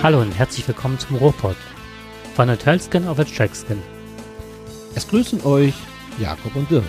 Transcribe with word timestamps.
Hallo 0.00 0.20
und 0.20 0.30
herzlich 0.30 0.68
willkommen 0.68 0.96
zum 1.00 1.16
Ruhrpott. 1.16 1.56
Von 2.36 2.46
der 2.46 2.56
Tölskin 2.56 3.08
auf 3.08 3.16
der 3.16 3.26
Trackskin. 3.26 3.82
Es 4.94 5.08
grüßen 5.08 5.44
euch 5.44 5.74
Jakob 6.20 6.54
und 6.54 6.70
Dirk. 6.70 6.84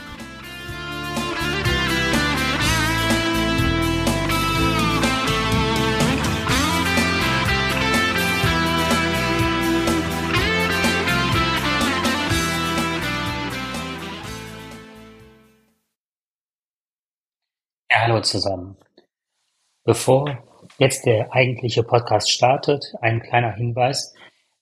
Hallo 17.91 18.21
zusammen. 18.21 18.77
Bevor 19.83 20.48
jetzt 20.79 21.05
der 21.05 21.33
eigentliche 21.33 21.83
Podcast 21.83 22.31
startet, 22.31 22.93
ein 23.01 23.21
kleiner 23.21 23.51
Hinweis. 23.51 24.13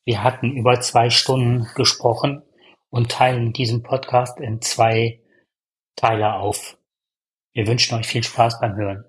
Wir 0.03 0.23
hatten 0.23 0.51
über 0.51 0.79
zwei 0.81 1.09
Stunden 1.09 1.67
gesprochen 1.75 2.41
und 2.89 3.11
teilen 3.11 3.53
diesen 3.53 3.83
Podcast 3.83 4.39
in 4.39 4.61
zwei 4.61 5.21
Teile 5.95 6.33
auf. 6.33 6.77
Wir 7.53 7.67
wünschen 7.67 7.97
euch 7.97 8.07
viel 8.07 8.23
Spaß 8.23 8.59
beim 8.59 8.75
Hören. 8.75 9.05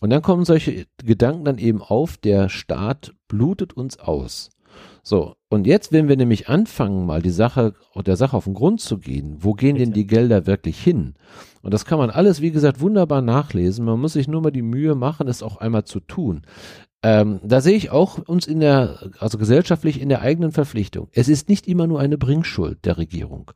Und 0.00 0.10
dann 0.10 0.22
kommen 0.22 0.44
solche 0.44 0.86
Gedanken 1.04 1.44
dann 1.44 1.58
eben 1.58 1.82
auf, 1.82 2.16
der 2.16 2.48
Staat 2.48 3.14
blutet 3.28 3.74
uns 3.74 3.98
aus. 3.98 4.50
So, 5.02 5.36
und 5.50 5.66
jetzt, 5.66 5.90
wenn 5.90 6.08
wir 6.08 6.16
nämlich 6.16 6.48
anfangen, 6.48 7.06
mal 7.06 7.20
die 7.20 7.30
Sache, 7.30 7.74
der 7.96 8.16
Sache 8.16 8.36
auf 8.36 8.44
den 8.44 8.54
Grund 8.54 8.80
zu 8.80 8.98
gehen, 8.98 9.38
wo 9.40 9.52
gehen 9.52 9.74
Bitte. 9.74 9.86
denn 9.86 9.92
die 9.94 10.06
Gelder 10.06 10.46
wirklich 10.46 10.80
hin? 10.80 11.14
Und 11.60 11.74
das 11.74 11.84
kann 11.84 11.98
man 11.98 12.08
alles, 12.08 12.40
wie 12.40 12.52
gesagt, 12.52 12.80
wunderbar 12.80 13.20
nachlesen. 13.20 13.84
Man 13.84 14.00
muss 14.00 14.12
sich 14.12 14.28
nur 14.28 14.42
mal 14.42 14.52
die 14.52 14.62
Mühe 14.62 14.94
machen, 14.94 15.26
es 15.26 15.42
auch 15.42 15.56
einmal 15.56 15.84
zu 15.84 15.98
tun. 15.98 16.42
Ähm, 17.02 17.40
da 17.42 17.60
sehe 17.60 17.76
ich 17.76 17.90
auch 17.90 18.18
uns 18.28 18.46
in 18.46 18.60
der, 18.60 19.10
also 19.18 19.38
gesellschaftlich 19.38 20.00
in 20.00 20.08
der 20.08 20.22
eigenen 20.22 20.52
Verpflichtung. 20.52 21.08
Es 21.12 21.28
ist 21.28 21.48
nicht 21.48 21.66
immer 21.66 21.88
nur 21.88 21.98
eine 21.98 22.16
Bringschuld 22.16 22.84
der 22.84 22.96
Regierung. 22.96 23.50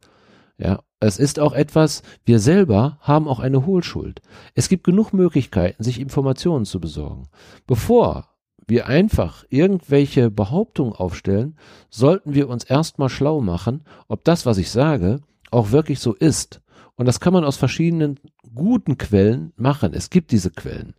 Ja, 0.58 0.82
es 0.98 1.20
ist 1.20 1.38
auch 1.38 1.52
etwas, 1.52 2.02
wir 2.24 2.40
selber 2.40 2.98
haben 3.02 3.28
auch 3.28 3.38
eine 3.38 3.66
Hohlschuld. 3.66 4.20
Es 4.54 4.68
gibt 4.68 4.82
genug 4.82 5.12
Möglichkeiten, 5.12 5.82
sich 5.82 6.00
Informationen 6.00 6.64
zu 6.64 6.80
besorgen. 6.80 7.28
Bevor 7.68 8.33
wir 8.66 8.86
einfach 8.86 9.44
irgendwelche 9.48 10.30
Behauptungen 10.30 10.92
aufstellen, 10.92 11.56
sollten 11.90 12.34
wir 12.34 12.48
uns 12.48 12.64
erstmal 12.64 13.08
schlau 13.08 13.40
machen, 13.40 13.84
ob 14.08 14.24
das, 14.24 14.46
was 14.46 14.58
ich 14.58 14.70
sage, 14.70 15.20
auch 15.50 15.70
wirklich 15.70 16.00
so 16.00 16.14
ist. 16.14 16.60
Und 16.96 17.06
das 17.06 17.20
kann 17.20 17.32
man 17.32 17.44
aus 17.44 17.56
verschiedenen 17.56 18.20
guten 18.54 18.98
Quellen 18.98 19.52
machen. 19.56 19.92
Es 19.94 20.10
gibt 20.10 20.30
diese 20.30 20.50
Quellen. 20.50 20.94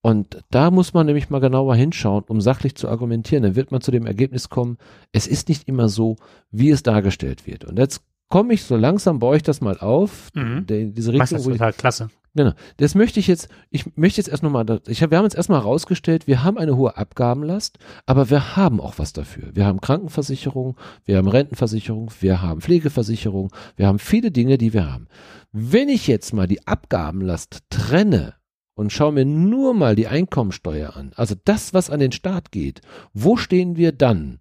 Und 0.00 0.42
da 0.50 0.70
muss 0.70 0.94
man 0.94 1.06
nämlich 1.06 1.28
mal 1.28 1.40
genauer 1.40 1.74
hinschauen, 1.74 2.24
um 2.28 2.40
sachlich 2.40 2.76
zu 2.76 2.88
argumentieren. 2.88 3.42
Dann 3.42 3.56
wird 3.56 3.72
man 3.72 3.80
zu 3.80 3.90
dem 3.90 4.06
Ergebnis 4.06 4.48
kommen, 4.48 4.78
es 5.12 5.26
ist 5.26 5.48
nicht 5.48 5.68
immer 5.68 5.88
so, 5.88 6.16
wie 6.50 6.70
es 6.70 6.82
dargestellt 6.82 7.46
wird. 7.46 7.64
Und 7.64 7.78
jetzt 7.78 8.02
komme 8.28 8.54
ich 8.54 8.62
so 8.64 8.76
langsam, 8.76 9.18
baue 9.18 9.36
ich 9.36 9.42
das 9.42 9.60
mal 9.60 9.78
auf, 9.78 10.30
mhm. 10.34 10.64
diese 10.66 11.12
Richtung. 11.12 11.18
Das 11.18 11.32
ist 11.32 11.44
total 11.44 11.72
klasse. 11.72 12.10
Genau. 12.34 12.52
Das 12.76 12.94
möchte 12.94 13.20
ich 13.20 13.26
jetzt, 13.26 13.48
ich 13.70 13.96
möchte 13.96 14.20
jetzt 14.20 14.28
erst 14.28 14.42
nochmal, 14.42 14.80
ich 14.86 15.00
wir 15.00 15.18
haben 15.18 15.24
jetzt 15.24 15.34
erstmal 15.34 15.60
herausgestellt, 15.60 16.26
wir 16.26 16.44
haben 16.44 16.58
eine 16.58 16.76
hohe 16.76 16.96
Abgabenlast, 16.96 17.78
aber 18.06 18.30
wir 18.30 18.56
haben 18.56 18.80
auch 18.80 18.98
was 18.98 19.12
dafür. 19.12 19.54
Wir 19.54 19.66
haben 19.66 19.80
Krankenversicherung, 19.80 20.76
wir 21.04 21.16
haben 21.16 21.28
Rentenversicherung, 21.28 22.10
wir 22.20 22.42
haben 22.42 22.60
Pflegeversicherung, 22.60 23.52
wir 23.76 23.86
haben 23.86 23.98
viele 23.98 24.30
Dinge, 24.30 24.58
die 24.58 24.72
wir 24.72 24.92
haben. 24.92 25.08
Wenn 25.52 25.88
ich 25.88 26.06
jetzt 26.06 26.32
mal 26.32 26.46
die 26.46 26.66
Abgabenlast 26.66 27.62
trenne 27.70 28.34
und 28.74 28.92
schaue 28.92 29.12
mir 29.12 29.24
nur 29.24 29.74
mal 29.74 29.96
die 29.96 30.06
Einkommensteuer 30.06 30.94
an, 30.96 31.12
also 31.16 31.34
das, 31.44 31.74
was 31.74 31.90
an 31.90 32.00
den 32.00 32.12
Staat 32.12 32.52
geht, 32.52 32.82
wo 33.14 33.36
stehen 33.36 33.76
wir 33.76 33.92
dann 33.92 34.40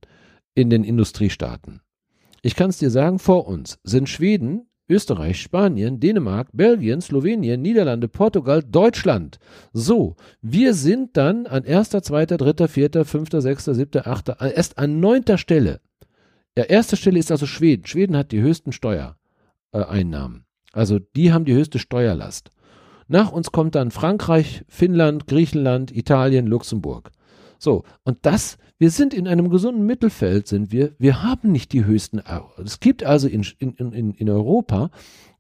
in 0.54 0.70
den 0.70 0.84
Industriestaaten? 0.84 1.82
Ich 2.42 2.56
kann 2.56 2.70
es 2.70 2.78
dir 2.78 2.92
sagen, 2.92 3.20
vor 3.20 3.48
uns 3.48 3.80
sind 3.84 4.10
Schweden, 4.10 4.68
Österreich, 4.90 5.42
Spanien, 5.42 6.00
Dänemark, 6.00 6.50
Belgien, 6.54 7.02
Slowenien, 7.02 7.62
Niederlande, 7.62 8.08
Portugal, 8.08 8.64
Deutschland. 8.64 9.40
So, 9.74 10.16
wir 10.42 10.74
sind 10.74 11.18
dann 11.18 11.46
an 11.46 11.64
erster, 11.64 12.02
zweiter, 12.02 12.38
dritter, 12.38 12.68
vierter, 12.68 13.04
fünfter, 13.04 13.42
sechster, 13.42 13.76
siebter, 13.76 14.08
achter, 14.08 14.38
erst 14.40 14.78
an 14.78 15.00
neunter 15.00 15.38
Stelle. 15.38 15.82
Ja, 16.58 16.64
erste 16.64 16.96
Stelle 16.96 17.20
ist 17.20 17.32
also 17.32 17.46
Schweden. 17.46 17.86
Schweden 17.86 18.18
hat 18.18 18.32
die 18.32 18.42
höchsten 18.42 18.72
Steuereinnahmen. 18.72 20.40
Äh, 20.74 20.78
also 20.78 21.00
die 21.00 21.32
haben 21.34 21.46
die 21.46 21.54
höchste 21.54 21.80
Steuerlast. 21.80 22.50
Nach 23.08 23.32
uns 23.32 23.52
kommt 23.52 23.76
dann 23.76 23.92
Frankreich, 23.92 24.64
Finnland, 24.68 25.28
Griechenland, 25.28 25.96
Italien, 25.96 26.48
Luxemburg. 26.48 27.12
So, 27.60 27.84
und 28.04 28.20
das, 28.24 28.58
wir 28.80 28.92
sind 28.92 29.14
in 29.14 29.28
einem 29.28 29.50
gesunden 29.50 29.86
Mittelfeld, 29.86 30.48
sind 30.48 30.72
wir. 30.72 30.94
Wir 31.00 31.24
haben 31.24 31.52
nicht 31.52 31.74
die 31.74 31.86
höchsten. 31.86 32.22
Es 32.64 32.80
gibt 32.80 33.04
also 33.04 33.28
in, 33.28 33.46
in, 33.60 34.14
in, 34.14 34.30
Europa, 34.30 34.92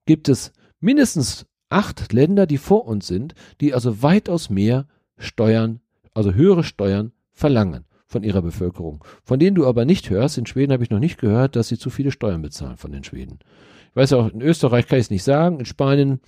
gibt 0.06 0.28
es 0.28 0.54
mindestens 0.80 1.46
acht 1.70 2.12
Länder, 2.14 2.48
die 2.48 2.58
vor 2.58 2.88
uns 2.88 3.08
sind, 3.08 3.36
die 3.62 3.74
also 3.74 4.02
weitaus 4.02 4.50
mehr 4.50 4.88
Steuern, 5.18 5.82
also 6.14 6.34
höhere 6.34 6.64
Steuern 6.64 7.12
verlangen 7.34 7.86
von 8.08 8.24
ihrer 8.24 8.42
Bevölkerung. 8.42 9.04
Von 9.24 9.40
denen 9.40 9.56
du 9.56 9.68
aber 9.68 9.86
nicht 9.86 10.10
hörst, 10.10 10.38
in 10.38 10.46
Schweden 10.46 10.72
habe 10.72 10.84
ich 10.84 10.90
noch 10.90 11.00
nicht 11.00 11.20
gehört, 11.20 11.56
dass 11.56 11.68
sie 11.68 11.78
zu 11.78 11.90
viele 11.90 12.12
Steuern 12.12 12.42
bezahlen 12.42 12.78
von 12.78 12.92
den 12.92 13.04
Schweden. 13.04 13.40
Ich 13.90 13.96
weiß 13.96 14.14
auch, 14.14 14.32
in 14.32 14.42
Österreich 14.42 14.88
kann 14.88 15.00
ich 15.00 15.06
es 15.06 15.12
nicht 15.12 15.24
sagen, 15.24 15.60
in 15.60 15.66
Spanien 15.66 16.22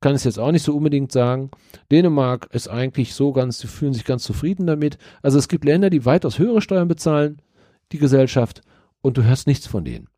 kann 0.00 0.14
es 0.14 0.24
jetzt 0.24 0.38
auch 0.38 0.52
nicht 0.52 0.64
so 0.64 0.76
unbedingt 0.76 1.12
sagen. 1.12 1.50
Dänemark 1.90 2.48
ist 2.52 2.68
eigentlich 2.68 3.14
so 3.14 3.32
ganz, 3.32 3.58
sie 3.58 3.68
fühlen 3.68 3.94
sich 3.94 4.04
ganz 4.04 4.24
zufrieden 4.24 4.66
damit. 4.66 4.98
Also 5.22 5.38
es 5.38 5.48
gibt 5.48 5.64
Länder, 5.64 5.90
die 5.90 6.04
weitaus 6.04 6.38
höhere 6.38 6.60
Steuern 6.60 6.88
bezahlen, 6.88 7.40
die 7.92 7.98
Gesellschaft, 7.98 8.62
und 9.00 9.18
du 9.18 9.24
hörst 9.24 9.46
nichts 9.46 9.66
von 9.66 9.84
denen. 9.84 10.08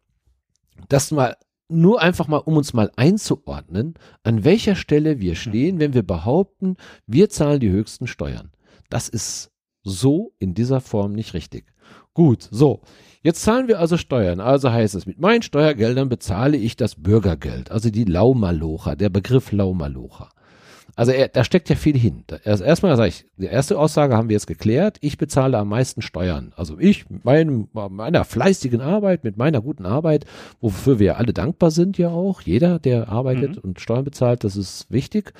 Das 0.89 1.11
mal 1.11 1.37
nur 1.69 2.01
einfach 2.01 2.29
mal, 2.29 2.39
um 2.39 2.57
uns 2.57 2.73
mal 2.73 2.91
einzuordnen, 2.97 3.95
an 4.23 4.45
welcher 4.45 4.77
Stelle 4.77 5.21
wir 5.21 5.35
stehen, 5.35 5.81
wenn 5.81 5.95
wir 5.95 6.05
behaupten, 6.05 6.77
wir 7.07 7.29
zahlen 7.29 7.61
die 7.61 7.71
höchsten 7.71 8.07
Steuern. 8.07 8.53
Das 8.89 9.09
ist 9.09 9.51
so 9.83 10.33
in 10.39 10.55
dieser 10.55 10.81
Form 10.81 11.13
nicht 11.13 11.35
richtig. 11.35 11.73
Gut, 12.15 12.49
so. 12.51 12.83
Jetzt 13.27 13.43
zahlen 13.43 13.67
wir 13.67 13.81
also 13.81 13.97
Steuern. 13.97 14.39
Also 14.39 14.71
heißt 14.71 14.95
es, 14.95 15.05
mit 15.05 15.19
meinen 15.19 15.43
Steuergeldern 15.43 16.09
bezahle 16.09 16.57
ich 16.57 16.77
das 16.77 16.95
Bürgergeld, 16.95 17.73
also 17.73 17.91
die 17.91 18.05
Laumalocher, 18.05 18.95
der 18.95 19.09
Begriff 19.09 19.51
Laumalocher. 19.51 20.29
Also 20.95 21.11
er, 21.11 21.27
da 21.27 21.43
steckt 21.43 21.69
ja 21.69 21.75
viel 21.75 21.99
hin. 21.99 22.23
Also 22.45 22.63
erstmal 22.63 22.97
sage 22.97 23.09
ich, 23.09 23.27
die 23.37 23.47
erste 23.47 23.81
Aussage 23.81 24.17
haben 24.17 24.29
wir 24.29 24.35
jetzt 24.35 24.47
geklärt, 24.47 24.99
ich 25.01 25.19
bezahle 25.19 25.59
am 25.59 25.71
meisten 25.71 26.03
Steuern. 26.03 26.53
Also 26.55 26.79
ich 26.79 27.11
mit 27.11 27.25
meinem, 27.25 27.67
meiner 27.73 28.25
fleißigen 28.25 28.81
Arbeit, 28.81 29.25
mit 29.25 29.37
meiner 29.37 29.61
guten 29.61 29.87
Arbeit, 29.87 30.25
wofür 30.61 31.01
wir 31.01 31.17
alle 31.17 31.33
dankbar 31.33 31.73
sind 31.73 31.99
ja 31.99 32.11
auch, 32.11 32.43
jeder, 32.43 32.79
der 32.79 33.09
arbeitet 33.09 33.57
mhm. 33.57 33.63
und 33.71 33.81
Steuern 33.81 34.05
bezahlt, 34.05 34.45
das 34.45 34.55
ist 34.55 34.87
wichtig. 34.89 35.33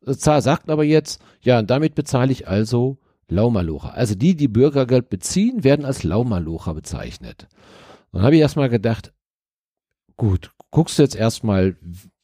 Sagt 0.00 0.70
aber 0.70 0.84
jetzt, 0.84 1.20
ja, 1.42 1.60
damit 1.60 1.94
bezahle 1.94 2.32
ich 2.32 2.48
also 2.48 2.96
Laumalocher. 3.28 3.94
Also 3.94 4.14
die, 4.14 4.36
die 4.36 4.48
Bürgergeld 4.48 5.08
beziehen, 5.08 5.64
werden 5.64 5.84
als 5.84 6.02
Laumalocher 6.02 6.74
bezeichnet. 6.74 7.48
Dann 8.12 8.22
habe 8.22 8.36
ich 8.36 8.40
erstmal 8.40 8.68
gedacht, 8.68 9.12
gut, 10.16 10.52
guckst 10.70 10.98
du 10.98 11.02
jetzt 11.02 11.16
erstmal, 11.16 11.76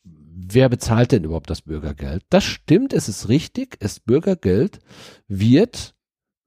wer 0.03 0.69
bezahlt 0.69 1.13
denn 1.13 1.25
überhaupt 1.25 1.51
das 1.51 1.63
Bürgergeld? 1.63 2.25
Das 2.31 2.45
stimmt, 2.45 2.93
es 2.93 3.09
ist 3.09 3.29
richtig, 3.29 3.79
das 3.81 4.01
Bürgergeld 4.01 4.79
wird 5.29 5.95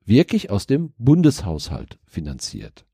wirklich 0.05 0.49
aus 0.49 0.65
dem 0.65 0.93
Bundeshaushalt 0.97 1.99
finanziert. 2.05 2.85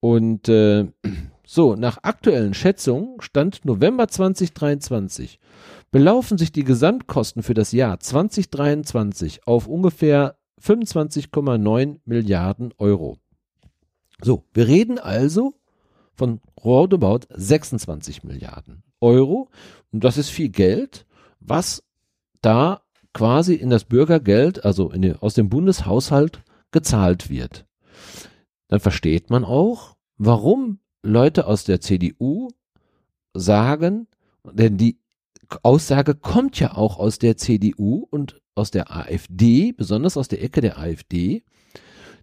Und 0.00 0.48
äh, 0.48 0.86
so, 1.46 1.74
nach 1.74 1.98
aktuellen 2.02 2.54
Schätzungen, 2.54 3.20
Stand 3.20 3.64
November 3.64 4.08
2023, 4.08 5.38
belaufen 5.90 6.38
sich 6.38 6.52
die 6.52 6.64
Gesamtkosten 6.64 7.42
für 7.42 7.54
das 7.54 7.72
Jahr 7.72 7.98
2023 7.98 9.46
auf 9.46 9.66
ungefähr 9.66 10.39
25,9 10.62 12.00
Milliarden 12.04 12.72
Euro. 12.78 13.18
So, 14.22 14.44
wir 14.52 14.68
reden 14.68 14.98
also 14.98 15.54
von 16.14 16.40
roundabout 16.62 17.26
26 17.30 18.24
Milliarden 18.24 18.82
Euro. 19.00 19.48
Und 19.92 20.04
das 20.04 20.18
ist 20.18 20.28
viel 20.28 20.50
Geld, 20.50 21.06
was 21.40 21.82
da 22.42 22.82
quasi 23.12 23.54
in 23.54 23.70
das 23.70 23.84
Bürgergeld, 23.84 24.64
also 24.64 24.90
die, 24.90 25.14
aus 25.14 25.34
dem 25.34 25.48
Bundeshaushalt 25.48 26.42
gezahlt 26.70 27.30
wird. 27.30 27.66
Dann 28.68 28.80
versteht 28.80 29.30
man 29.30 29.44
auch, 29.44 29.96
warum 30.16 30.78
Leute 31.02 31.46
aus 31.46 31.64
der 31.64 31.80
CDU 31.80 32.48
sagen, 33.34 34.06
denn 34.44 34.76
die 34.76 35.00
Aussage 35.62 36.14
kommt 36.14 36.60
ja 36.60 36.76
auch 36.76 36.98
aus 36.98 37.18
der 37.18 37.36
CDU 37.36 38.06
und 38.10 38.40
aus 38.54 38.70
der 38.70 38.94
AfD, 38.94 39.72
besonders 39.72 40.16
aus 40.16 40.28
der 40.28 40.42
Ecke 40.42 40.60
der 40.60 40.78
AfD, 40.78 41.42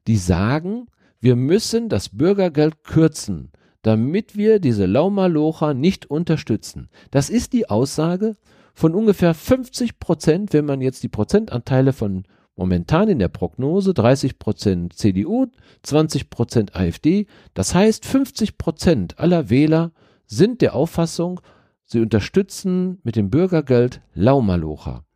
die 0.07 0.17
sagen, 0.17 0.87
wir 1.19 1.35
müssen 1.35 1.89
das 1.89 2.09
Bürgergeld 2.09 2.83
kürzen, 2.83 3.51
damit 3.81 4.35
wir 4.35 4.59
diese 4.59 4.85
Laumalocher 4.85 5.73
nicht 5.73 6.05
unterstützen. 6.09 6.89
Das 7.11 7.29
ist 7.29 7.53
die 7.53 7.69
Aussage 7.69 8.35
von 8.73 8.93
ungefähr 8.93 9.33
50 9.33 9.99
Prozent, 9.99 10.53
wenn 10.53 10.65
man 10.65 10.81
jetzt 10.81 11.03
die 11.03 11.09
Prozentanteile 11.09 11.93
von 11.93 12.23
momentan 12.55 13.07
in 13.07 13.19
der 13.19 13.29
Prognose 13.29 13.93
30 13.93 14.39
Prozent 14.39 14.93
CDU, 14.93 15.47
20 15.83 16.29
Prozent 16.29 16.75
AfD. 16.75 17.27
Das 17.53 17.73
heißt, 17.73 18.05
50 18.05 18.57
Prozent 18.57 19.19
aller 19.19 19.49
Wähler 19.49 19.91
sind 20.25 20.61
der 20.61 20.75
Auffassung, 20.75 21.39
sie 21.85 22.01
unterstützen 22.01 22.99
mit 23.03 23.15
dem 23.15 23.29
Bürgergeld 23.29 24.01
Laumalocha. 24.13 25.06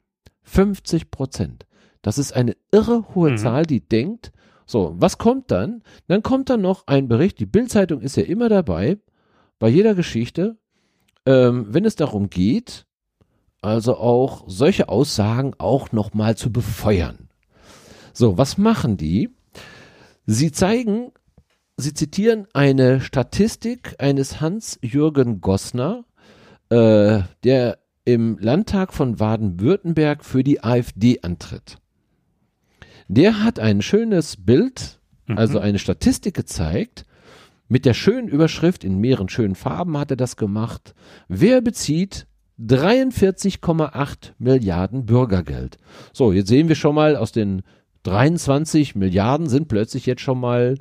50 0.51 1.11
Prozent. 1.11 1.65
Das 2.01 2.17
ist 2.17 2.33
eine 2.33 2.55
irre 2.71 3.15
hohe 3.15 3.31
mhm. 3.31 3.37
Zahl, 3.37 3.65
die 3.65 3.81
denkt, 3.87 4.31
so, 4.65 4.95
was 4.97 5.17
kommt 5.17 5.51
dann? 5.51 5.83
Dann 6.07 6.23
kommt 6.23 6.49
dann 6.49 6.61
noch 6.61 6.87
ein 6.87 7.07
Bericht, 7.07 7.39
die 7.39 7.45
Bildzeitung 7.45 8.01
ist 8.01 8.17
ja 8.17 8.23
immer 8.23 8.49
dabei, 8.49 8.97
bei 9.59 9.69
jeder 9.69 9.95
Geschichte, 9.95 10.57
ähm, 11.25 11.67
wenn 11.69 11.85
es 11.85 11.95
darum 11.95 12.29
geht, 12.29 12.85
also 13.61 13.97
auch 13.97 14.43
solche 14.47 14.89
Aussagen 14.89 15.53
auch 15.57 15.91
nochmal 15.91 16.35
zu 16.35 16.51
befeuern. 16.51 17.29
So, 18.13 18.37
was 18.37 18.57
machen 18.57 18.97
die? 18.97 19.29
Sie 20.25 20.51
zeigen, 20.51 21.11
sie 21.77 21.93
zitieren 21.93 22.47
eine 22.53 23.01
Statistik 23.01 23.95
eines 23.99 24.41
Hans-Jürgen 24.41 25.41
Gossner, 25.41 26.05
äh, 26.69 27.21
der 27.43 27.77
im 28.05 28.37
Landtag 28.39 28.93
von 28.93 29.15
Baden-Württemberg 29.15 30.25
für 30.25 30.43
die 30.43 30.63
AfD 30.63 31.19
antritt. 31.21 31.77
Der 33.07 33.43
hat 33.43 33.59
ein 33.59 33.81
schönes 33.81 34.37
Bild, 34.37 34.99
also 35.27 35.59
mhm. 35.59 35.65
eine 35.65 35.79
Statistik 35.79 36.33
gezeigt, 36.33 37.05
mit 37.67 37.85
der 37.85 37.93
schönen 37.93 38.27
Überschrift, 38.27 38.83
in 38.83 38.97
mehreren 38.97 39.29
schönen 39.29 39.55
Farben 39.55 39.97
hat 39.97 40.11
er 40.11 40.17
das 40.17 40.35
gemacht. 40.35 40.93
Wer 41.29 41.61
bezieht 41.61 42.27
43,8 42.59 44.31
Milliarden 44.39 45.05
Bürgergeld? 45.05 45.77
So, 46.11 46.33
jetzt 46.33 46.49
sehen 46.49 46.67
wir 46.67 46.75
schon 46.75 46.95
mal, 46.95 47.15
aus 47.15 47.31
den 47.31 47.61
23 48.03 48.95
Milliarden 48.95 49.47
sind 49.47 49.67
plötzlich 49.67 50.05
jetzt 50.05 50.21
schon 50.21 50.39
mal 50.39 50.79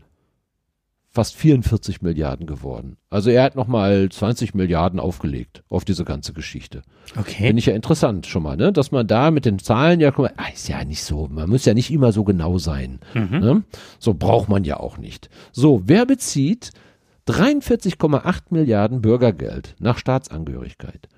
fast 1.13 1.35
44 1.37 2.03
Milliarden 2.03 2.47
geworden. 2.47 2.97
Also 3.11 3.31
er 3.31 3.43
hat 3.43 3.57
nochmal 3.57 4.09
20 4.09 4.55
Milliarden 4.55 5.01
aufgelegt 5.01 5.65
auf 5.69 5.85
diese 5.85 6.05
ganze 6.05 6.33
Geschichte. 6.33 6.83
Okay. 7.19 7.47
Finde 7.49 7.59
ich 7.59 7.67
ja 7.67 7.75
interessant 7.75 8.27
schon 8.27 8.45
mal, 8.45 8.57
ne? 8.57 8.73
Dass 8.73 8.93
man 8.93 9.07
da 9.07 9.33
mit 9.33 9.45
den 9.45 9.59
Zahlen 9.59 9.99
ja, 9.99 10.13
ah, 10.17 10.33
ist 10.53 10.69
ja 10.69 10.85
nicht 10.85 11.03
so, 11.03 11.27
man 11.29 11.51
muss 11.51 11.65
ja 11.65 11.75
nicht 11.75 11.91
immer 11.91 12.13
so 12.13 12.23
genau 12.23 12.59
sein. 12.59 13.01
Mhm. 13.15 13.39
Ne? 13.41 13.63
So 13.99 14.15
braucht 14.15 14.49
man 14.49 14.63
ja 14.63 14.79
auch 14.79 14.99
nicht. 14.99 15.31
So, 15.51 15.83
wer 15.87 16.07
bezieht 16.07 16.71
43,8 17.27 18.43
Milliarden 18.51 19.03
Bürgergeld 19.03 19.75
nach 19.81 19.99
Staatsangehörigkeit? 19.99 21.09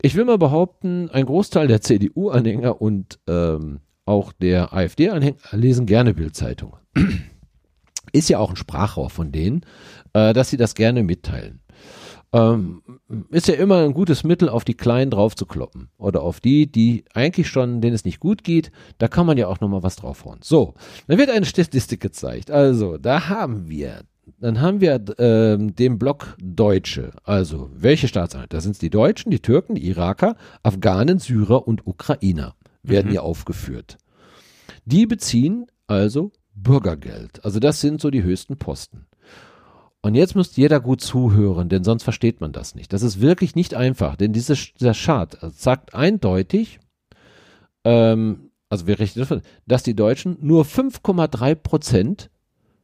Ich 0.00 0.14
will 0.14 0.24
mal 0.24 0.38
behaupten, 0.38 1.10
ein 1.10 1.26
Großteil 1.26 1.66
der 1.66 1.80
CDU-Anhänger 1.80 2.80
und 2.80 3.18
ähm, 3.26 3.80
auch 4.04 4.32
der 4.32 4.72
AfD-Anhänger 4.72 5.36
lesen 5.52 5.86
gerne 5.86 6.14
Bildzeitung 6.14 6.76
ist 8.16 8.28
ja 8.28 8.38
auch 8.38 8.50
ein 8.50 8.56
Sprachrohr 8.56 9.10
von 9.10 9.32
denen, 9.32 9.62
äh, 10.12 10.32
dass 10.32 10.50
sie 10.50 10.56
das 10.56 10.74
gerne 10.74 11.02
mitteilen. 11.02 11.60
Ähm, 12.32 12.82
ist 13.30 13.48
ja 13.48 13.54
immer 13.54 13.84
ein 13.84 13.94
gutes 13.94 14.24
Mittel, 14.24 14.48
auf 14.48 14.64
die 14.64 14.74
Kleinen 14.74 15.10
drauf 15.10 15.36
zu 15.36 15.46
kloppen. 15.46 15.88
Oder 15.96 16.22
auf 16.22 16.40
die, 16.40 16.70
die 16.70 17.04
eigentlich 17.14 17.48
schon, 17.48 17.80
denen 17.80 17.94
es 17.94 18.04
nicht 18.04 18.20
gut 18.20 18.42
geht, 18.42 18.72
da 18.98 19.08
kann 19.08 19.26
man 19.26 19.38
ja 19.38 19.46
auch 19.46 19.60
nochmal 19.60 19.82
was 19.82 19.96
draufhauen. 19.96 20.40
So, 20.42 20.74
dann 21.06 21.18
wird 21.18 21.30
eine 21.30 21.46
Statistik 21.46 22.00
gezeigt. 22.00 22.50
Also, 22.50 22.98
da 22.98 23.28
haben 23.28 23.68
wir, 23.68 24.02
dann 24.40 24.60
haben 24.60 24.80
wir 24.80 25.02
ähm, 25.18 25.76
den 25.76 25.98
Block 25.98 26.36
Deutsche. 26.42 27.12
Also, 27.22 27.70
welche 27.72 28.08
Staatseinheit? 28.08 28.52
Da 28.52 28.60
sind 28.60 28.72
es 28.72 28.78
die 28.78 28.90
Deutschen, 28.90 29.30
die 29.30 29.40
Türken, 29.40 29.76
die 29.76 29.86
Iraker, 29.86 30.36
Afghanen, 30.62 31.20
Syrer 31.20 31.66
und 31.66 31.86
Ukrainer 31.86 32.54
werden 32.82 33.06
mhm. 33.06 33.12
hier 33.12 33.22
aufgeführt. 33.22 33.98
Die 34.84 35.06
beziehen 35.06 35.66
also 35.86 36.32
Bürgergeld. 36.56 37.44
Also 37.44 37.60
das 37.60 37.80
sind 37.80 38.00
so 38.00 38.10
die 38.10 38.22
höchsten 38.22 38.56
Posten. 38.56 39.06
Und 40.02 40.14
jetzt 40.14 40.34
muss 40.34 40.56
jeder 40.56 40.80
gut 40.80 41.00
zuhören, 41.00 41.68
denn 41.68 41.84
sonst 41.84 42.02
versteht 42.02 42.40
man 42.40 42.52
das 42.52 42.74
nicht. 42.74 42.92
Das 42.92 43.02
ist 43.02 43.20
wirklich 43.20 43.54
nicht 43.54 43.74
einfach, 43.74 44.16
denn 44.16 44.32
diese, 44.32 44.54
dieser 44.54 44.94
Chart 44.94 45.36
sagt 45.54 45.94
eindeutig, 45.94 46.78
ähm, 47.84 48.50
also 48.68 48.86
wir 48.86 48.98
rechnen 48.98 49.22
davon, 49.22 49.42
dass 49.66 49.82
die 49.82 49.94
Deutschen 49.94 50.38
nur 50.40 50.64
5,3 50.64 51.54
Prozent 51.54 52.30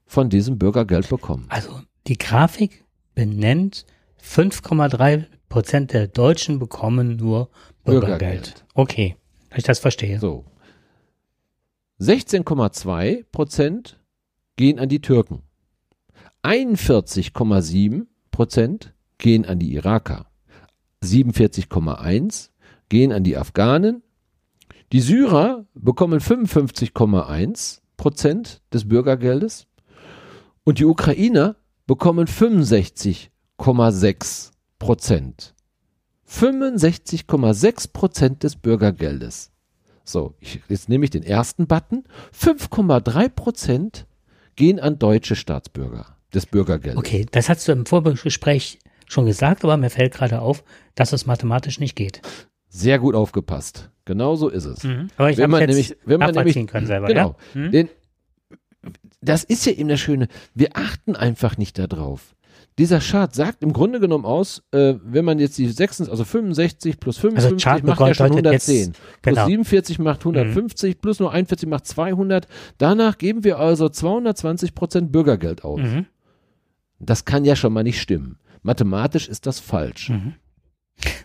von 0.04 0.30
diesem 0.30 0.58
Bürgergeld 0.58 1.08
bekommen. 1.08 1.46
Also 1.48 1.80
die 2.06 2.18
Grafik 2.18 2.84
benennt 3.14 3.86
5,3 4.22 5.26
Prozent 5.48 5.92
der 5.92 6.08
Deutschen 6.08 6.58
bekommen 6.58 7.16
nur 7.16 7.50
Bürgergeld. 7.84 8.18
Bürgergeld. 8.18 8.64
Okay, 8.74 9.16
wenn 9.50 9.58
ich 9.58 9.64
das 9.64 9.78
verstehe. 9.78 10.18
So. 10.18 10.44
16,2 12.02 13.24
Prozent 13.30 14.00
gehen 14.56 14.80
an 14.80 14.88
die 14.88 15.00
Türken. 15.00 15.42
41,7 16.42 18.06
Prozent 18.32 18.92
gehen 19.18 19.44
an 19.44 19.60
die 19.60 19.74
Iraker. 19.74 20.26
47,1 21.04 22.48
gehen 22.88 23.12
an 23.12 23.22
die 23.22 23.36
Afghanen. 23.36 24.02
Die 24.90 25.00
Syrer 25.00 25.64
bekommen 25.74 26.18
55,1 26.18 27.78
Prozent 27.96 28.62
des 28.72 28.88
Bürgergeldes 28.88 29.68
und 30.64 30.80
die 30.80 30.86
Ukrainer 30.86 31.54
bekommen 31.86 32.26
65,6 32.26 34.50
Prozent. 34.80 35.54
65,6 36.28 37.92
Prozent 37.92 38.42
des 38.42 38.56
Bürgergeldes. 38.56 39.52
So, 40.04 40.34
ich, 40.40 40.60
jetzt 40.68 40.88
nehme 40.88 41.04
ich 41.04 41.10
den 41.10 41.22
ersten 41.22 41.66
Button. 41.66 42.04
5,3 42.38 43.28
Prozent 43.28 44.06
gehen 44.56 44.80
an 44.80 44.98
deutsche 44.98 45.36
Staatsbürger 45.36 46.16
des 46.34 46.46
Bürgergeldes. 46.46 46.98
Okay, 46.98 47.26
das 47.30 47.48
hast 47.48 47.66
du 47.68 47.72
im 47.72 47.86
Vorgespräch 47.86 48.78
schon 49.06 49.26
gesagt, 49.26 49.64
aber 49.64 49.76
mir 49.76 49.90
fällt 49.90 50.14
gerade 50.14 50.40
auf, 50.40 50.64
dass 50.94 51.12
es 51.12 51.26
mathematisch 51.26 51.78
nicht 51.78 51.94
geht. 51.94 52.22
Sehr 52.68 52.98
gut 52.98 53.14
aufgepasst. 53.14 53.90
Genau 54.04 54.34
so 54.34 54.48
ist 54.48 54.64
es. 54.64 54.82
Mhm. 54.82 55.08
Aber 55.16 55.30
ich 55.30 55.40
habe 55.40 55.58
nämlich, 55.58 55.96
wenn 56.04 56.18
man 56.18 56.34
nämlich 56.34 56.66
können 56.66 56.86
selber. 56.86 57.06
Genau. 57.08 57.36
Ja? 57.54 57.60
Mhm. 57.60 57.70
Den, 57.70 57.88
das 59.20 59.44
ist 59.44 59.66
ja 59.66 59.72
eben 59.72 59.88
das 59.88 60.00
Schöne. 60.00 60.28
Wir 60.54 60.70
achten 60.74 61.14
einfach 61.14 61.56
nicht 61.56 61.78
darauf 61.78 62.34
dieser 62.78 63.00
Chart 63.00 63.34
sagt 63.34 63.62
im 63.62 63.72
Grunde 63.72 64.00
genommen 64.00 64.24
aus, 64.24 64.62
äh, 64.72 64.94
wenn 65.04 65.24
man 65.24 65.38
jetzt 65.38 65.58
die 65.58 65.68
66, 65.68 66.10
also 66.10 66.24
65 66.24 66.98
plus 66.98 67.18
55 67.18 67.66
also 67.66 67.86
macht 67.86 68.00
ja 68.00 68.14
schon 68.14 68.30
110. 68.30 68.76
Jetzt, 68.76 69.00
plus 69.20 69.34
genau. 69.34 69.46
47 69.46 69.98
macht 69.98 70.20
150, 70.20 70.94
mhm. 70.94 71.00
plus 71.00 71.20
nur 71.20 71.32
41 71.32 71.68
macht 71.68 71.86
200. 71.86 72.48
Danach 72.78 73.18
geben 73.18 73.44
wir 73.44 73.58
also 73.58 73.88
220 73.88 74.74
Prozent 74.74 75.12
Bürgergeld 75.12 75.64
aus. 75.64 75.80
Mhm. 75.80 76.06
Das 76.98 77.24
kann 77.24 77.44
ja 77.44 77.56
schon 77.56 77.72
mal 77.72 77.82
nicht 77.82 78.00
stimmen. 78.00 78.38
Mathematisch 78.62 79.28
ist 79.28 79.46
das 79.46 79.60
falsch. 79.60 80.10
Mhm. 80.10 80.34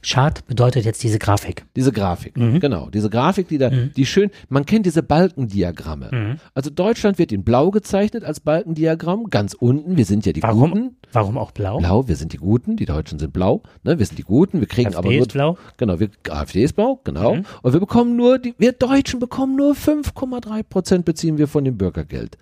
Chart 0.08 0.46
bedeutet 0.48 0.86
jetzt 0.86 1.04
diese 1.04 1.20
Grafik. 1.20 1.66
Diese 1.76 1.92
Grafik, 1.92 2.38
mhm. 2.38 2.62
genau. 2.62 2.90
Diese 2.90 3.10
Grafik, 3.10 3.50
die 3.50 3.58
da, 3.58 3.70
mhm. 3.70 3.92
die 3.96 4.06
schön, 4.06 4.32
man 4.48 4.66
kennt 4.66 4.86
diese 4.86 5.04
Balkendiagramme. 5.04 6.10
Mhm. 6.12 6.40
Also 6.54 6.70
Deutschland 6.70 7.20
wird 7.20 7.34
in 7.34 7.44
blau 7.44 7.72
gezeichnet 7.72 8.24
als 8.24 8.40
Balkendiagramm, 8.40 9.30
ganz 9.30 9.54
unten, 9.54 9.98
wir 9.98 10.06
sind 10.06 10.26
ja 10.26 10.32
die 10.32 10.42
warum, 10.42 10.72
Guten. 10.72 10.96
Warum 11.12 11.38
auch 11.38 11.52
blau? 11.52 11.80
Blau, 11.80 12.08
wir 12.08 12.16
sind 12.16 12.32
die 12.32 12.38
Guten, 12.38 12.78
die 12.78 12.86
Deutschen 12.86 13.20
sind 13.20 13.34
blau, 13.34 13.64
ne, 13.84 14.00
wir 14.00 14.06
sind 14.06 14.18
die 14.18 14.24
Guten, 14.24 14.62
wir 14.62 14.68
kriegen 14.68 14.96
AfD 14.96 14.98
aber 14.98 15.10
nur. 15.10 15.22
Ist 15.22 15.34
blau. 15.34 15.58
Genau, 15.76 16.00
wir, 16.00 16.10
AfD 16.30 16.64
ist 16.64 16.74
blau, 16.74 17.02
genau. 17.04 17.36
Mhm. 17.36 17.46
Und 17.62 17.74
wir 17.74 17.80
bekommen 17.82 18.16
nur, 18.16 18.40
die, 18.40 18.54
wir 18.58 18.72
Deutschen 18.72 19.20
bekommen 19.20 19.58
nur 19.58 19.74
5,3 19.74 20.64
Prozent 20.64 21.06
beziehen 21.06 21.38
wir 21.38 21.50
von 21.50 21.66
dem 21.66 21.78
Bürgergeld. 21.78 22.38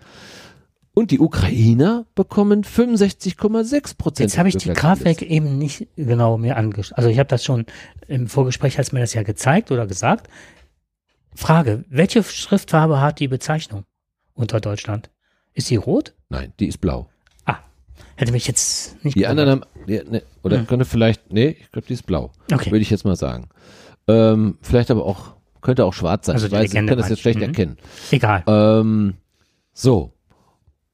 Und 0.95 1.11
die 1.11 1.19
Ukrainer 1.19 2.05
bekommen 2.15 2.63
65,6 2.63 3.97
Prozent. 3.97 4.29
Jetzt 4.29 4.37
habe 4.37 4.47
ich 4.47 4.55
die 4.55 4.69
Grafik 4.69 5.21
eben 5.21 5.57
nicht 5.57 5.87
genau 5.97 6.37
mir 6.37 6.55
angeschaut. 6.55 6.97
Also 6.97 7.09
ich 7.09 7.19
habe 7.19 7.27
das 7.27 7.43
schon 7.43 7.65
im 8.07 8.27
Vorgespräch, 8.27 8.79
hast 8.79 8.93
mir 8.93 9.01
das 9.01 9.13
ja 9.13 9.23
gezeigt 9.23 9.71
oder 9.71 9.87
gesagt. 9.87 10.29
Frage, 11.35 11.83
welche 11.89 12.23
Schriftfarbe 12.23 13.01
hat 13.01 13.19
die 13.19 13.27
Bezeichnung 13.27 13.83
unter 14.35 14.61
Deutschland? 14.61 15.09
Ist 15.53 15.67
sie 15.67 15.75
rot? 15.75 16.13
Nein, 16.29 16.53
die 16.61 16.67
ist 16.67 16.77
blau. 16.77 17.09
Ah, 17.43 17.57
hätte 18.15 18.31
mich 18.31 18.47
jetzt 18.47 19.03
nicht 19.03 19.17
Die 19.17 19.27
anderen 19.27 19.49
haben, 19.49 19.61
ja, 19.87 20.01
ne, 20.05 20.23
oder 20.43 20.59
hm. 20.59 20.67
könnte 20.67 20.85
vielleicht, 20.85 21.33
nee, 21.33 21.57
ich 21.59 21.71
glaube, 21.73 21.87
die 21.87 21.93
ist 21.93 22.03
blau. 22.03 22.31
Okay. 22.49 22.71
Würde 22.71 22.81
ich 22.81 22.89
jetzt 22.89 23.03
mal 23.03 23.17
sagen. 23.17 23.49
Ähm, 24.07 24.57
vielleicht 24.61 24.91
aber 24.91 25.05
auch, 25.05 25.35
könnte 25.59 25.83
auch 25.83 25.93
schwarz 25.93 26.27
sein. 26.27 26.35
Also 26.35 26.47
ich 26.47 26.53
weiß, 26.53 26.73
ich 26.73 26.87
kann 26.87 26.97
das 26.97 27.09
jetzt 27.09 27.19
schlecht 27.19 27.39
mhm. 27.39 27.45
erkennen. 27.45 27.77
Egal. 28.11 28.45
Ähm, 28.47 29.15
so, 29.73 30.14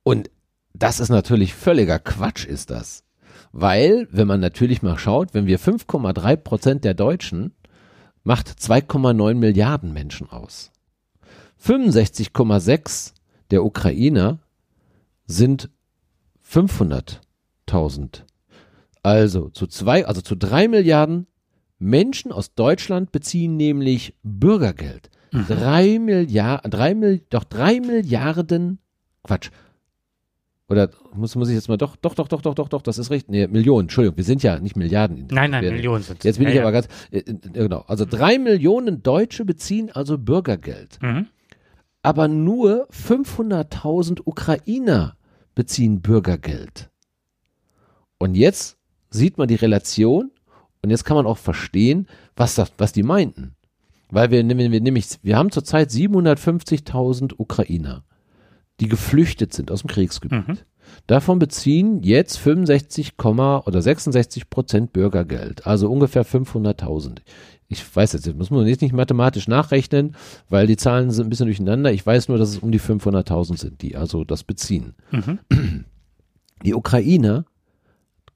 und 0.03 0.29
das 0.74 1.00
ist 1.00 1.10
natürlich 1.10 1.53
völliger 1.53 2.00
Quatsch, 2.00 2.46
ist 2.46 2.70
das. 2.70 3.03
Weil, 3.51 4.08
wenn 4.12 4.27
man 4.27 4.39
natürlich 4.39 4.81
mal 4.81 4.98
schaut, 4.98 5.34
wenn 5.34 5.46
wir 5.46 5.60
5,3 5.60 6.36
Prozent 6.38 6.84
der 6.86 6.93
Deutschen 6.93 7.53
macht 8.24 8.48
2,9 8.50 9.34
Milliarden 9.36 9.93
Menschen 9.93 10.29
aus. 10.29 10.72
65,6 11.63 13.13
der 13.51 13.63
Ukrainer 13.63 14.39
sind 15.25 15.70
500.000. 16.48 18.24
Also 19.03 19.50
zu 19.50 19.67
zwei, 19.67 20.05
also 20.05 20.22
zu 20.22 20.36
drei 20.36 20.67
Milliarden 20.67 21.27
Menschen 21.79 22.31
aus 22.31 22.53
Deutschland 22.53 23.12
beziehen 23.12 23.58
nämlich 23.58 24.15
Bürgergeld. 24.24 25.10
drei 25.48 25.98
Milliarden, 26.00 26.70
drei 26.72 26.93
Mil, 26.93 27.22
doch 27.29 27.43
drei 27.43 27.79
Milliarden, 27.79 28.79
Quatsch. 29.24 29.50
Oder 30.72 30.90
muss, 31.13 31.36
muss 31.36 31.50
ich 31.50 31.56
jetzt 31.56 31.68
mal 31.68 31.75
doch, 31.75 31.98
doch, 31.98 32.16
doch, 32.16 32.30
doch, 32.30 32.42
doch, 32.42 32.56
doch, 32.56 32.70
doch, 32.70 32.82
das 32.82 32.98
ist 32.98 33.12
recht. 33.12 33.30
Nee, 33.30 33.46
Millionen, 33.48 33.82
Entschuldigung, 33.82 34.16
wir 34.16 34.24
sind 34.24 34.42
ja 34.42 34.58
nicht 34.58 34.78
Milliarden. 34.78 35.28
Nein, 35.30 35.51
nein, 35.51 35.66
wir, 35.66 35.74
Millionen 35.74 36.01
sind 36.01 36.24
Jetzt 36.24 36.38
bin 36.38 36.46
ja, 36.46 36.51
ich 36.51 36.56
ja. 36.56 36.62
aber 36.62 36.72
ganz, 36.72 36.88
äh, 37.12 37.18
äh, 37.18 37.34
genau. 37.51 37.84
Also 37.88 38.06
drei 38.06 38.40
Millionen 38.40 39.04
Deutsche 39.04 39.44
beziehen 39.44 39.92
also 39.92 40.18
Bürgergeld. 40.18 40.98
Mhm. 41.01 41.28
Aber 42.04 42.30
nur 42.30 42.88
500.000 42.90 44.22
Ukrainer 44.24 45.18
beziehen 45.56 46.01
Bürgergeld. 46.01 46.90
Und 48.18 48.36
jetzt 48.36 48.78
sieht 49.10 49.38
man 49.38 49.50
die 49.50 49.56
Relation 49.56 50.32
und 50.82 50.90
jetzt 50.90 51.04
kann 51.04 51.18
man 51.18 51.25
auch 51.25 51.38
verstehen, 51.38 52.08
was, 52.38 52.56
das, 52.56 52.72
was 52.78 52.94
die 52.94 53.04
meinten. 53.04 53.56
Weil 54.10 54.32
wir, 54.32 54.48
wir, 54.48 54.72
wir 54.72 54.80
nämlich, 54.80 55.20
wir 55.22 55.36
haben 55.38 55.51
zurzeit 55.51 55.90
750.000 55.90 57.34
Ukrainer, 57.38 58.06
die 58.80 58.88
geflüchtet 58.88 59.54
sind 59.54 59.72
aus 59.72 59.82
dem 59.82 59.90
Kriegsgebiet. 59.90 60.48
Mhm. 60.48 60.58
Davon 61.08 61.40
beziehen 61.40 62.04
jetzt 62.04 62.38
65, 62.38 63.13
oder 63.18 63.82
66 63.82 64.50
Prozent 64.50 64.94
Bürgergeld, 64.94 65.66
also 65.66 65.90
ungefähr 65.90 66.25
500.000. 66.25 67.20
Ich 67.68 67.96
weiß 67.96 68.13
jetzt, 68.13 68.28
das 68.28 68.36
muss 68.36 68.50
man 68.50 68.68
jetzt 68.68 68.82
nicht 68.82 68.94
mathematisch 68.94 69.48
nachrechnen, 69.48 70.16
weil 70.50 70.68
die 70.68 70.75
Zahlen 70.75 71.10
sind 71.12 71.28
ein 71.28 71.30
bisschen 71.30 71.46
durcheinander. 71.46 71.94
Ich 71.94 72.06
weiß 72.06 72.28
nur, 72.28 72.38
dass 72.38 72.50
es 72.50 72.58
um 72.58 72.72
die 72.72 72.82
500.000 72.82 73.58
sind, 73.58 73.82
die 73.82 73.96
also 73.96 74.24
das 74.24 74.44
beziehen. 74.44 74.96
Mhm. 75.12 75.40
Die 76.63 76.75
Ukrainer 76.75 77.46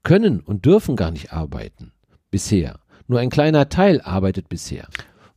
können 0.02 0.40
und 0.40 0.64
dürfen 0.64 0.96
gar 0.96 1.12
nicht 1.12 1.32
arbeiten 1.32 1.92
bisher. 2.30 2.80
Nur 3.06 3.20
ein 3.20 3.30
kleiner 3.30 3.68
Teil 3.68 4.00
arbeitet 4.00 4.48
bisher, 4.48 4.88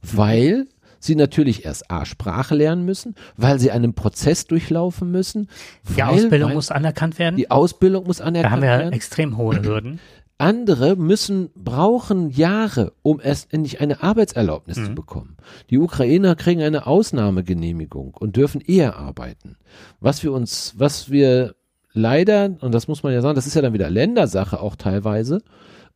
weil 0.01 0.68
sie 1.00 1.15
natürlich 1.15 1.65
erst 1.65 1.89
A, 1.89 2.06
Sprache 2.06 2.56
lernen 2.56 2.86
müssen, 2.86 3.15
weil 3.38 3.60
sie 3.60 3.72
einen 3.72 3.94
Prozess 3.94 4.46
durchlaufen 4.48 5.10
müssen. 5.12 5.48
Die 5.89 5.98
weil, 6.01 6.03
Ausbildung 6.10 6.50
weil 6.50 6.56
muss 6.56 6.72
anerkannt 6.72 7.18
werden. 7.20 7.36
die 7.38 7.50
Ausbildung 7.51 8.06
muss 8.06 8.18
da 8.18 8.25
anerkannt 8.25 8.51
haben 8.53 8.62
wir 8.62 8.70
werden. 8.70 8.94
extrem 8.94 9.38
hohe 9.38 9.56
Hürden. 9.63 10.00
Andere 10.41 10.96
müssen, 10.96 11.50
brauchen 11.53 12.29
Jahre, 12.29 12.94
um 13.01 13.20
erst 13.22 13.53
endlich 13.53 13.82
eine 13.82 14.01
Arbeitserlaubnis 14.03 14.77
Mhm. 14.77 14.86
zu 14.86 14.96
bekommen. 14.96 15.36
Die 15.70 15.77
Ukrainer 15.77 16.36
kriegen 16.36 16.62
eine 16.62 16.88
Ausnahmegenehmigung 16.88 18.13
und 18.18 18.38
dürfen 18.38 18.62
eher 18.62 18.96
arbeiten. 18.98 19.58
Was 20.00 20.24
wir 20.24 20.32
uns, 20.32 20.75
was 20.77 21.10
wir 21.12 21.56
leider, 21.94 22.56
und 22.62 22.74
das 22.74 22.88
muss 22.88 23.03
man 23.03 23.12
ja 23.13 23.22
sagen, 23.22 23.36
das 23.36 23.48
ist 23.48 23.56
ja 23.56 23.62
dann 23.62 23.74
wieder 23.74 23.89
Ländersache 23.89 24.62
auch 24.62 24.75
teilweise, 24.77 25.39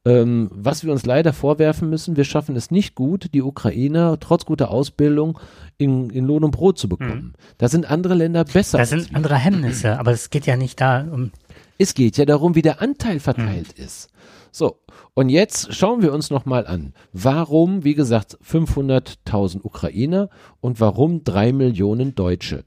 ähm, 0.06 0.50
was 0.52 0.84
wir 0.84 0.92
uns 0.92 1.06
leider 1.06 1.32
vorwerfen 1.32 1.90
müssen, 1.90 2.18
wir 2.18 2.26
schaffen 2.26 2.56
es 2.56 2.72
nicht 2.72 2.96
gut, 2.96 3.34
die 3.34 3.42
Ukrainer 3.42 4.20
trotz 4.20 4.46
guter 4.46 4.70
Ausbildung 4.70 5.40
in, 5.78 6.10
in 6.10 6.26
Lohn 6.26 6.44
und 6.44 6.52
Brot 6.52 6.78
zu 6.78 6.90
bekommen. 6.90 7.34
Da 7.58 7.70
sind 7.70 7.90
andere 7.90 8.14
Länder 8.14 8.44
besser. 8.44 8.80
Als 8.80 8.90
sind 8.90 9.16
andere 9.16 9.36
Hemmnisse, 9.36 9.98
aber 10.00 10.12
es 10.12 10.30
geht 10.30 10.46
ja 10.46 10.58
nicht 10.58 10.82
da 10.82 11.02
um. 11.10 11.32
es 11.78 11.94
geht 11.94 12.18
ja 12.18 12.26
darum, 12.26 12.56
wie 12.56 12.62
der 12.62 12.82
Anteil 12.82 13.20
verteilt 13.20 13.74
ist. 13.74 14.10
So, 14.52 14.78
und 15.16 15.30
jetzt 15.30 15.74
schauen 15.74 16.02
wir 16.02 16.14
uns 16.14 16.30
nochmal 16.30 16.68
an, 16.68 16.94
warum, 17.12 17.84
wie 17.84 17.96
gesagt, 17.96 18.38
500.000 18.48 19.62
Ukrainer 19.64 20.30
und 20.60 20.80
warum 20.80 21.24
drei 21.24 21.52
Millionen 21.54 22.14
Deutsche. 22.14 22.64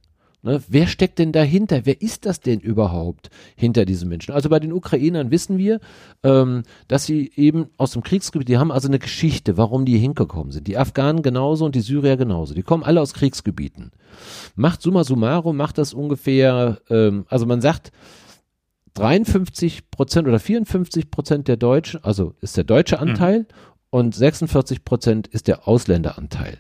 Ne, 0.47 0.63
wer 0.69 0.87
steckt 0.87 1.19
denn 1.19 1.33
dahinter? 1.33 1.87
Wer 1.87 2.01
ist 2.01 2.25
das 2.25 2.39
denn 2.39 2.61
überhaupt 2.61 3.31
hinter 3.57 3.85
diesen 3.85 4.09
Menschen? 4.09 4.33
Also 4.33 4.49
bei 4.49 4.61
den 4.61 4.73
Ukrainern 4.73 5.33
wissen 5.33 5.59
wir, 5.59 5.81
ähm, 6.23 6.63
dass 6.87 7.05
sie 7.05 7.33
eben 7.35 7.67
aus 7.79 7.91
dem 7.91 8.05
Kriegsgebiet, 8.05 8.49
die 8.49 8.57
haben 8.57 8.71
also 8.71 8.87
eine 8.87 9.01
Geschichte, 9.01 9.57
warum 9.57 9.85
die 9.85 9.99
hingekommen 9.99 10.53
sind. 10.53 10.69
Die 10.69 10.79
Afghanen 10.79 11.23
genauso 11.23 11.65
und 11.65 11.75
die 11.75 11.81
Syrier 11.81 12.17
genauso. 12.17 12.55
Die 12.55 12.63
kommen 12.63 12.85
alle 12.85 13.01
aus 13.01 13.13
Kriegsgebieten. 13.13 13.91
Macht 14.55 14.83
summa 14.83 15.03
summarum, 15.03 15.57
macht 15.57 15.79
das 15.79 15.93
ungefähr, 15.93 16.79
ähm, 16.91 17.27
also 17.29 17.45
man 17.45 17.61
sagt, 17.61 17.91
53 18.95 19.91
Prozent 19.91 20.29
oder 20.29 20.39
54 20.39 21.11
Prozent 21.11 21.49
der 21.49 21.57
Deutschen, 21.57 22.05
also 22.05 22.35
ist 22.41 22.57
der 22.57 22.63
deutsche 22.63 23.01
Anteil 23.01 23.49
und 23.91 24.15
46 24.15 24.85
Prozent 24.85 25.27
ist 25.27 25.49
der 25.49 25.67
Ausländeranteil 25.67 26.59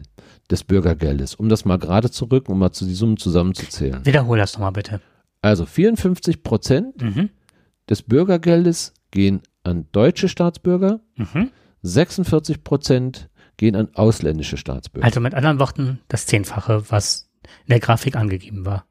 des 0.51 0.65
Bürgergeldes, 0.65 1.35
um 1.35 1.49
das 1.49 1.65
mal 1.65 1.79
gerade 1.79 2.11
zu 2.11 2.27
rücken, 2.27 2.53
um 2.53 2.59
mal 2.59 2.73
zu 2.73 2.85
die 2.87 2.95
Summen 2.95 3.17
zusammenzuzählen. 3.17 4.05
Wiederhol 4.07 4.39
das 4.39 4.55
nochmal 4.55 4.73
bitte. 4.73 5.01
Also 5.43 5.67
54 5.67 6.43
Prozent 6.43 7.01
Mhm. 7.03 7.31
des 7.89 8.03
Bürgergeldes 8.03 8.95
gehen 9.11 9.43
an 9.65 9.87
deutsche 9.93 10.29
Staatsbürger, 10.29 11.01
Mhm. 11.17 11.51
46 11.83 12.65
Prozent 12.65 13.29
gehen 13.57 13.75
an 13.77 13.89
ausländische 13.95 14.57
Staatsbürger. 14.57 15.05
Also 15.07 15.21
mit 15.21 15.35
anderen 15.35 15.59
Worten, 15.59 16.01
das 16.09 16.27
Zehnfache, 16.27 16.85
was 16.91 17.29
in 17.65 17.71
der 17.71 17.81
Grafik 17.81 18.17
angegeben 18.17 18.65
war. 18.67 18.87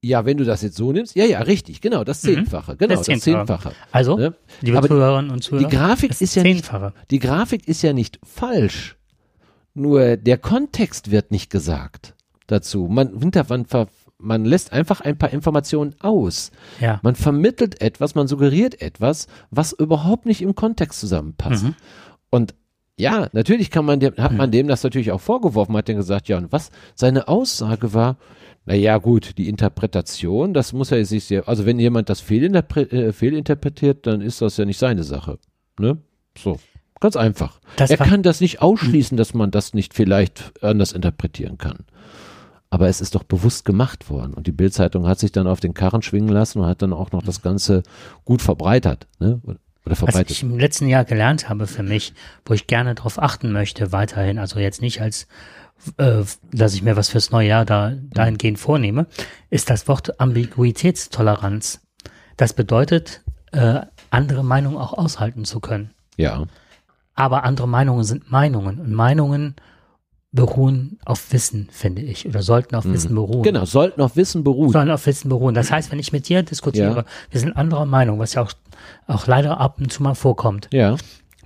ja, 0.00 0.24
wenn 0.24 0.36
du 0.36 0.44
das 0.44 0.62
jetzt 0.62 0.76
so 0.76 0.92
nimmst, 0.92 1.16
ja, 1.16 1.24
ja, 1.24 1.40
richtig, 1.40 1.80
genau, 1.80 2.04
das 2.04 2.22
Mhm. 2.22 2.28
Zehnfache, 2.34 2.76
genau, 2.76 2.94
Das 2.94 3.06
das 3.06 3.20
Zehnfache. 3.20 3.46
Zehnfache. 3.46 3.72
Also, 3.90 4.16
Ne? 4.16 4.34
liebe 4.60 4.78
Aber 4.78 4.86
Zuhörerinnen 4.86 5.30
und 5.32 5.42
Zuhörer, 5.42 5.68
Die 5.68 5.74
Grafik 5.76 6.20
ist 6.20 6.34
ja 6.36 6.42
nicht 6.44 6.64
Zehnfache. 6.64 6.92
Die 7.10 7.18
Grafik 7.18 7.66
ist 7.66 7.82
ja 7.82 7.92
nicht 7.92 8.20
falsch, 8.24 8.96
nur 9.74 10.16
der 10.16 10.38
Kontext 10.38 11.10
wird 11.10 11.30
nicht 11.30 11.50
gesagt 11.50 12.14
dazu. 12.46 12.88
Man, 12.88 13.18
hinter, 13.20 13.46
man, 13.48 13.66
ver, 13.66 13.88
man 14.18 14.44
lässt 14.44 14.72
einfach 14.72 15.00
ein 15.00 15.16
paar 15.16 15.32
Informationen 15.32 15.94
aus. 16.00 16.50
Ja. 16.80 17.00
Man 17.02 17.14
vermittelt 17.14 17.80
etwas, 17.80 18.14
man 18.14 18.28
suggeriert 18.28 18.80
etwas, 18.80 19.26
was 19.50 19.72
überhaupt 19.72 20.26
nicht 20.26 20.42
im 20.42 20.54
Kontext 20.54 21.00
zusammenpasst. 21.00 21.64
Mhm. 21.64 21.74
Und 22.30 22.54
ja, 22.96 23.28
natürlich 23.32 23.70
kann 23.70 23.84
man 23.84 24.00
dem, 24.00 24.16
hat 24.16 24.32
man 24.32 24.50
dem 24.50 24.66
das 24.66 24.82
natürlich 24.82 25.12
auch 25.12 25.20
vorgeworfen, 25.20 25.76
hat 25.76 25.88
dann 25.88 25.96
gesagt, 25.96 26.28
ja, 26.28 26.36
und 26.36 26.50
was 26.50 26.70
seine 26.96 27.28
Aussage 27.28 27.94
war, 27.94 28.16
na 28.66 28.74
ja, 28.74 28.98
gut, 28.98 29.38
die 29.38 29.48
Interpretation, 29.48 30.52
das 30.52 30.72
muss 30.72 30.90
er 30.90 31.04
sich 31.04 31.24
sehr, 31.24 31.48
also 31.48 31.64
wenn 31.64 31.78
jemand 31.78 32.10
das 32.10 32.22
fehlinterpre- 32.22 32.90
äh, 32.90 33.12
fehlinterpretiert, 33.12 34.06
dann 34.06 34.20
ist 34.20 34.42
das 34.42 34.56
ja 34.56 34.64
nicht 34.64 34.78
seine 34.78 35.04
Sache. 35.04 35.38
Ne? 35.78 35.98
So. 36.36 36.58
Ganz 37.00 37.16
einfach. 37.16 37.60
Das 37.76 37.90
er 37.90 37.96
kann 37.96 38.22
das 38.22 38.40
nicht 38.40 38.60
ausschließen, 38.60 39.16
dass 39.16 39.34
man 39.34 39.50
das 39.50 39.74
nicht 39.74 39.94
vielleicht 39.94 40.52
anders 40.62 40.92
interpretieren 40.92 41.58
kann. 41.58 41.84
Aber 42.70 42.88
es 42.88 43.00
ist 43.00 43.14
doch 43.14 43.22
bewusst 43.22 43.64
gemacht 43.64 44.10
worden. 44.10 44.34
Und 44.34 44.46
die 44.46 44.52
Bildzeitung 44.52 45.06
hat 45.06 45.18
sich 45.18 45.32
dann 45.32 45.46
auf 45.46 45.60
den 45.60 45.74
Karren 45.74 46.02
schwingen 46.02 46.28
lassen 46.28 46.60
und 46.60 46.66
hat 46.66 46.82
dann 46.82 46.92
auch 46.92 47.12
noch 47.12 47.22
das 47.22 47.40
Ganze 47.40 47.82
gut 48.24 48.42
verbreitert. 48.42 49.06
Ne? 49.20 49.40
Oder 49.44 49.56
Was 49.84 49.98
verbreitet. 50.00 50.30
ich 50.32 50.42
im 50.42 50.58
letzten 50.58 50.86
Jahr 50.86 51.04
gelernt 51.04 51.48
habe 51.48 51.66
für 51.66 51.82
mich, 51.82 52.12
wo 52.44 52.52
ich 52.52 52.66
gerne 52.66 52.94
darauf 52.94 53.18
achten 53.22 53.52
möchte, 53.52 53.90
weiterhin, 53.92 54.38
also 54.38 54.58
jetzt 54.58 54.82
nicht 54.82 55.00
als, 55.00 55.28
äh, 55.96 56.24
dass 56.52 56.74
ich 56.74 56.82
mir 56.82 56.96
was 56.96 57.08
fürs 57.08 57.30
neue 57.30 57.48
Jahr 57.48 57.64
da, 57.64 57.94
dahingehend 58.10 58.58
vornehme, 58.58 59.06
ist 59.48 59.70
das 59.70 59.88
Wort 59.88 60.20
Ambiguitätstoleranz. 60.20 61.80
Das 62.36 62.52
bedeutet, 62.52 63.22
äh, 63.52 63.80
andere 64.10 64.44
Meinungen 64.44 64.76
auch 64.76 64.92
aushalten 64.92 65.44
zu 65.44 65.60
können. 65.60 65.90
ja. 66.16 66.44
Aber 67.18 67.42
andere 67.42 67.66
Meinungen 67.66 68.04
sind 68.04 68.30
Meinungen 68.30 68.78
und 68.78 68.92
Meinungen 68.92 69.56
beruhen 70.30 71.00
auf 71.04 71.32
Wissen, 71.32 71.68
finde 71.72 72.00
ich, 72.02 72.28
oder 72.28 72.42
sollten 72.42 72.76
auf 72.76 72.84
Wissen 72.84 73.12
beruhen. 73.14 73.42
Genau, 73.42 73.64
sollten 73.64 74.00
auf 74.02 74.14
Wissen 74.14 74.44
beruhen. 74.44 74.70
Sollen 74.70 74.90
auf 74.90 75.04
Wissen 75.04 75.28
beruhen. 75.28 75.52
Das 75.54 75.72
heißt, 75.72 75.90
wenn 75.90 75.98
ich 75.98 76.12
mit 76.12 76.28
dir 76.28 76.44
diskutiere, 76.44 76.98
Ja. 76.98 77.04
wir 77.32 77.40
sind 77.40 77.56
anderer 77.56 77.86
Meinung, 77.86 78.20
was 78.20 78.34
ja 78.34 78.42
auch, 78.42 78.52
auch 79.08 79.26
leider 79.26 79.58
ab 79.58 79.78
und 79.80 79.92
zu 79.92 80.02
mal 80.02 80.14
vorkommt, 80.14 80.68
Ja, 80.72 80.96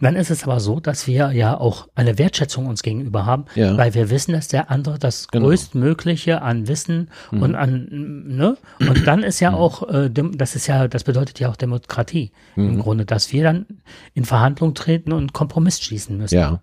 dann 0.03 0.17
ist 0.17 0.31
es 0.31 0.45
aber 0.45 0.61
so, 0.61 0.81
dass 0.81 1.07
wir 1.07 1.33
ja 1.33 1.57
auch 1.59 1.89
eine 1.95 2.19
Wertschätzung 2.19 2.67
uns 2.67 2.83
gegenüber 2.83 3.25
haben, 3.27 3.45
Ja. 3.55 3.77
weil 3.77 3.95
wir 3.95 4.11
wissen, 4.11 4.33
dass 4.33 4.49
der 4.49 4.71
andere 4.71 4.99
das 4.99 5.29
Genau. 5.29 5.45
Mhm. 5.47 5.49
größtmögliche 5.51 6.43
an 6.43 6.69
Wissen 6.69 7.11
und 7.31 7.55
an, 7.55 7.87
ne? 8.27 8.57
Und 8.81 9.07
dann 9.07 9.23
ist 9.23 9.41
ja 9.41 9.53
auch, 9.53 9.89
äh, 9.89 10.11
das 10.11 10.55
ist 10.57 10.67
ja, 10.67 10.89
das 10.89 11.05
bedeutet 11.05 11.39
ja 11.41 11.49
auch 11.51 11.57
Demokratie 11.57 12.33
Mhm. 12.57 12.69
im 12.69 12.79
Grunde, 12.81 13.05
dass 13.07 13.33
wir 13.33 13.43
dann 13.45 13.67
in 14.15 14.25
Verhandlung 14.25 14.75
treten 14.75 15.13
und 15.13 15.33
Kompromiss 15.33 15.81
schließen 15.81 16.17
müssen. 16.19 16.35
ja. 16.35 16.63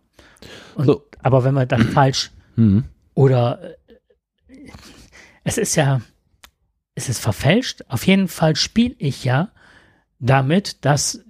Und, 0.76 0.86
So. 0.86 1.04
Aber 1.22 1.44
wenn 1.44 1.54
wir 1.54 1.66
dann 1.66 1.82
falsch 1.92 2.32
Mhm. 2.56 2.84
oder 3.14 3.60
äh, 4.48 4.56
es 5.44 5.58
ist 5.58 5.76
ja, 5.76 6.02
es 6.96 7.10
ist 7.10 7.20
verfälscht. 7.20 7.84
Auf 7.88 8.06
jeden 8.06 8.28
Fall 8.28 8.56
spiele 8.56 8.96
ich 9.00 9.24
ja 9.24 9.50
damit, 10.20 10.84
dass 10.86 11.24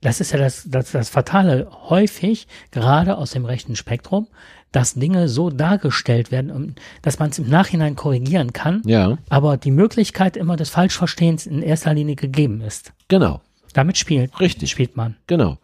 das 0.00 0.20
ist 0.20 0.32
ja 0.32 0.38
das, 0.38 0.64
das, 0.68 0.92
das 0.92 1.08
Fatale 1.10 1.68
häufig, 1.88 2.46
gerade 2.70 3.16
aus 3.18 3.32
dem 3.32 3.44
rechten 3.44 3.76
Spektrum, 3.76 4.28
dass 4.72 4.94
Dinge 4.94 5.28
so 5.28 5.48
dargestellt 5.50 6.30
werden, 6.30 6.74
dass 7.02 7.18
man 7.18 7.30
es 7.30 7.38
im 7.38 7.48
Nachhinein 7.48 7.96
korrigieren 7.96 8.52
kann, 8.52 8.82
Ja, 8.84 9.16
aber 9.28 9.56
die 9.56 9.70
Möglichkeit 9.70 10.36
immer 10.36 10.56
des 10.56 10.68
Falschverstehens 10.70 11.46
in 11.46 11.62
erster 11.62 11.94
Linie 11.94 12.16
gegeben 12.16 12.60
ist. 12.60 12.92
genau, 13.08 13.40
Damit 13.72 13.96
spielt, 13.98 14.38
Richtig. 14.40 14.70
spielt 14.70 14.96
man. 14.96 15.16
genau. 15.26 15.58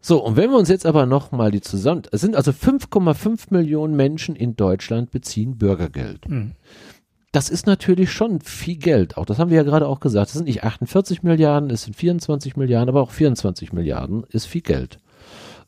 So, 0.00 0.24
und 0.24 0.36
wenn 0.36 0.50
wir 0.50 0.56
uns 0.56 0.68
jetzt 0.68 0.86
aber 0.86 1.06
nochmal 1.06 1.50
die 1.50 1.60
zusammen, 1.60 2.02
es 2.12 2.20
sind 2.20 2.36
also 2.36 2.52
5,5 2.52 3.46
Millionen 3.50 3.96
Menschen 3.96 4.36
in 4.36 4.54
Deutschland 4.54 5.10
beziehen 5.10 5.58
Bürgergeld. 5.58 6.26
Mhm. 6.28 6.52
Das 7.32 7.50
ist 7.50 7.66
natürlich 7.66 8.10
schon 8.10 8.40
viel 8.40 8.76
Geld. 8.76 9.18
Auch 9.18 9.26
das 9.26 9.38
haben 9.38 9.50
wir 9.50 9.58
ja 9.58 9.62
gerade 9.62 9.86
auch 9.86 10.00
gesagt. 10.00 10.28
Es 10.28 10.34
sind 10.34 10.46
nicht 10.46 10.64
48 10.64 11.22
Milliarden, 11.22 11.68
es 11.70 11.82
sind 11.82 11.94
24 11.94 12.56
Milliarden, 12.56 12.88
aber 12.88 13.02
auch 13.02 13.10
24 13.10 13.72
Milliarden 13.72 14.24
ist 14.30 14.46
viel 14.46 14.62
Geld. 14.62 14.98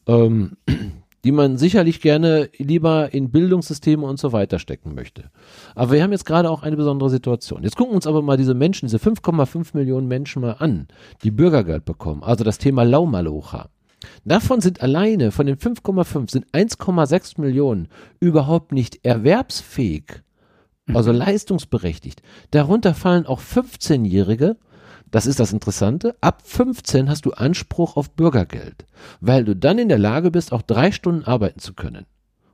Ähm, 0.07 0.57
die 1.25 1.33
man 1.33 1.59
sicherlich 1.59 2.00
gerne 2.00 2.49
lieber 2.57 3.12
in 3.12 3.31
Bildungssysteme 3.31 4.07
und 4.07 4.19
so 4.19 4.33
weiter 4.33 4.59
stecken 4.59 4.95
möchte. 4.95 5.25
Aber 5.75 5.93
wir 5.93 6.02
haben 6.02 6.12
jetzt 6.12 6.25
gerade 6.25 6.49
auch 6.49 6.62
eine 6.62 6.76
besondere 6.76 7.11
Situation. 7.11 7.62
Jetzt 7.62 7.76
gucken 7.76 7.93
wir 7.93 7.97
uns 7.97 8.07
aber 8.07 8.23
mal 8.23 8.38
diese 8.38 8.55
Menschen, 8.55 8.87
diese 8.87 8.97
5,5 8.97 9.76
Millionen 9.76 10.09
Menschen 10.09 10.40
mal 10.40 10.57
an, 10.59 10.88
die 11.23 11.31
Bürgergeld 11.31 11.85
bekommen. 11.85 12.23
Also 12.23 12.43
das 12.43 12.57
Thema 12.57 12.85
Laumalocha. 12.85 13.69
Davon 14.25 14.62
sind 14.62 14.81
alleine, 14.81 15.31
von 15.31 15.45
den 15.45 15.57
5,5 15.57 16.31
sind 16.31 16.47
1,6 16.52 17.38
Millionen 17.38 17.88
überhaupt 18.19 18.73
nicht 18.73 19.05
erwerbsfähig, 19.05 20.23
also 20.97 21.12
leistungsberechtigt. 21.12 22.23
Darunter 22.50 22.94
fallen 22.94 23.26
auch 23.26 23.40
15-Jährige, 23.40 24.56
das 25.11 25.26
ist 25.26 25.40
das 25.40 25.52
Interessante, 25.52 26.14
ab 26.20 26.42
15 26.44 27.09
hast 27.11 27.26
du 27.26 27.32
Anspruch 27.32 27.97
auf 27.97 28.11
Bürgergeld, 28.11 28.87
weil 29.20 29.44
du 29.44 29.56
dann 29.56 29.78
in 29.78 29.88
der 29.88 29.99
Lage 29.99 30.30
bist, 30.30 30.52
auch 30.52 30.62
drei 30.62 30.92
Stunden 30.92 31.25
arbeiten 31.25 31.59
zu 31.61 31.75
können 31.75 32.06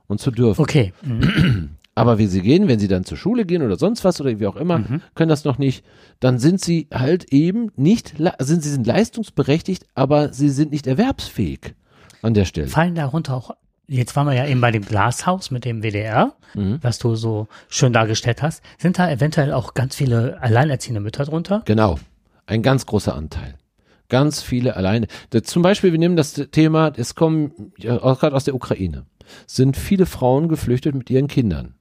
und 0.07 0.19
zu 0.19 0.31
dürfen. 0.31 0.61
Okay. 0.61 0.93
Aber 1.95 2.19
wie 2.19 2.27
sie 2.27 2.41
gehen, 2.41 2.67
wenn 2.67 2.77
sie 2.77 2.87
dann 2.87 3.05
zur 3.05 3.17
Schule 3.17 3.43
gehen 3.45 3.63
oder 3.63 3.75
sonst 3.75 4.03
was 4.03 4.21
oder 4.21 4.39
wie 4.39 4.45
auch 4.45 4.55
immer, 4.55 4.79
Mhm. 4.79 5.01
können 5.15 5.29
das 5.29 5.45
noch 5.45 5.57
nicht, 5.57 5.83
dann 6.19 6.37
sind 6.37 6.61
sie 6.61 6.87
halt 6.93 7.33
eben 7.33 7.71
nicht, 7.75 8.13
sind 8.37 8.61
sie 8.61 8.69
sind 8.69 8.85
leistungsberechtigt, 8.85 9.85
aber 9.95 10.31
sie 10.31 10.49
sind 10.49 10.71
nicht 10.71 10.85
erwerbsfähig 10.85 11.73
an 12.21 12.35
der 12.35 12.45
Stelle. 12.45 12.67
Fallen 12.67 12.93
darunter 12.93 13.35
auch, 13.35 13.49
jetzt 13.87 14.15
waren 14.15 14.27
wir 14.27 14.33
ja 14.33 14.45
eben 14.47 14.61
bei 14.61 14.71
dem 14.71 14.83
Glashaus 14.85 15.51
mit 15.51 15.65
dem 15.65 15.81
WDR, 15.83 16.33
Mhm. 16.55 16.79
was 16.81 16.99
du 16.99 17.15
so 17.15 17.47
schön 17.69 17.93
dargestellt 17.93 18.41
hast. 18.41 18.63
Sind 18.77 18.99
da 18.99 19.09
eventuell 19.11 19.51
auch 19.53 19.73
ganz 19.73 19.95
viele 19.95 20.41
alleinerziehende 20.41 20.99
Mütter 21.01 21.25
drunter? 21.25 21.61
Genau. 21.65 21.99
Ein 22.45 22.61
ganz 22.63 22.85
großer 22.85 23.13
Anteil. 23.15 23.55
Ganz 24.09 24.41
viele 24.41 24.75
alleine. 24.77 25.07
Da, 25.31 25.43
zum 25.43 25.61
Beispiel, 25.61 25.91
wir 25.91 25.99
nehmen 25.99 26.15
das 26.15 26.33
Thema, 26.51 26.93
es 26.95 27.15
kommen, 27.15 27.73
auch 27.85 28.19
gerade 28.21 28.35
aus 28.35 28.45
der 28.45 28.55
Ukraine, 28.55 29.05
sind 29.45 29.75
viele 29.75 30.05
Frauen 30.05 30.47
geflüchtet 30.47 30.95
mit 30.95 31.09
ihren 31.09 31.27
Kindern. 31.27 31.75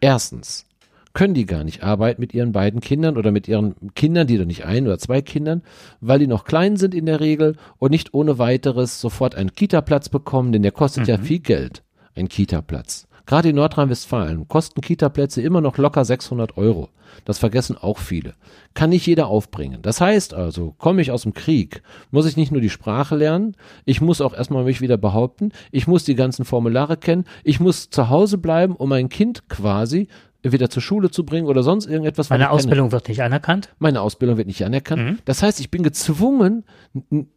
Erstens 0.00 0.66
können 1.12 1.34
die 1.34 1.46
gar 1.46 1.64
nicht 1.64 1.82
arbeiten 1.82 2.20
mit 2.20 2.34
ihren 2.34 2.52
beiden 2.52 2.80
Kindern 2.80 3.16
oder 3.16 3.32
mit 3.32 3.48
ihren 3.48 3.74
Kindern, 3.94 4.26
die 4.26 4.38
doch 4.38 4.44
nicht 4.44 4.64
ein 4.64 4.86
oder 4.86 4.98
zwei 4.98 5.22
Kindern, 5.22 5.62
weil 6.00 6.18
die 6.18 6.26
noch 6.26 6.44
klein 6.44 6.76
sind 6.76 6.94
in 6.94 7.06
der 7.06 7.20
Regel 7.20 7.56
und 7.78 7.90
nicht 7.90 8.14
ohne 8.14 8.38
weiteres 8.38 9.00
sofort 9.00 9.34
einen 9.34 9.52
Kita-Platz 9.52 10.08
bekommen, 10.08 10.52
denn 10.52 10.62
der 10.62 10.72
kostet 10.72 11.08
ja 11.08 11.18
viel 11.18 11.40
Geld, 11.40 11.82
ein 12.14 12.28
Kita-Platz. 12.28 13.08
Gerade 13.26 13.50
in 13.50 13.56
Nordrhein-Westfalen 13.56 14.48
kosten 14.48 14.80
Kita-Plätze 14.80 15.40
immer 15.40 15.60
noch 15.60 15.78
locker 15.78 16.04
600 16.04 16.56
Euro. 16.56 16.88
Das 17.24 17.38
vergessen 17.38 17.76
auch 17.76 17.98
viele. 17.98 18.34
Kann 18.74 18.90
nicht 18.90 19.06
jeder 19.06 19.28
aufbringen. 19.28 19.82
Das 19.82 20.00
heißt 20.00 20.34
also, 20.34 20.74
komme 20.78 21.02
ich 21.02 21.12
aus 21.12 21.22
dem 21.22 21.34
Krieg, 21.34 21.82
muss 22.10 22.26
ich 22.26 22.36
nicht 22.36 22.50
nur 22.50 22.60
die 22.60 22.70
Sprache 22.70 23.16
lernen, 23.16 23.56
ich 23.84 24.00
muss 24.00 24.20
auch 24.20 24.34
erstmal 24.34 24.64
mich 24.64 24.80
wieder 24.80 24.96
behaupten, 24.96 25.52
ich 25.70 25.86
muss 25.86 26.04
die 26.04 26.14
ganzen 26.14 26.44
Formulare 26.44 26.96
kennen, 26.96 27.24
ich 27.44 27.60
muss 27.60 27.90
zu 27.90 28.08
Hause 28.08 28.38
bleiben, 28.38 28.74
um 28.74 28.88
mein 28.88 29.08
Kind 29.08 29.48
quasi 29.48 30.08
wieder 30.42 30.70
zur 30.70 30.82
Schule 30.82 31.10
zu 31.10 31.24
bringen 31.24 31.46
oder 31.46 31.62
sonst 31.62 31.86
irgendetwas. 31.86 32.30
was 32.30 32.38
Meine. 32.38 32.50
Ausbildung 32.50 32.92
wird 32.92 33.08
nicht 33.08 33.22
anerkannt. 33.22 33.70
Meine 33.78 34.00
Ausbildung 34.00 34.36
wird 34.36 34.46
nicht 34.46 34.64
anerkannt. 34.64 35.02
Mhm. 35.02 35.18
Das 35.24 35.42
heißt, 35.42 35.60
ich 35.60 35.70
bin 35.70 35.82
gezwungen, 35.82 36.64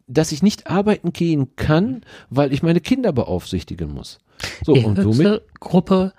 dass 0.07 0.31
ich 0.31 0.43
nicht 0.43 0.67
arbeiten 0.67 1.13
gehen 1.13 1.55
kann, 1.55 2.01
weil 2.29 2.53
ich 2.53 2.63
meine 2.63 2.79
Kinder 2.79 3.11
beaufsichtigen 3.11 3.93
muss. 3.93 4.19
So, 4.65 4.73
Die 4.73 4.83
und 4.83 5.01
somit, 5.01 5.43
Gruppe 5.59 6.13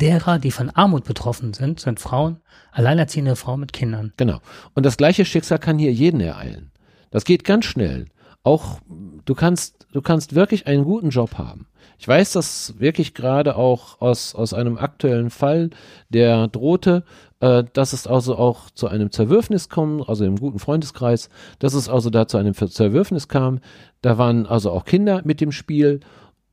derer, 0.00 0.38
die 0.38 0.50
von 0.50 0.70
Armut 0.70 1.04
betroffen 1.04 1.54
sind, 1.54 1.80
sind 1.80 2.00
Frauen, 2.00 2.38
alleinerziehende 2.72 3.36
Frauen 3.36 3.60
mit 3.60 3.72
Kindern. 3.72 4.12
genau. 4.16 4.38
Und 4.74 4.86
das 4.86 4.96
gleiche 4.96 5.24
Schicksal 5.24 5.58
kann 5.58 5.78
hier 5.78 5.92
jeden 5.92 6.20
ereilen. 6.20 6.70
Das 7.10 7.24
geht 7.24 7.44
ganz 7.44 7.64
schnell. 7.64 8.06
Auch, 8.48 8.78
du 9.26 9.34
kannst, 9.34 9.86
du 9.92 10.00
kannst 10.00 10.34
wirklich 10.34 10.66
einen 10.66 10.84
guten 10.84 11.10
Job 11.10 11.36
haben. 11.36 11.66
Ich 11.98 12.08
weiß 12.08 12.32
das 12.32 12.76
wirklich 12.78 13.12
gerade 13.12 13.56
auch 13.56 14.00
aus, 14.00 14.34
aus 14.34 14.54
einem 14.54 14.78
aktuellen 14.78 15.28
Fall, 15.28 15.68
der 16.08 16.48
drohte, 16.48 17.04
äh, 17.40 17.64
dass 17.74 17.92
es 17.92 18.06
also 18.06 18.36
auch 18.36 18.70
zu 18.70 18.88
einem 18.88 19.10
Zerwürfnis 19.10 19.68
kommt, 19.68 20.08
also 20.08 20.24
im 20.24 20.36
guten 20.36 20.60
Freundeskreis, 20.60 21.28
dass 21.58 21.74
es 21.74 21.90
also 21.90 22.08
da 22.08 22.26
zu 22.26 22.38
einem 22.38 22.54
Zerwürfnis 22.54 23.28
kam. 23.28 23.60
Da 24.00 24.16
waren 24.16 24.46
also 24.46 24.70
auch 24.70 24.86
Kinder 24.86 25.20
mit 25.26 25.42
dem 25.42 25.52
Spiel 25.52 26.00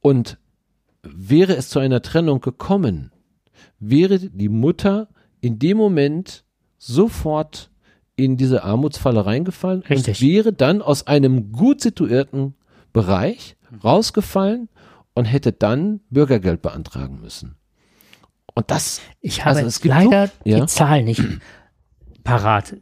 und 0.01 0.37
wäre 1.01 1.55
es 1.55 1.69
zu 1.69 1.79
einer 1.79 2.01
Trennung 2.01 2.41
gekommen, 2.41 3.13
wäre 3.79 4.19
die 4.19 4.49
Mutter 4.49 5.07
in 5.39 5.59
dem 5.59 5.77
Moment 5.77 6.43
sofort 6.77 7.71
in 8.15 8.37
diese 8.37 8.63
Armutsfalle 8.63 9.25
reingefallen 9.25 9.81
Richtig. 9.81 10.21
und 10.21 10.27
wäre 10.27 10.53
dann 10.53 10.81
aus 10.81 11.07
einem 11.07 11.51
gut 11.51 11.81
situierten 11.81 12.55
Bereich 12.93 13.57
rausgefallen 13.83 14.69
und 15.13 15.25
hätte 15.25 15.51
dann 15.51 15.99
Bürgergeld 16.09 16.61
beantragen 16.61 17.19
müssen. 17.19 17.55
Und 18.53 18.71
das, 18.71 19.01
Ich 19.21 19.43
habe 19.43 19.57
Also 19.57 19.67
es 19.67 19.83
leider 19.83 20.27
so- 20.27 20.33
ja. 20.45 20.59
die 20.61 20.65
Zahl 20.67 21.03
nicht 21.03 21.21
parat. 22.23 22.73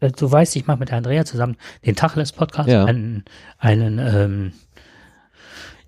Äh, 0.00 0.10
Du 0.12 0.30
weißt, 0.30 0.54
ich 0.56 0.66
mache 0.66 0.78
mit 0.78 0.92
Andrea 0.92 1.24
zusammen 1.24 1.56
den 1.84 1.96
Tacheles-Podcast, 1.96 2.68
Ja. 2.68 2.84
einen, 2.84 3.24
einen 3.58 3.98
ähm, 3.98 4.52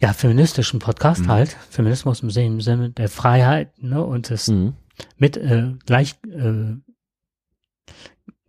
ja, 0.00 0.12
feministischen 0.12 0.80
Podcast 0.80 1.22
Mhm. 1.22 1.28
halt. 1.28 1.56
Feminismus 1.70 2.22
im 2.22 2.30
Sinne- 2.30 2.46
im 2.46 2.60
Sinne 2.60 2.90
der 2.90 3.08
Freiheit 3.08 3.80
ne, 3.82 4.02
und 4.02 4.30
des 4.30 4.48
Mhm. 4.48 4.74
mit 5.16 5.36
äh, 5.36 5.74
gleich 5.86 6.16
äh, 6.28 6.74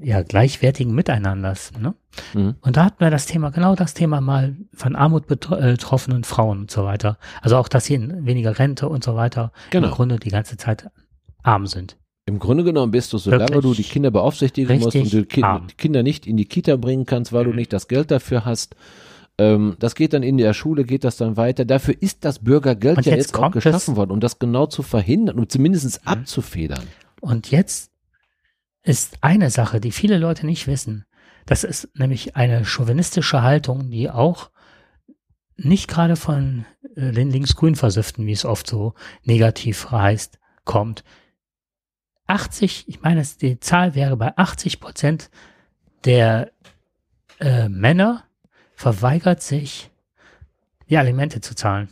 ja, 0.01 0.21
gleichwertigen 0.23 0.93
Miteinanders. 0.95 1.71
Ne? 1.79 1.93
Mhm. 2.33 2.55
Und 2.62 2.77
da 2.77 2.85
hatten 2.85 2.99
wir 2.99 3.09
das 3.12 3.25
Thema, 3.25 3.49
genau 3.51 3.75
das 3.75 3.93
Thema 3.93 4.21
mal 4.21 4.55
von 4.73 4.95
Armut 4.95 5.25
äh, 5.25 5.27
betroffenen 5.27 6.23
Frauen 6.23 6.59
und 6.62 6.71
so 6.71 6.85
weiter. 6.85 7.17
Also 7.41 7.57
auch, 7.57 7.67
dass 7.67 7.85
sie 7.85 7.95
in 7.95 8.25
weniger 8.25 8.57
Rente 8.59 8.88
und 8.89 9.03
so 9.03 9.15
weiter 9.15 9.51
Genau. 9.71 9.88
im 9.88 9.93
Grunde 9.93 10.17
die 10.19 10.29
ganze 10.29 10.57
Zeit 10.57 10.89
arm 11.43 11.67
sind. 11.67 11.97
Im 12.25 12.39
Grunde 12.39 12.63
genommen 12.63 12.91
bist 12.91 13.12
du, 13.12 13.17
solange 13.17 13.49
Wirklich 13.49 13.62
du 13.62 13.73
die 13.73 13.83
Kinder 13.89 14.12
beaufsichtigen 14.12 14.79
musst 14.79 14.95
und 14.95 15.12
du 15.12 15.25
Ki 15.25 15.43
arm. 15.43 15.67
die 15.67 15.73
Kinder 15.75 16.03
nicht 16.03 16.27
in 16.27 16.38
die 16.38 16.45
Kita 16.45 16.75
bringen 16.75 17.05
kannst, 17.05 17.33
weil 17.33 17.43
du 17.45 17.49
Mhm. 17.51 17.55
nicht 17.57 17.73
das 17.73 17.88
Geld 17.88 18.12
dafür 18.12 18.45
hast. 18.45 18.75
Ähm, 19.39 19.77
das 19.79 19.95
geht 19.95 20.13
dann 20.13 20.21
in 20.21 20.38
der 20.38 20.53
Schule, 20.53 20.83
geht 20.83 21.03
das 21.03 21.17
dann 21.17 21.38
weiter. 21.38 21.65
Dafür 21.65 21.95
ist 21.99 22.25
das 22.25 22.39
Bürgergeld 22.39 22.97
Und 22.97 23.05
ja 23.05 23.15
jetzt 23.15 23.27
jetzt 23.31 23.39
auch 23.39 23.51
geschaffen 23.51 23.95
worden, 23.95 24.12
um 24.12 24.19
das 24.19 24.38
genau 24.38 24.67
zu 24.67 24.83
verhindern, 24.83 25.39
um 25.39 25.49
zumindest 25.49 26.01
Mhm. 26.05 26.12
abzufedern. 26.12 26.83
Und 27.21 27.49
jetzt 27.51 27.89
ist 28.89 29.19
eine 29.21 29.52
Sache, 29.52 29.80
die 29.80 29.91
viele 29.91 30.17
Leute 30.17 30.47
nicht 30.47 30.65
wissen. 30.65 31.06
Das 31.45 31.63
ist 31.63 31.89
nämlich 31.95 32.36
eine 32.36 32.65
chauvinistische 32.65 33.43
Haltung, 33.43 33.91
die 33.91 34.10
auch 34.10 34.49
nicht 35.58 35.88
gerade 35.88 36.15
von 36.15 36.65
äh, 36.95 37.12
den 37.12 37.30
linksgrün 37.30 37.75
Versifften, 37.75 38.25
wie 38.25 38.32
es 38.32 38.45
oft 38.45 38.65
so 38.65 38.95
negativ 39.23 39.91
heißt, 39.91 40.39
kommt. 40.65 41.04
80, 42.25 42.88
ich 42.88 43.02
meine, 43.02 43.23
die 43.41 43.60
Zahl 43.60 43.93
wäre 43.93 44.17
bei 44.17 44.36
80 44.36 44.80
Prozent 44.80 45.30
der 46.06 46.52
äh, 47.39 47.69
Männer 47.69 48.23
verweigert 48.73 49.43
sich, 49.43 49.91
die 50.89 50.97
Alimente 50.97 51.41
zu 51.41 51.54
zahlen. 51.54 51.89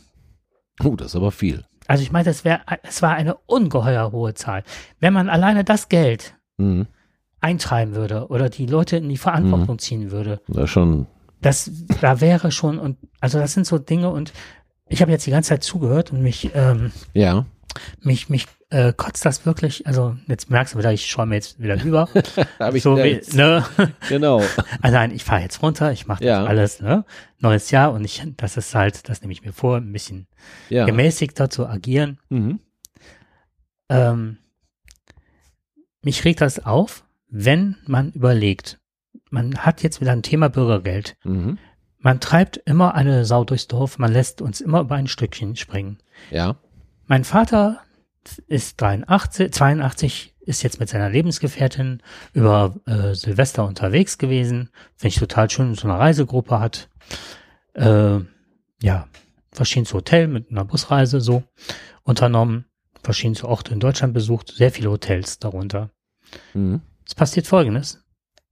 Oh, 0.82 0.96
das 0.96 1.08
ist 1.08 1.16
aber 1.16 1.30
viel. 1.30 1.64
Also 1.86 2.02
ich 2.02 2.10
meine, 2.10 2.24
das 2.24 2.44
wäre, 2.44 2.62
es 2.82 3.02
war 3.02 3.14
eine 3.14 3.34
ungeheuer 3.34 4.10
hohe 4.10 4.34
Zahl. 4.34 4.64
Wenn 4.98 5.12
man 5.12 5.28
alleine 5.28 5.64
das 5.64 5.88
Geld 5.88 6.34
Mhm. 6.58 6.86
eintreiben 7.40 7.94
würde 7.94 8.26
oder 8.28 8.48
die 8.50 8.66
Leute 8.66 8.96
in 8.98 9.08
die 9.08 9.16
Verantwortung 9.16 9.78
ziehen 9.78 10.10
würde, 10.10 10.40
Das 10.48 10.68
schon, 10.70 11.06
das, 11.40 11.70
da 12.00 12.20
wäre 12.20 12.50
schon, 12.52 12.78
und 12.78 12.98
also 13.20 13.38
das 13.38 13.54
sind 13.54 13.66
so 13.66 13.78
Dinge 13.78 14.10
und 14.10 14.32
ich 14.88 15.00
habe 15.02 15.10
jetzt 15.12 15.26
die 15.26 15.30
ganze 15.30 15.50
Zeit 15.50 15.62
zugehört 15.62 16.12
und 16.12 16.20
mich, 16.22 16.50
ähm, 16.54 16.90
ja. 17.14 17.46
mich, 18.00 18.28
mich 18.28 18.46
äh, 18.70 18.92
kotzt 18.92 19.24
das 19.24 19.46
wirklich, 19.46 19.86
also 19.86 20.16
jetzt 20.26 20.50
merkst 20.50 20.74
du 20.74 20.78
wieder, 20.78 20.92
ich 20.92 21.06
schäume 21.06 21.34
jetzt 21.36 21.60
wieder 21.60 21.82
über. 21.84 22.08
Hab 22.58 22.74
ich 22.74 22.82
so 22.82 22.96
wie, 22.98 23.20
ne? 23.34 23.64
Genau. 24.08 24.42
Ah, 24.82 24.90
Nein, 24.90 25.10
ich 25.12 25.24
fahre 25.24 25.42
jetzt 25.42 25.62
runter, 25.62 25.92
ich 25.92 26.06
mache 26.06 26.24
Ja. 26.24 26.40
das 26.40 26.48
alles, 26.48 26.80
ne? 26.80 27.04
Neues 27.38 27.70
Jahr 27.70 27.92
und 27.92 28.04
ich, 28.04 28.22
das 28.36 28.56
ist 28.56 28.74
halt, 28.74 29.08
das 29.08 29.20
nehme 29.22 29.32
ich 29.32 29.42
mir 29.44 29.52
vor, 29.52 29.76
ein 29.76 29.92
bisschen 29.92 30.26
Ja. 30.70 30.84
gemäßigter 30.86 31.48
zu 31.50 31.66
agieren. 31.68 32.18
Mhm. 32.30 32.60
ähm, 33.90 34.38
mich 36.08 36.24
regt 36.24 36.40
das 36.40 36.64
auf, 36.64 37.04
wenn 37.28 37.76
man 37.86 38.12
überlegt, 38.12 38.78
man 39.28 39.58
hat 39.58 39.82
jetzt 39.82 40.00
wieder 40.00 40.12
ein 40.12 40.22
Thema 40.22 40.48
Bürgergeld. 40.48 41.18
Mhm. 41.22 41.58
Man 41.98 42.18
treibt 42.18 42.56
immer 42.64 42.94
eine 42.94 43.26
Sau 43.26 43.44
durchs 43.44 43.68
Dorf, 43.68 43.98
man 43.98 44.10
lässt 44.10 44.40
uns 44.40 44.62
immer 44.62 44.80
über 44.80 44.94
ein 44.94 45.06
Stückchen 45.06 45.54
springen. 45.54 45.98
Ja. 46.30 46.56
Mein 47.04 47.24
Vater 47.24 47.82
ist 48.46 48.80
83, 48.80 49.52
82, 49.52 50.34
ist 50.40 50.62
jetzt 50.62 50.80
mit 50.80 50.88
seiner 50.88 51.10
Lebensgefährtin 51.10 52.02
über 52.32 52.76
äh, 52.86 53.14
Silvester 53.14 53.66
unterwegs 53.66 54.16
gewesen. 54.16 54.70
Finde 54.96 55.12
ich 55.12 55.20
total 55.20 55.50
schön, 55.50 55.74
so 55.74 55.88
eine 55.88 55.98
Reisegruppe 55.98 56.58
hat. 56.58 56.88
Äh, 57.74 58.20
ja, 58.80 59.08
verschiedenste 59.52 59.94
Hotel 59.94 60.26
mit 60.26 60.50
einer 60.50 60.64
Busreise 60.64 61.20
so 61.20 61.42
unternommen, 62.02 62.64
verschiedenste 63.02 63.46
Orte 63.46 63.74
in 63.74 63.80
Deutschland 63.80 64.14
besucht, 64.14 64.54
sehr 64.56 64.70
viele 64.70 64.90
Hotels 64.90 65.38
darunter. 65.38 65.90
Mhm. 66.54 66.80
Es 67.06 67.14
passiert 67.14 67.46
Folgendes. 67.46 68.04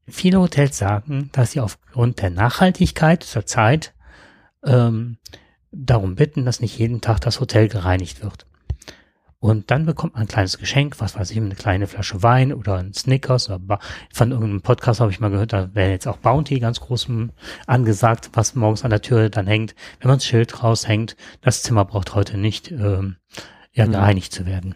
Viele 0.08 0.40
Hotels 0.40 0.78
sagen, 0.78 1.30
dass 1.32 1.52
sie 1.52 1.60
aufgrund 1.60 2.22
der 2.22 2.30
Nachhaltigkeit 2.30 3.22
zur 3.22 3.44
Zeit 3.44 3.92
ähm, 4.64 5.18
darum 5.72 6.14
bitten, 6.14 6.44
dass 6.44 6.60
nicht 6.60 6.78
jeden 6.78 7.00
Tag 7.00 7.20
das 7.20 7.40
Hotel 7.40 7.68
gereinigt 7.68 8.22
wird. 8.22 8.46
Und 9.38 9.70
dann 9.70 9.84
bekommt 9.84 10.14
man 10.14 10.22
ein 10.22 10.28
kleines 10.28 10.58
Geschenk, 10.58 10.98
was 10.98 11.14
weiß 11.14 11.30
ich, 11.30 11.36
eine 11.36 11.54
kleine 11.54 11.86
Flasche 11.86 12.22
Wein 12.22 12.52
oder 12.52 12.78
ein 12.78 12.94
Snickers. 12.94 13.50
Oder 13.50 13.78
von 14.12 14.30
irgendeinem 14.30 14.62
Podcast 14.62 15.00
habe 15.00 15.10
ich 15.10 15.20
mal 15.20 15.30
gehört, 15.30 15.52
da 15.52 15.74
wäre 15.74 15.90
jetzt 15.90 16.08
auch 16.08 16.16
Bounty 16.16 16.58
ganz 16.58 16.80
groß 16.80 17.08
angesagt, 17.66 18.30
was 18.32 18.54
morgens 18.54 18.82
an 18.82 18.90
der 18.90 19.02
Tür 19.02 19.28
dann 19.28 19.46
hängt. 19.46 19.74
Wenn 20.00 20.08
man 20.08 20.18
das 20.18 20.26
Schild 20.26 20.62
raushängt, 20.62 21.16
das 21.42 21.62
Zimmer 21.62 21.84
braucht 21.84 22.14
heute 22.14 22.38
nicht 22.38 22.70
ähm, 22.70 23.16
ja, 23.72 23.84
gereinigt 23.84 24.32
zu 24.32 24.46
werden. 24.46 24.74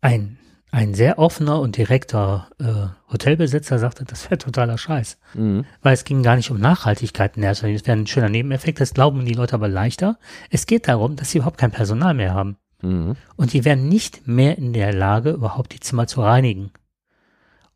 Ein 0.00 0.37
ein 0.70 0.94
sehr 0.94 1.18
offener 1.18 1.60
und 1.60 1.76
direkter 1.76 2.48
äh, 2.58 3.10
Hotelbesitzer 3.12 3.78
sagte, 3.78 4.04
das 4.04 4.24
wäre 4.24 4.38
totaler 4.38 4.76
Scheiß. 4.76 5.18
Mhm. 5.34 5.64
Weil 5.82 5.94
es 5.94 6.04
ging 6.04 6.22
gar 6.22 6.36
nicht 6.36 6.50
um 6.50 6.60
Nachhaltigkeit 6.60 7.36
in 7.36 7.42
erster 7.42 7.66
Linie. 7.66 7.80
Das 7.80 7.86
wäre 7.86 7.98
ein 7.98 8.06
schöner 8.06 8.28
Nebeneffekt, 8.28 8.80
das 8.80 8.94
glauben 8.94 9.24
die 9.24 9.32
Leute 9.32 9.54
aber 9.54 9.68
leichter. 9.68 10.18
Es 10.50 10.66
geht 10.66 10.88
darum, 10.88 11.16
dass 11.16 11.30
sie 11.30 11.38
überhaupt 11.38 11.58
kein 11.58 11.70
Personal 11.70 12.14
mehr 12.14 12.34
haben. 12.34 12.56
Mhm. 12.82 13.16
Und 13.36 13.52
die 13.52 13.64
wären 13.64 13.88
nicht 13.88 14.26
mehr 14.26 14.58
in 14.58 14.72
der 14.72 14.92
Lage, 14.92 15.30
überhaupt 15.30 15.72
die 15.72 15.80
Zimmer 15.80 16.06
zu 16.06 16.22
reinigen. 16.22 16.70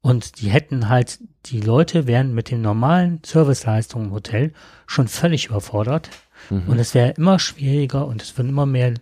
Und 0.03 0.41
die 0.41 0.51
hätten 0.51 0.89
halt, 0.89 1.21
die 1.47 1.61
Leute 1.61 2.09
wären 2.09 2.35
mit 2.35 2.51
den 2.51 2.61
normalen 2.61 3.21
Serviceleistungen 3.25 4.09
im 4.09 4.13
Hotel 4.13 4.53
schon 4.87 5.09
völlig 5.09 5.47
überfordert. 5.47 6.11
Mhm. 6.51 6.65
Und 6.67 6.79
es 6.79 6.93
wäre 6.95 7.13
immer 7.13 7.39
schwieriger 7.39 8.07
und 8.07 8.21
es 8.21 8.37
würden 8.37 8.49
immer 8.49 8.67
mehr 8.67 8.95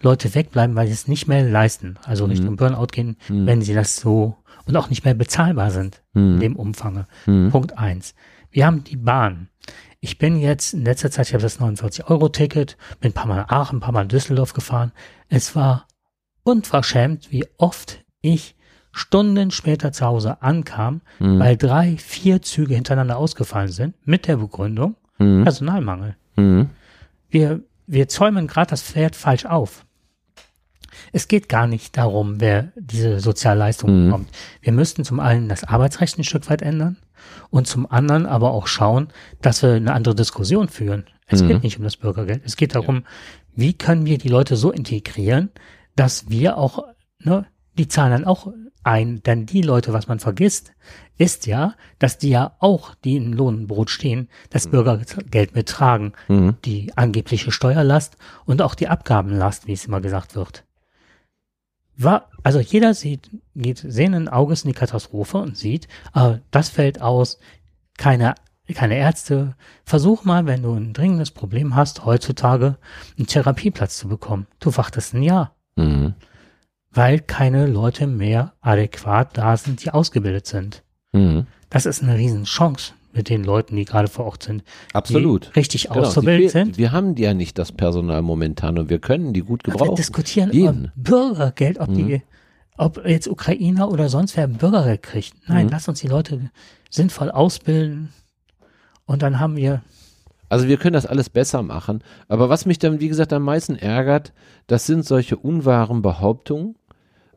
Leute 0.00 0.32
wegbleiben, 0.34 0.76
weil 0.76 0.86
sie 0.86 0.92
es 0.92 1.08
nicht 1.08 1.26
mehr 1.26 1.42
leisten. 1.42 1.98
Also 2.04 2.26
Richtung 2.26 2.52
mhm. 2.52 2.56
Burnout 2.56 2.86
gehen, 2.92 3.16
mhm. 3.28 3.46
wenn 3.46 3.62
sie 3.62 3.74
das 3.74 3.96
so 3.96 4.36
und 4.66 4.76
auch 4.76 4.90
nicht 4.90 5.04
mehr 5.04 5.14
bezahlbar 5.14 5.72
sind 5.72 6.02
mhm. 6.12 6.34
in 6.34 6.40
dem 6.40 6.56
Umfange. 6.56 7.06
Mhm. 7.26 7.50
Punkt 7.50 7.76
eins. 7.76 8.14
Wir 8.50 8.66
haben 8.66 8.84
die 8.84 8.96
Bahn. 8.96 9.48
Ich 10.00 10.18
bin 10.18 10.38
jetzt 10.38 10.74
in 10.74 10.84
letzter 10.84 11.10
Zeit, 11.10 11.28
ich 11.28 11.34
habe 11.34 11.42
das 11.42 11.58
49-Euro-Ticket, 11.58 12.76
bin 13.00 13.10
ein 13.10 13.14
paar 13.14 13.26
Mal 13.26 13.40
in 13.40 13.50
Aachen, 13.50 13.78
ein 13.78 13.80
paar 13.80 13.92
Mal 13.92 14.02
in 14.02 14.08
Düsseldorf 14.08 14.52
gefahren. 14.52 14.92
Es 15.28 15.56
war 15.56 15.88
unverschämt, 16.44 17.32
wie 17.32 17.46
oft 17.56 18.04
ich 18.20 18.54
Stunden 18.94 19.50
später 19.50 19.90
zu 19.90 20.06
Hause 20.06 20.40
ankam, 20.40 21.00
mhm. 21.18 21.40
weil 21.40 21.56
drei, 21.56 21.96
vier 21.96 22.42
Züge 22.42 22.76
hintereinander 22.76 23.18
ausgefallen 23.18 23.68
sind, 23.72 23.94
mit 24.06 24.28
der 24.28 24.36
Begründung 24.36 24.94
mhm. 25.18 25.42
Personalmangel. 25.42 26.16
Mhm. 26.36 26.70
Wir, 27.28 27.60
wir 27.88 28.08
zäumen 28.08 28.46
gerade 28.46 28.70
das 28.70 28.82
Pferd 28.82 29.16
falsch 29.16 29.46
auf. 29.46 29.84
Es 31.12 31.26
geht 31.26 31.48
gar 31.48 31.66
nicht 31.66 31.96
darum, 31.96 32.40
wer 32.40 32.72
diese 32.76 33.18
Sozialleistung 33.18 33.90
mhm. 33.90 34.04
bekommt. 34.06 34.30
Wir 34.60 34.72
müssten 34.72 35.04
zum 35.04 35.18
einen 35.18 35.48
das 35.48 35.64
Arbeitsrecht 35.64 36.16
ein 36.16 36.24
Stück 36.24 36.48
weit 36.48 36.62
ändern 36.62 36.96
und 37.50 37.66
zum 37.66 37.90
anderen 37.90 38.26
aber 38.26 38.52
auch 38.52 38.68
schauen, 38.68 39.08
dass 39.42 39.60
wir 39.62 39.72
eine 39.72 39.92
andere 39.92 40.14
Diskussion 40.14 40.68
führen. 40.68 41.06
Es 41.26 41.42
mhm. 41.42 41.48
geht 41.48 41.62
nicht 41.64 41.78
um 41.78 41.84
das 41.84 41.96
Bürgergeld. 41.96 42.42
Es 42.44 42.56
geht 42.56 42.76
darum, 42.76 42.96
ja. 42.96 43.02
wie 43.56 43.72
können 43.74 44.06
wir 44.06 44.18
die 44.18 44.28
Leute 44.28 44.54
so 44.54 44.70
integrieren, 44.70 45.50
dass 45.96 46.28
wir 46.28 46.58
auch, 46.58 46.84
ne, 47.18 47.46
die 47.78 47.88
zahlen 47.88 48.12
dann 48.12 48.24
auch 48.24 48.52
ein, 48.82 49.22
denn 49.22 49.46
die 49.46 49.62
Leute, 49.62 49.92
was 49.92 50.08
man 50.08 50.20
vergisst, 50.20 50.72
ist 51.16 51.46
ja, 51.46 51.74
dass 51.98 52.18
die 52.18 52.30
ja 52.30 52.54
auch, 52.58 52.94
die 52.96 53.16
in 53.16 53.32
Lohnbrot 53.32 53.88
stehen, 53.88 54.28
das 54.50 54.66
mhm. 54.66 54.70
Bürgergeld 54.72 55.54
mittragen, 55.54 56.12
mhm. 56.28 56.56
die 56.64 56.92
angebliche 56.96 57.50
Steuerlast 57.50 58.16
und 58.44 58.60
auch 58.60 58.74
die 58.74 58.88
Abgabenlast, 58.88 59.66
wie 59.66 59.72
es 59.72 59.86
immer 59.86 60.00
gesagt 60.00 60.34
wird 60.36 60.64
war, 61.96 62.30
also 62.42 62.60
jeder 62.60 62.94
sieht, 62.94 63.30
geht 63.54 63.78
sehenden 63.78 64.28
Auges 64.28 64.62
in 64.64 64.68
die 64.68 64.78
Katastrophe 64.78 65.38
und 65.38 65.56
sieht, 65.56 65.88
äh, 66.14 66.38
das 66.50 66.68
fällt 66.68 67.00
aus, 67.00 67.38
keine, 67.96 68.34
keine 68.74 68.96
Ärzte. 68.96 69.54
Versuch 69.84 70.24
mal, 70.24 70.46
wenn 70.46 70.62
du 70.62 70.74
ein 70.74 70.92
dringendes 70.92 71.30
Problem 71.30 71.76
hast, 71.76 72.04
heutzutage 72.04 72.78
einen 73.16 73.26
Therapieplatz 73.26 73.98
zu 73.98 74.08
bekommen. 74.08 74.46
Du 74.60 74.76
wartest 74.76 75.14
ein 75.14 75.22
Jahr. 75.22 75.54
Mhm. 75.76 76.14
Weil 76.94 77.20
keine 77.20 77.66
Leute 77.66 78.06
mehr 78.06 78.54
adäquat 78.60 79.36
da 79.36 79.56
sind, 79.56 79.84
die 79.84 79.90
ausgebildet 79.90 80.46
sind. 80.46 80.82
Mhm. 81.12 81.46
Das 81.70 81.86
ist 81.86 82.02
eine 82.02 82.16
Riesenchance 82.16 82.92
mit 83.12 83.28
den 83.28 83.44
Leuten, 83.44 83.76
die 83.76 83.84
gerade 83.84 84.08
vor 84.08 84.26
Ort 84.26 84.42
sind. 84.44 84.64
Absolut. 84.92 85.54
Richtig 85.56 85.88
genau, 85.88 86.00
auszubilden 86.00 86.48
sind. 86.48 86.78
Wir 86.78 86.92
haben 86.92 87.16
ja 87.16 87.34
nicht 87.34 87.58
das 87.58 87.72
Personal 87.72 88.22
momentan 88.22 88.78
und 88.78 88.90
wir 88.90 88.98
können 88.98 89.32
die 89.32 89.42
gut 89.42 89.64
gebrauchen. 89.64 89.90
Wir 89.90 89.94
diskutieren 89.94 90.50
über 90.50 90.74
Bürgergeld, 90.96 91.78
ob 91.78 91.88
mhm. 91.88 91.94
die, 91.94 92.22
ob 92.76 93.04
jetzt 93.06 93.28
Ukrainer 93.28 93.90
oder 93.90 94.08
sonst 94.08 94.36
wer 94.36 94.48
Bürgergeld 94.48 95.02
kriegt. 95.02 95.34
Nein, 95.48 95.66
mhm. 95.66 95.72
lass 95.72 95.88
uns 95.88 96.00
die 96.00 96.08
Leute 96.08 96.50
sinnvoll 96.90 97.30
ausbilden 97.30 98.12
und 99.06 99.22
dann 99.22 99.40
haben 99.40 99.56
wir 99.56 99.82
also 100.50 100.68
wir 100.68 100.76
können 100.76 100.92
das 100.92 101.06
alles 101.06 101.30
besser 101.30 101.62
machen. 101.62 102.04
Aber 102.28 102.48
was 102.48 102.64
mich 102.64 102.78
dann, 102.78 103.00
wie 103.00 103.08
gesagt, 103.08 103.32
am 103.32 103.42
meisten 103.42 103.74
ärgert, 103.74 104.32
das 104.68 104.86
sind 104.86 105.04
solche 105.04 105.36
unwahren 105.36 106.00
Behauptungen, 106.00 106.76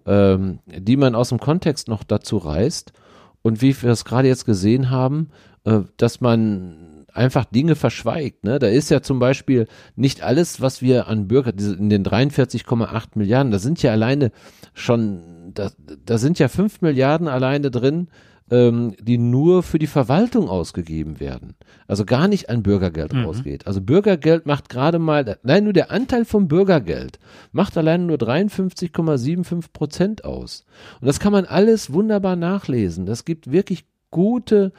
ähm, 0.07 0.59
die 0.65 0.97
man 0.97 1.13
aus 1.13 1.29
dem 1.29 1.39
Kontext 1.39 1.87
noch 1.87 2.03
dazu 2.03 2.37
reißt. 2.37 2.93
Und 3.41 3.61
wie 3.61 3.79
wir 3.81 3.91
es 3.91 4.05
gerade 4.05 4.27
jetzt 4.27 4.45
gesehen 4.45 4.89
haben, 4.89 5.29
äh, 5.65 5.81
dass 5.97 6.21
man 6.21 7.05
einfach 7.13 7.45
Dinge 7.45 7.75
verschweigt. 7.75 8.43
Ne? 8.43 8.59
Da 8.59 8.67
ist 8.67 8.89
ja 8.89 9.01
zum 9.01 9.19
Beispiel 9.19 9.67
nicht 9.95 10.21
alles, 10.21 10.61
was 10.61 10.81
wir 10.81 11.07
an 11.07 11.27
Bürger, 11.27 11.51
in 11.51 11.89
den 11.89 12.05
43,8 12.05 13.07
Milliarden, 13.15 13.51
da 13.51 13.59
sind 13.59 13.81
ja 13.81 13.91
alleine 13.91 14.31
schon, 14.73 15.51
da, 15.53 15.71
da 16.05 16.17
sind 16.17 16.39
ja 16.39 16.47
5 16.47 16.81
Milliarden 16.81 17.27
alleine 17.27 17.71
drin, 17.71 18.07
ähm, 18.51 18.95
die 18.99 19.17
nur 19.17 19.63
für 19.63 19.79
die 19.79 19.88
Verwaltung 19.88 20.49
ausgegeben 20.49 21.19
werden. 21.19 21.55
Also 21.88 22.05
gar 22.05 22.27
nicht 22.27 22.49
an 22.49 22.63
Bürgergeld 22.63 23.13
mhm. 23.13 23.25
rausgeht. 23.25 23.67
Also 23.67 23.81
Bürgergeld 23.81 24.45
macht 24.45 24.69
gerade 24.69 24.99
mal, 24.99 25.38
allein 25.43 25.63
nur 25.63 25.73
der 25.73 25.91
Anteil 25.91 26.25
vom 26.25 26.47
Bürgergeld 26.47 27.19
macht 27.51 27.77
alleine 27.77 28.05
nur 28.05 28.17
53,75 28.17 29.71
Prozent 29.73 30.25
aus. 30.25 30.65
Und 31.01 31.07
das 31.07 31.19
kann 31.19 31.31
man 31.31 31.45
alles 31.45 31.91
wunderbar 31.91 32.36
nachlesen. 32.36 33.05
Das 33.05 33.25
gibt 33.25 33.51
wirklich 33.51 33.86
gute, 34.11 34.71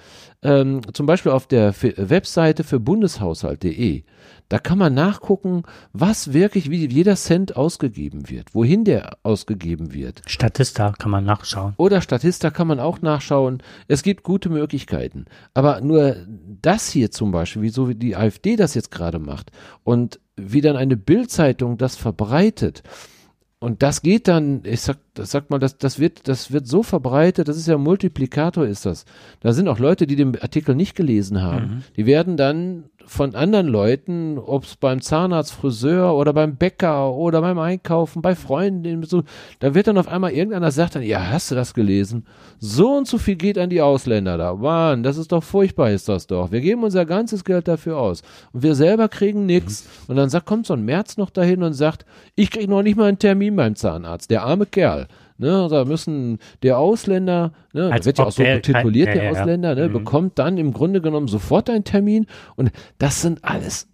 ähm, 0.43 0.81
zum 0.93 1.07
Beispiel 1.07 1.33
auf 1.33 1.47
der 1.47 1.75
Webseite 1.81 2.65
für 2.65 2.81
bundeshaushalt.de, 2.81 4.05
da 4.49 4.59
kann 4.59 4.79
man 4.79 4.95
nachgucken, 4.95 5.65
was 5.93 6.33
wirklich, 6.33 6.71
wie 6.71 6.87
jeder 6.87 7.17
Cent 7.17 7.57
ausgegeben 7.57 8.31
wird, 8.31 8.55
wohin 8.55 8.85
der 8.85 9.19
ausgegeben 9.23 9.93
wird. 9.93 10.23
Statista 10.27 10.93
kann 10.99 11.11
man 11.11 11.25
nachschauen. 11.25 11.75
Oder 11.77 12.01
Statista 12.01 12.51
kann 12.51 12.67
man 12.67 12.81
auch 12.81 13.03
nachschauen. 13.03 13.63
Es 13.89 14.03
gibt 14.03 14.23
gute 14.23 14.49
Möglichkeiten. 14.49 15.27
Aber 15.53 15.83
nur 15.83 16.17
das 16.63 16.89
hier 16.91 17.11
zum 17.11 17.31
Beispiel, 17.31 17.63
wie 17.63 17.69
so 17.69 17.89
wie 17.89 17.95
die 17.95 18.17
AfD 18.17 18.57
das 18.57 18.75
jetzt 18.75 18.91
gerade 18.91 19.19
macht 19.19 19.51
und 19.85 20.19
wie 20.37 20.63
dann 20.63 20.77
eine 20.77 20.97
Bildzeitung 20.97 21.77
das 21.77 21.97
verbreitet, 21.97 22.83
und 23.61 23.83
das 23.83 24.03
geht 24.03 24.29
dann, 24.29 24.61
ich 24.65 24.83
sag, 24.83 24.99
das 25.15 25.33
sag 25.33 25.51
mal, 25.51 25.59
das, 25.59 25.79
das 25.79 25.99
wird, 25.99 26.29
das 26.29 26.53
wird 26.53 26.69
so 26.69 26.85
verbreitet, 26.85 27.49
das 27.49 27.57
ist 27.57 27.67
ja 27.67 27.77
Multiplikator, 27.77 28.65
ist 28.65 28.87
das. 28.87 29.05
Da 29.41 29.53
sind 29.53 29.67
auch 29.67 29.81
Leute, 29.81 30.07
die 30.07 30.15
den 30.15 30.41
Artikel 30.41 30.77
nicht 30.77 30.95
gelesen 30.95 31.43
haben. 31.43 31.67
Mhm. 31.67 31.83
Die 31.97 32.07
werden 32.07 32.37
dann 32.37 32.85
von 33.09 33.35
anderen 33.35 33.67
Leuten, 33.67 34.39
ob 34.39 34.65
es 34.65 34.77
beim 34.77 35.01
Zahnarzt, 35.01 35.53
Friseur 35.53 36.15
oder 36.15 36.33
beim 36.33 36.57
Bäcker 36.57 37.13
oder 37.13 37.41
beim 37.41 37.59
Einkaufen, 37.59 38.23
bei 38.23 38.35
Freunden, 38.35 39.03
so, 39.05 39.23
da 39.61 39.75
wird 39.75 39.87
dann 39.87 39.99
auf 39.99 40.09
einmal 40.09 40.33
irgendeiner 40.33 40.71
sagt 40.71 40.95
dann, 40.95 41.03
ja, 41.03 41.31
hast 41.31 41.51
du 41.51 41.55
das 41.55 41.75
gelesen? 41.75 42.27
So 42.59 42.97
und 42.97 43.09
so 43.09 43.19
viel 43.19 43.37
geht 43.37 43.59
an 43.59 43.71
die 43.71 43.81
Ausländer 43.81 44.37
da. 44.37 44.55
Mann, 44.55 45.03
das 45.03 45.17
ist 45.17 45.33
doch 45.33 45.43
furchtbar, 45.43 45.91
ist 45.91 46.09
das 46.09 46.27
doch. 46.27 46.53
Wir 46.53 46.61
geben 46.61 46.85
unser 46.85 47.07
ganzes 47.07 47.45
Geld 47.45 47.67
dafür 47.67 47.99
aus. 47.99 48.23
Und 48.53 48.63
wir 48.63 48.75
selber 48.75 49.09
kriegen 49.09 49.47
nichts. 49.47 49.89
Und 50.07 50.17
dann 50.17 50.29
sagt, 50.29 50.47
kommt 50.47 50.67
so 50.67 50.75
ein 50.75 50.85
März 50.85 51.17
noch 51.17 51.31
dahin 51.31 51.63
und 51.63 51.73
sagt, 51.73 52.05
ich 52.35 52.51
kriege 52.51 52.71
noch 52.71 52.83
nicht 52.83 52.97
mal 52.97 53.09
einen 53.09 53.19
Termin 53.19 53.57
beim 53.57 53.75
Zahnarzt. 53.75 54.31
Der 54.31 54.43
arme 54.43 54.67
Kerl. 54.67 55.09
Ne, 55.41 55.69
da 55.71 55.85
müssen 55.85 56.39
der 56.65 56.79
Ausländer, 56.79 57.53
ne, 57.73 57.93
Als 57.93 58.07
wird 58.07 58.19
ja 58.19 58.27
auch 58.27 58.33
so 58.33 58.43
tituliert, 58.43 59.07
der, 59.07 59.15
der 59.15 59.31
Ausländer, 59.31 59.77
ne, 59.77 59.89
mhm. 59.89 59.93
bekommt 59.93 60.39
dann 60.41 60.59
im 60.59 60.73
Grunde 60.73 61.01
genommen 61.01 61.29
sofort 61.29 61.71
einen 61.71 61.85
Termin. 61.85 62.27
Und 62.57 62.73
das 62.99 63.23
sind 63.23 63.45
alles, 63.45 63.89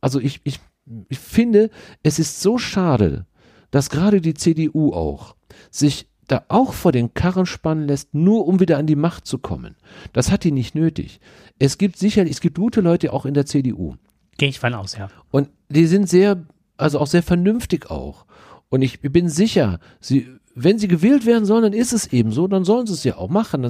also 0.00 0.20
ich, 0.20 0.40
ich, 0.44 0.60
ich 1.08 1.18
finde, 1.18 1.70
es 2.04 2.20
ist 2.20 2.40
so 2.40 2.56
schade, 2.56 3.26
dass 3.72 3.90
gerade 3.90 4.20
die 4.20 4.34
CDU 4.34 4.92
auch 4.92 5.34
sich 5.72 6.08
da 6.28 6.44
auch 6.48 6.72
vor 6.72 6.92
den 6.92 7.14
Karren 7.14 7.46
spannen 7.46 7.88
lässt, 7.88 8.14
nur 8.14 8.46
um 8.46 8.60
wieder 8.60 8.78
an 8.78 8.86
die 8.86 8.96
Macht 8.96 9.26
zu 9.26 9.38
kommen. 9.38 9.76
Das 10.12 10.30
hat 10.30 10.44
die 10.44 10.52
nicht 10.52 10.74
nötig. 10.74 11.20
Es 11.58 11.78
gibt 11.78 11.96
sicherlich, 11.96 12.32
es 12.32 12.40
gibt 12.40 12.58
gute 12.58 12.80
Leute 12.80 13.12
auch 13.12 13.26
in 13.26 13.34
der 13.34 13.46
CDU. 13.46 13.96
Gehe 14.38 14.48
ich 14.48 14.60
von 14.60 14.74
aus, 14.74 14.96
ja. 14.96 15.08
Und 15.30 15.50
die 15.68 15.86
sind 15.86 16.08
sehr, 16.08 16.44
also 16.76 17.00
auch 17.00 17.06
sehr 17.06 17.22
vernünftig 17.22 17.90
auch. 17.90 18.26
Und 18.68 18.82
ich 18.82 19.00
bin 19.00 19.28
sicher, 19.28 19.78
sie 20.00 20.28
wenn 20.58 20.78
sie 20.78 20.88
gewählt 20.88 21.26
werden 21.26 21.44
sollen, 21.44 21.64
dann 21.64 21.72
ist 21.74 21.92
es 21.92 22.06
eben 22.12 22.32
so, 22.32 22.48
dann 22.48 22.64
sollen 22.64 22.86
sie 22.86 22.94
es 22.94 23.04
ja 23.04 23.18
auch 23.18 23.28
machen. 23.28 23.64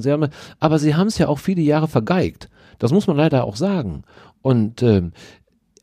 aber 0.60 0.78
sie 0.78 0.94
haben 0.94 1.08
es 1.08 1.18
ja 1.18 1.26
auch 1.26 1.40
viele 1.40 1.60
Jahre 1.60 1.88
vergeigt. 1.88 2.48
Das 2.78 2.92
muss 2.92 3.08
man 3.08 3.16
leider 3.16 3.44
auch 3.44 3.56
sagen. 3.56 4.04
Und 4.40 4.82
ähm, 4.82 5.12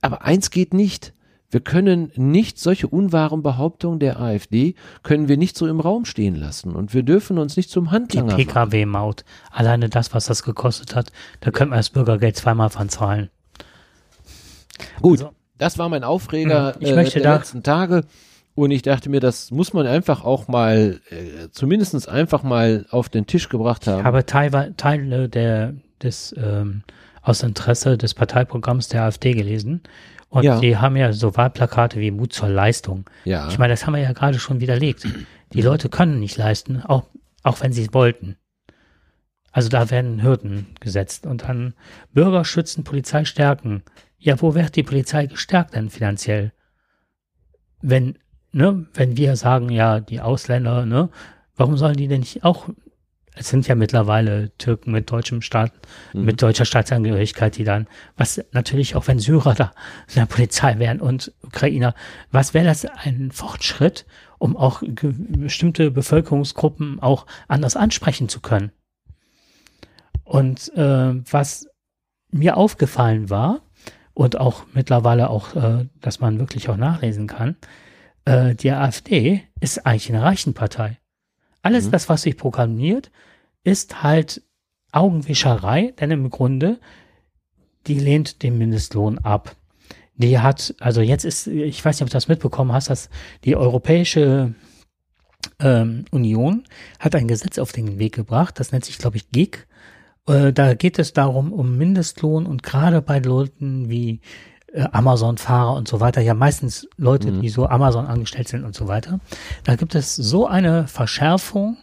aber 0.01 0.23
eins 0.23 0.49
geht 0.49 0.73
nicht. 0.73 1.13
Wir 1.49 1.59
können 1.59 2.11
nicht 2.15 2.57
solche 2.57 2.87
unwahren 2.87 3.43
Behauptungen 3.43 3.99
der 3.99 4.19
AfD 4.19 4.73
können 5.03 5.27
wir 5.27 5.37
nicht 5.37 5.55
so 5.55 5.67
im 5.67 5.79
Raum 5.79 6.05
stehen 6.05 6.35
lassen 6.35 6.75
und 6.75 6.95
wir 6.95 7.03
dürfen 7.03 7.37
uns 7.37 7.57
nicht 7.57 7.69
zum 7.69 7.91
Handlanger 7.91 8.35
Die 8.35 8.45
PKW-Maut, 8.45 9.23
alleine 9.51 9.87
das, 9.87 10.15
was 10.15 10.25
das 10.25 10.41
gekostet 10.41 10.95
hat, 10.95 11.11
da 11.41 11.51
könnte 11.51 11.69
man 11.69 11.79
das 11.79 11.91
Bürgergeld 11.91 12.37
zweimal 12.37 12.71
von 12.71 12.89
zahlen. 12.89 13.29
Gut, 15.01 15.19
also, 15.21 15.33
das 15.59 15.77
war 15.77 15.89
mein 15.89 16.03
Aufreger 16.03 16.75
ich 16.79 16.89
äh, 16.89 16.95
möchte 16.95 17.19
der 17.19 17.31
da, 17.31 17.37
letzten 17.37 17.61
Tage. 17.61 18.05
Und 18.55 18.71
ich 18.71 18.83
dachte 18.83 19.09
mir, 19.09 19.19
das 19.19 19.49
muss 19.49 19.73
man 19.73 19.87
einfach 19.87 20.23
auch 20.23 20.47
mal, 20.47 20.99
äh, 21.09 21.49
zumindest 21.51 22.07
einfach 22.07 22.43
mal 22.43 22.85
auf 22.91 23.09
den 23.09 23.25
Tisch 23.25 23.49
gebracht 23.49 23.87
haben. 23.87 23.99
Ich 23.99 24.05
habe 24.05 24.25
Teile, 24.25 24.75
Teile 24.77 25.27
der, 25.27 25.73
des, 26.01 26.35
ähm, 26.37 26.83
aus 27.23 27.41
Interesse 27.41 27.97
des 27.97 28.13
Parteiprogramms 28.13 28.89
der 28.89 29.03
AfD 29.03 29.33
gelesen. 29.33 29.81
Und 30.29 30.43
ja. 30.43 30.59
die 30.59 30.77
haben 30.77 30.95
ja 30.95 31.13
so 31.13 31.35
Wahlplakate 31.35 31.99
wie 31.99 32.11
Mut 32.11 32.33
zur 32.33 32.49
Leistung. 32.49 33.09
Ja. 33.23 33.47
Ich 33.49 33.57
meine, 33.57 33.73
das 33.73 33.85
haben 33.85 33.93
wir 33.93 34.01
ja 34.01 34.13
gerade 34.13 34.39
schon 34.39 34.61
widerlegt. 34.61 35.07
Die 35.53 35.61
Leute 35.61 35.89
können 35.89 36.19
nicht 36.19 36.37
leisten, 36.37 36.81
auch, 36.81 37.03
auch 37.43 37.61
wenn 37.61 37.71
sie 37.71 37.83
es 37.83 37.93
wollten. 37.93 38.37
Also 39.51 39.69
da 39.69 39.91
werden 39.91 40.23
Hürden 40.23 40.75
gesetzt 40.79 41.27
und 41.27 41.43
dann 41.43 41.75
Bürger 42.11 42.43
schützen, 42.43 42.83
Polizei 42.83 43.25
stärken. 43.25 43.83
Ja, 44.17 44.41
wo 44.41 44.55
wird 44.55 44.75
die 44.75 44.83
Polizei 44.83 45.27
gestärkt 45.27 45.75
denn 45.75 45.91
finanziell? 45.91 46.51
Wenn, 47.81 48.17
ne, 48.53 48.85
wenn 48.93 49.17
wir 49.17 49.35
sagen, 49.35 49.69
ja, 49.69 49.99
die 49.99 50.21
Ausländer, 50.21 50.85
ne, 50.85 51.09
warum 51.55 51.77
sollen 51.77 51.97
die 51.97 52.07
denn 52.07 52.21
nicht 52.21 52.43
auch 52.43 52.69
es 53.35 53.49
sind 53.49 53.67
ja 53.67 53.75
mittlerweile 53.75 54.55
Türken 54.57 54.91
mit 54.91 55.11
deutschem 55.11 55.41
Staat, 55.41 55.71
mhm. 56.13 56.25
mit 56.25 56.41
deutscher 56.41 56.65
Staatsangehörigkeit, 56.65 57.57
die 57.57 57.63
dann, 57.63 57.87
was 58.15 58.43
natürlich 58.51 58.95
auch 58.95 59.07
wenn 59.07 59.19
Syrer 59.19 59.55
da 59.55 59.71
in 60.09 60.15
der 60.15 60.25
Polizei 60.25 60.77
wären 60.79 61.01
und 61.01 61.33
Ukrainer, 61.41 61.95
was 62.31 62.53
wäre 62.53 62.65
das 62.65 62.85
ein 62.85 63.31
Fortschritt, 63.31 64.05
um 64.37 64.55
auch 64.55 64.83
bestimmte 64.85 65.89
Bevölkerungsgruppen 65.89 66.99
auch 67.01 67.25
anders 67.47 67.75
ansprechen 67.75 68.29
zu 68.29 68.39
können? 68.39 68.71
Und 70.23 70.71
äh, 70.75 71.13
was 71.31 71.67
mir 72.29 72.57
aufgefallen 72.57 73.29
war 73.29 73.61
und 74.13 74.39
auch 74.39 74.65
mittlerweile 74.73 75.29
auch, 75.29 75.55
äh, 75.55 75.85
dass 76.01 76.19
man 76.19 76.39
wirklich 76.39 76.69
auch 76.69 76.77
nachlesen 76.77 77.27
kann, 77.27 77.55
äh, 78.25 78.55
die 78.55 78.71
AfD 78.71 79.43
ist 79.59 79.85
eigentlich 79.85 80.09
eine 80.09 80.23
Reichenpartei. 80.23 80.97
Alles 81.61 81.87
mhm. 81.87 81.91
das, 81.91 82.09
was 82.09 82.23
sich 82.23 82.37
programmiert, 82.37 83.11
ist 83.63 84.03
halt 84.03 84.41
Augenwischerei, 84.91 85.93
denn 85.99 86.11
im 86.11 86.29
Grunde, 86.29 86.79
die 87.87 87.99
lehnt 87.99 88.43
den 88.43 88.57
Mindestlohn 88.57 89.17
ab. 89.19 89.55
Die 90.15 90.39
hat, 90.39 90.75
also 90.79 91.01
jetzt 91.01 91.25
ist, 91.25 91.47
ich 91.47 91.83
weiß 91.83 91.95
nicht, 91.95 92.03
ob 92.03 92.09
du 92.09 92.13
das 92.13 92.27
mitbekommen 92.27 92.71
hast, 92.71 92.89
dass 92.89 93.09
die 93.43 93.55
Europäische 93.55 94.53
ähm, 95.59 96.05
Union 96.11 96.63
hat 96.99 97.15
ein 97.15 97.27
Gesetz 97.27 97.57
auf 97.57 97.71
den 97.71 97.97
Weg 97.97 98.13
gebracht, 98.13 98.59
das 98.59 98.71
nennt 98.71 98.85
sich, 98.85 98.97
glaube 98.97 99.17
ich, 99.17 99.31
GIG. 99.31 99.67
Äh, 100.27 100.53
da 100.53 100.75
geht 100.75 100.99
es 100.99 101.13
darum, 101.13 101.51
um 101.51 101.77
Mindestlohn 101.77 102.45
und 102.45 102.63
gerade 102.63 103.01
bei 103.01 103.19
Leuten 103.19 103.89
wie 103.89 104.21
äh, 104.73 104.87
Amazon-Fahrer 104.91 105.73
und 105.75 105.87
so 105.87 105.99
weiter, 105.99 106.21
ja 106.21 106.33
meistens 106.33 106.87
Leute, 106.97 107.31
mhm. 107.31 107.41
die 107.41 107.49
so 107.49 107.67
Amazon 107.67 108.07
angestellt 108.07 108.47
sind 108.47 108.63
und 108.63 108.75
so 108.75 108.87
weiter. 108.87 109.19
Da 109.63 109.75
gibt 109.75 109.95
es 109.95 110.15
so 110.15 110.47
eine 110.47 110.87
Verschärfung 110.87 111.77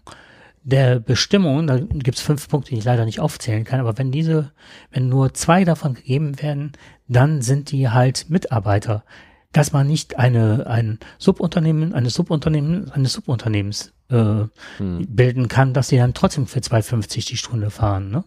der 0.63 1.01
Bestimmungen, 1.01 1.67
da 1.67 1.79
gibt 1.79 2.19
es 2.19 2.23
fünf 2.23 2.49
Punkte, 2.49 2.71
die 2.71 2.79
ich 2.79 2.85
leider 2.85 3.05
nicht 3.05 3.21
aufzählen 3.21 3.65
kann, 3.65 3.81
aber 3.81 3.97
wenn 3.97 4.11
diese, 4.11 4.53
wenn 4.91 5.09
nur 5.09 5.33
zwei 5.33 5.65
davon 5.65 5.95
gegeben 5.95 6.43
werden, 6.43 6.73
dann 7.09 7.43
sind 7.43 7.71
die 7.71 7.89
halt 7.89 8.27
Mitarbeiter. 8.29 9.05
Dass 9.53 9.73
man 9.73 9.89
nicht 9.89 10.17
eine, 10.17 10.67
ein 10.69 11.01
Subunternehmen, 11.19 11.93
eine 11.93 12.11
Subunternehmen, 12.11 12.91
eines 12.93 13.15
Subunternehmens 13.15 13.93
äh, 14.09 14.45
hm. 14.77 15.07
bilden 15.09 15.49
kann, 15.49 15.75
dass 15.75 15.89
die 15.89 15.97
dann 15.97 16.15
trotzdem 16.15 16.47
für 16.47 16.61
2,50 16.61 17.27
die 17.27 17.37
Stunde 17.37 17.71
fahren. 17.71 18.11
Ne? 18.11 18.25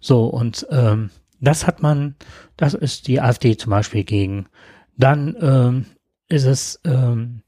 So, 0.00 0.24
und 0.24 0.66
ähm, 0.70 1.10
das 1.42 1.66
hat 1.66 1.82
man, 1.82 2.14
das 2.56 2.72
ist 2.72 3.08
die 3.08 3.20
AfD 3.20 3.56
zum 3.56 3.70
Beispiel 3.70 4.04
gegen. 4.04 4.46
Dann 4.96 5.36
ähm, 5.40 5.86
ist 6.28 6.44
es, 6.44 6.80
ähm, 6.84 7.42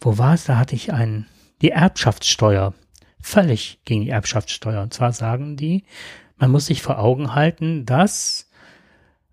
wo 0.00 0.18
war 0.18 0.34
es? 0.34 0.44
Da 0.44 0.58
hatte 0.58 0.76
ich 0.76 0.92
ein, 0.92 1.26
die 1.62 1.70
Erbschaftssteuer. 1.70 2.74
Völlig 3.20 3.80
gegen 3.84 4.02
die 4.02 4.10
Erbschaftssteuer. 4.10 4.82
Und 4.82 4.92
zwar 4.94 5.12
sagen 5.12 5.56
die, 5.56 5.84
man 6.36 6.50
muss 6.50 6.66
sich 6.66 6.82
vor 6.82 6.98
Augen 6.98 7.34
halten, 7.34 7.84
dass, 7.86 8.50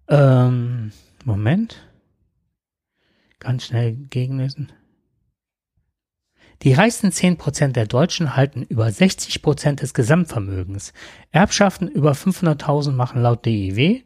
ähm, 0.08 0.92
Moment, 1.24 1.88
ganz 3.40 3.66
schnell 3.66 3.94
gegenlesen. 3.96 4.72
Die 6.64 6.74
reichsten 6.74 7.10
10% 7.10 7.74
der 7.74 7.86
Deutschen 7.86 8.36
halten 8.36 8.64
über 8.64 8.88
60% 8.88 9.76
des 9.76 9.94
Gesamtvermögens. 9.94 10.94
Erbschaften 11.32 11.88
über 11.88 12.14
500.000 12.14 12.92
machen 12.92 13.22
laut 13.22 13.46
DIW, 13.46 14.02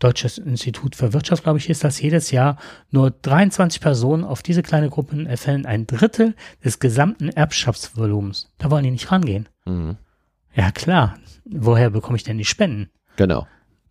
Deutsches 0.00 0.38
Institut 0.38 0.96
für 0.96 1.12
Wirtschaft, 1.12 1.44
glaube 1.44 1.58
ich, 1.58 1.70
ist 1.70 1.84
das 1.84 2.00
jedes 2.00 2.30
Jahr 2.30 2.58
nur 2.90 3.10
23 3.10 3.80
Personen 3.80 4.24
auf 4.24 4.42
diese 4.42 4.62
kleine 4.62 4.90
Gruppen 4.90 5.24
erfällen 5.26 5.66
ein 5.66 5.86
Drittel 5.86 6.34
des 6.64 6.80
gesamten 6.80 7.28
Erbschaftsvolumens. 7.28 8.50
Da 8.58 8.70
wollen 8.70 8.84
die 8.84 8.90
nicht 8.90 9.10
rangehen. 9.10 9.48
Mhm. 9.64 9.96
Ja, 10.54 10.72
klar. 10.72 11.18
Woher 11.44 11.90
bekomme 11.90 12.16
ich 12.16 12.24
denn 12.24 12.38
die 12.38 12.44
Spenden? 12.44 12.90
Genau. 13.16 13.46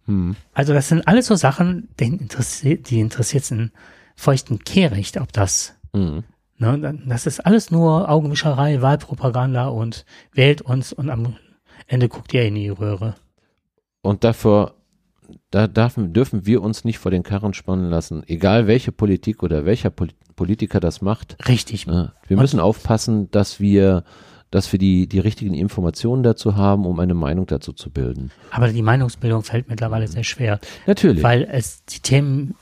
Mhm. 0.05 0.35
Also 0.53 0.73
das 0.73 0.89
sind 0.89 1.07
alles 1.07 1.27
so 1.27 1.35
Sachen, 1.35 1.89
die 1.99 2.05
interessiert, 2.05 2.89
die 2.89 2.99
interessiert 2.99 3.49
einen 3.51 3.71
feuchten 4.15 4.59
Kehricht, 4.59 5.19
ob 5.19 5.31
das 5.31 5.75
mhm. 5.93 6.25
Ne, 6.63 6.99
das 7.05 7.25
ist 7.25 7.41
alles 7.41 7.71
nur 7.71 8.09
Augenwischerei, 8.09 8.81
Wahlpropaganda 8.81 9.67
und 9.67 10.05
wählt 10.31 10.61
uns 10.61 10.93
und 10.93 11.09
am 11.09 11.35
Ende 11.87 12.07
guckt 12.07 12.33
ihr 12.33 12.45
in 12.45 12.55
die 12.55 12.69
Röhre. 12.69 13.15
Und 14.01 14.23
dafür, 14.23 14.75
da 15.51 15.67
darf, 15.67 15.95
dürfen 15.97 16.45
wir 16.45 16.61
uns 16.61 16.85
nicht 16.85 16.99
vor 16.99 17.11
den 17.11 17.23
Karren 17.23 17.53
spannen 17.53 17.89
lassen, 17.89 18.23
egal 18.27 18.67
welche 18.67 18.93
Politik 18.93 19.43
oder 19.43 19.65
welcher 19.65 19.89
Politiker 19.89 20.79
das 20.79 21.01
macht. 21.01 21.35
Richtig. 21.49 21.85
Ne, 21.85 22.13
wir 22.27 22.37
müssen 22.37 22.59
und 22.59 22.65
aufpassen, 22.65 23.29
dass 23.31 23.59
wir 23.59 24.03
dass 24.51 24.71
wir 24.71 24.77
die, 24.77 25.07
die 25.07 25.17
richtigen 25.17 25.55
Informationen 25.55 26.21
dazu 26.21 26.55
haben, 26.55 26.85
um 26.85 26.99
eine 26.99 27.15
Meinung 27.15 27.47
dazu 27.47 27.73
zu 27.73 27.89
bilden. 27.89 28.29
Aber 28.51 28.67
die 28.67 28.83
Meinungsbildung 28.83 29.41
fällt 29.41 29.67
mittlerweile 29.67 30.07
sehr 30.07 30.23
schwer. 30.23 30.59
Natürlich. 30.85 31.23
Weil 31.23 31.47
es 31.51 31.83
die 31.85 32.01
Themen 32.01 32.53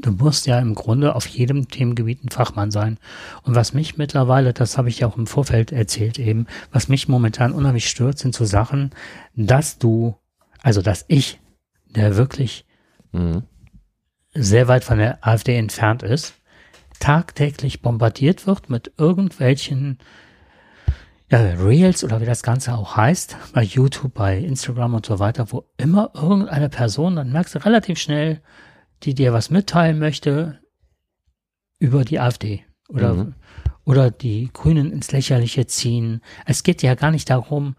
du 0.00 0.12
musst 0.12 0.46
ja 0.46 0.58
im 0.58 0.74
Grunde 0.74 1.14
auf 1.14 1.26
jedem 1.26 1.68
Themengebiet 1.68 2.24
ein 2.24 2.30
Fachmann 2.30 2.70
sein. 2.70 2.98
Und 3.42 3.54
was 3.54 3.74
mich 3.74 3.96
mittlerweile, 3.96 4.52
das 4.52 4.78
habe 4.78 4.88
ich 4.88 5.00
ja 5.00 5.08
auch 5.08 5.16
im 5.16 5.26
Vorfeld 5.26 5.72
erzählt 5.72 6.18
eben, 6.18 6.46
was 6.72 6.88
mich 6.88 7.08
momentan 7.08 7.52
unheimlich 7.52 7.88
stört, 7.88 8.18
sind 8.18 8.34
so 8.34 8.44
Sachen, 8.44 8.90
dass 9.34 9.78
du, 9.78 10.16
also 10.62 10.82
dass 10.82 11.04
ich, 11.08 11.40
der 11.86 12.16
wirklich 12.16 12.66
mhm. 13.12 13.42
sehr 14.34 14.68
weit 14.68 14.84
von 14.84 14.98
der 14.98 15.26
AfD 15.26 15.56
entfernt 15.56 16.02
ist, 16.02 16.34
tagtäglich 17.00 17.82
bombardiert 17.82 18.46
wird 18.46 18.70
mit 18.70 18.92
irgendwelchen 18.98 19.98
ja, 21.30 21.38
Reels 21.38 22.04
oder 22.04 22.20
wie 22.20 22.26
das 22.26 22.42
Ganze 22.42 22.74
auch 22.74 22.96
heißt, 22.96 23.36
bei 23.52 23.62
YouTube, 23.62 24.14
bei 24.14 24.38
Instagram 24.38 24.94
und 24.94 25.06
so 25.06 25.18
weiter, 25.18 25.52
wo 25.52 25.64
immer 25.76 26.10
irgendeine 26.14 26.70
Person, 26.70 27.16
dann 27.16 27.32
merkst 27.32 27.54
du 27.54 27.64
relativ 27.64 27.98
schnell, 27.98 28.40
die 29.02 29.14
dir 29.14 29.32
was 29.32 29.50
mitteilen 29.50 29.98
möchte 29.98 30.58
über 31.78 32.04
die 32.04 32.18
AfD 32.18 32.64
oder, 32.88 33.14
mhm. 33.14 33.34
oder 33.84 34.10
die 34.10 34.50
Grünen 34.52 34.92
ins 34.92 35.12
Lächerliche 35.12 35.66
ziehen. 35.66 36.20
Es 36.46 36.62
geht 36.62 36.82
ja 36.82 36.94
gar 36.94 37.10
nicht 37.10 37.30
darum, 37.30 37.76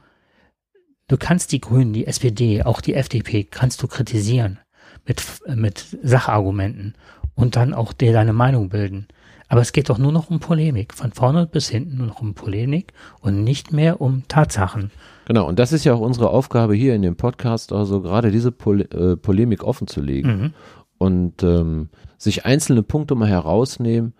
du 1.07 1.17
kannst 1.17 1.51
die 1.51 1.61
Grünen, 1.61 1.93
die 1.93 2.07
SPD, 2.07 2.63
auch 2.63 2.81
die 2.81 2.93
FDP, 2.93 3.43
kannst 3.43 3.81
du 3.83 3.87
kritisieren 3.87 4.59
mit, 5.05 5.23
mit 5.55 5.97
Sachargumenten 6.03 6.95
und 7.35 7.55
dann 7.55 7.73
auch 7.73 7.93
dir 7.93 8.13
deine 8.13 8.33
Meinung 8.33 8.69
bilden. 8.69 9.07
Aber 9.51 9.61
es 9.61 9.71
geht 9.71 9.89
doch 9.89 9.97
nur 9.97 10.11
noch 10.11 10.29
um 10.29 10.39
Polemik, 10.39 10.93
von 10.93 11.11
vorne 11.11 11.47
bis 11.47 11.69
hinten 11.69 11.97
nur 11.97 12.05
noch 12.05 12.21
um 12.21 12.35
Polemik 12.35 12.93
und 13.19 13.43
nicht 13.43 13.73
mehr 13.73 13.99
um 13.99 14.27
Tatsachen. 14.27 14.91
Genau, 15.25 15.47
und 15.47 15.57
das 15.57 15.71
ist 15.71 15.85
ja 15.85 15.93
auch 15.95 16.01
unsere 16.01 16.29
Aufgabe 16.29 16.75
hier 16.75 16.93
in 16.93 17.01
dem 17.01 17.15
Podcast, 17.15 17.73
also 17.73 18.01
gerade 18.01 18.29
diese 18.29 18.51
Pol 18.51 18.81
äh, 18.81 19.17
Polemik 19.17 19.63
offen 19.63 19.87
zu 19.87 20.01
legen. 20.01 20.29
Mhm 20.29 20.53
und 20.99 21.41
ähm, 21.41 21.89
sich 22.19 22.45
einzelne 22.45 22.83
Punkte 22.83 23.15
mal 23.15 23.29
herausnehmen, 23.29 24.13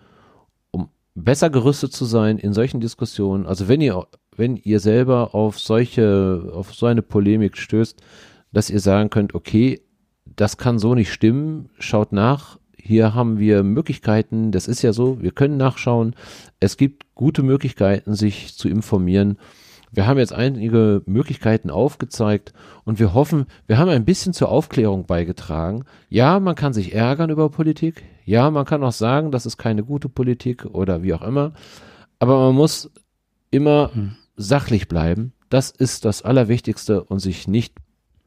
um 0.72 0.88
besser 1.14 1.50
gerüstet 1.50 1.92
zu 1.92 2.04
sein 2.04 2.38
in 2.38 2.52
solchen 2.52 2.80
Diskussionen. 2.80 3.46
Also 3.46 3.68
wenn 3.68 3.80
ihr, 3.80 4.06
wenn 4.34 4.56
ihr 4.56 4.80
selber 4.80 5.34
auf 5.34 5.60
solche, 5.60 6.50
auf 6.52 6.74
so 6.74 6.86
eine 6.86 7.02
Polemik 7.02 7.56
stößt, 7.56 8.00
dass 8.50 8.70
ihr 8.70 8.80
sagen 8.80 9.10
könnt, 9.10 9.34
okay, 9.34 9.82
das 10.24 10.56
kann 10.56 10.78
so 10.78 10.94
nicht 10.94 11.12
stimmen, 11.12 11.68
schaut 11.78 12.12
nach, 12.12 12.58
hier 12.76 13.14
haben 13.14 13.38
wir 13.38 13.62
Möglichkeiten, 13.62 14.50
das 14.50 14.66
ist 14.66 14.82
ja 14.82 14.92
so, 14.92 15.20
wir 15.20 15.32
können 15.32 15.58
nachschauen, 15.58 16.16
es 16.60 16.78
gibt 16.78 17.14
gute 17.14 17.42
Möglichkeiten, 17.42 18.14
sich 18.14 18.56
zu 18.56 18.68
informieren 18.68 19.36
wir 19.92 20.06
haben 20.06 20.18
jetzt 20.18 20.32
einige 20.32 21.02
Möglichkeiten 21.06 21.70
aufgezeigt 21.70 22.52
und 22.84 22.98
wir 22.98 23.12
hoffen, 23.12 23.46
wir 23.66 23.78
haben 23.78 23.90
ein 23.90 24.04
bisschen 24.04 24.32
zur 24.32 24.48
Aufklärung 24.48 25.06
beigetragen. 25.06 25.84
Ja, 26.08 26.38
man 26.38 26.54
kann 26.54 26.72
sich 26.72 26.94
ärgern 26.94 27.30
über 27.30 27.50
Politik. 27.50 28.04
Ja, 28.24 28.50
man 28.50 28.64
kann 28.64 28.84
auch 28.84 28.92
sagen, 28.92 29.32
das 29.32 29.46
ist 29.46 29.56
keine 29.56 29.82
gute 29.82 30.08
Politik 30.08 30.64
oder 30.64 31.02
wie 31.02 31.14
auch 31.14 31.22
immer. 31.22 31.52
Aber 32.20 32.38
man 32.38 32.54
muss 32.54 32.90
immer 33.50 33.90
hm. 33.92 34.16
sachlich 34.36 34.86
bleiben. 34.86 35.32
Das 35.48 35.70
ist 35.70 36.04
das 36.04 36.22
Allerwichtigste 36.22 37.02
und 37.02 37.18
sich 37.18 37.48
nicht 37.48 37.74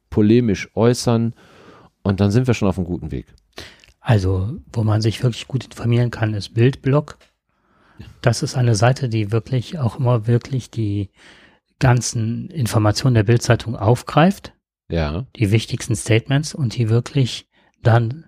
polemisch 0.10 0.70
äußern. 0.76 1.34
Und 2.02 2.20
dann 2.20 2.32
sind 2.32 2.48
wir 2.48 2.54
schon 2.54 2.68
auf 2.68 2.78
einem 2.78 2.88
guten 2.88 3.12
Weg. 3.12 3.28
Also, 4.02 4.60
wo 4.74 4.84
man 4.84 5.02
sich 5.02 5.24
wirklich 5.24 5.48
gut 5.48 5.64
informieren 5.64 6.12
kann, 6.12 6.34
ist 6.34 6.54
Bildblog. 6.54 7.18
Das 8.22 8.44
ist 8.44 8.58
eine 8.58 8.76
Seite, 8.76 9.08
die 9.08 9.32
wirklich 9.32 9.80
auch 9.80 9.98
immer 9.98 10.28
wirklich 10.28 10.70
die 10.70 11.10
ganzen 11.80 12.50
Informationen 12.50 13.16
der 13.16 13.24
Bildzeitung 13.24 13.76
aufgreift. 13.76 14.54
Ja. 14.90 15.26
Die 15.36 15.52
wichtigsten 15.52 15.96
Statements 15.96 16.54
und 16.54 16.78
die 16.78 16.90
wirklich 16.90 17.48
dann 17.82 18.26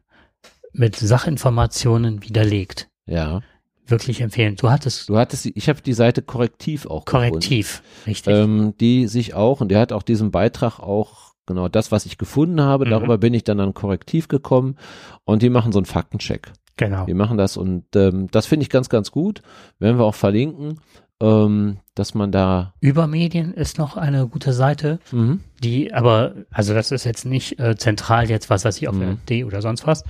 mit 0.73 0.95
Sachinformationen 0.95 2.23
widerlegt. 2.23 2.89
Ja. 3.05 3.41
Wirklich 3.87 4.21
empfehlen. 4.21 4.55
Du 4.55 4.69
hattest. 4.69 5.09
Du 5.09 5.17
hattest, 5.17 5.45
ich 5.45 5.69
habe 5.69 5.81
die 5.81 5.93
Seite 5.93 6.21
Korrektiv 6.21 6.87
auch 6.87 7.05
Korrektiv, 7.05 7.83
gefunden, 7.83 8.09
richtig. 8.09 8.33
Ähm, 8.33 8.73
die 8.79 9.07
sich 9.07 9.35
auch, 9.35 9.61
und 9.61 9.69
der 9.69 9.79
hat 9.79 9.91
auch 9.91 10.03
diesen 10.03 10.31
Beitrag 10.31 10.79
auch, 10.79 11.33
genau 11.45 11.67
das, 11.67 11.91
was 11.91 12.07
ich 12.07 12.17
gefunden 12.17 12.59
habe, 12.61 12.85
mhm. 12.85 12.89
darüber 12.89 13.17
bin 13.19 13.35
ich 13.35 13.43
dann 13.43 13.59
an 13.59 13.75
Korrektiv 13.75 14.27
gekommen 14.27 14.77
und 15.23 15.43
die 15.43 15.49
machen 15.49 15.71
so 15.71 15.77
einen 15.79 15.85
Faktencheck. 15.85 16.51
Genau. 16.77 17.05
Die 17.05 17.13
machen 17.13 17.37
das 17.37 17.57
und 17.57 17.85
ähm, 17.95 18.27
das 18.31 18.47
finde 18.47 18.63
ich 18.63 18.69
ganz, 18.69 18.89
ganz 18.89 19.11
gut. 19.11 19.41
Werden 19.79 19.97
wir 19.97 20.05
auch 20.05 20.15
verlinken, 20.15 20.79
ähm, 21.21 21.77
dass 21.93 22.13
man 22.13 22.31
da. 22.31 22.73
Übermedien 22.79 23.53
ist 23.53 23.77
noch 23.77 23.97
eine 23.97 24.27
gute 24.27 24.53
Seite, 24.53 24.99
mhm. 25.11 25.41
die 25.63 25.93
aber, 25.93 26.33
also 26.51 26.73
das 26.73 26.91
ist 26.91 27.05
jetzt 27.05 27.25
nicht 27.25 27.59
äh, 27.59 27.75
zentral 27.77 28.29
jetzt, 28.29 28.49
was 28.49 28.65
weiß 28.65 28.77
ich, 28.77 28.87
auf 28.87 28.95
mhm. 28.95 29.19
D 29.29 29.43
oder 29.43 29.61
sonst 29.61 29.87
was, 29.87 30.03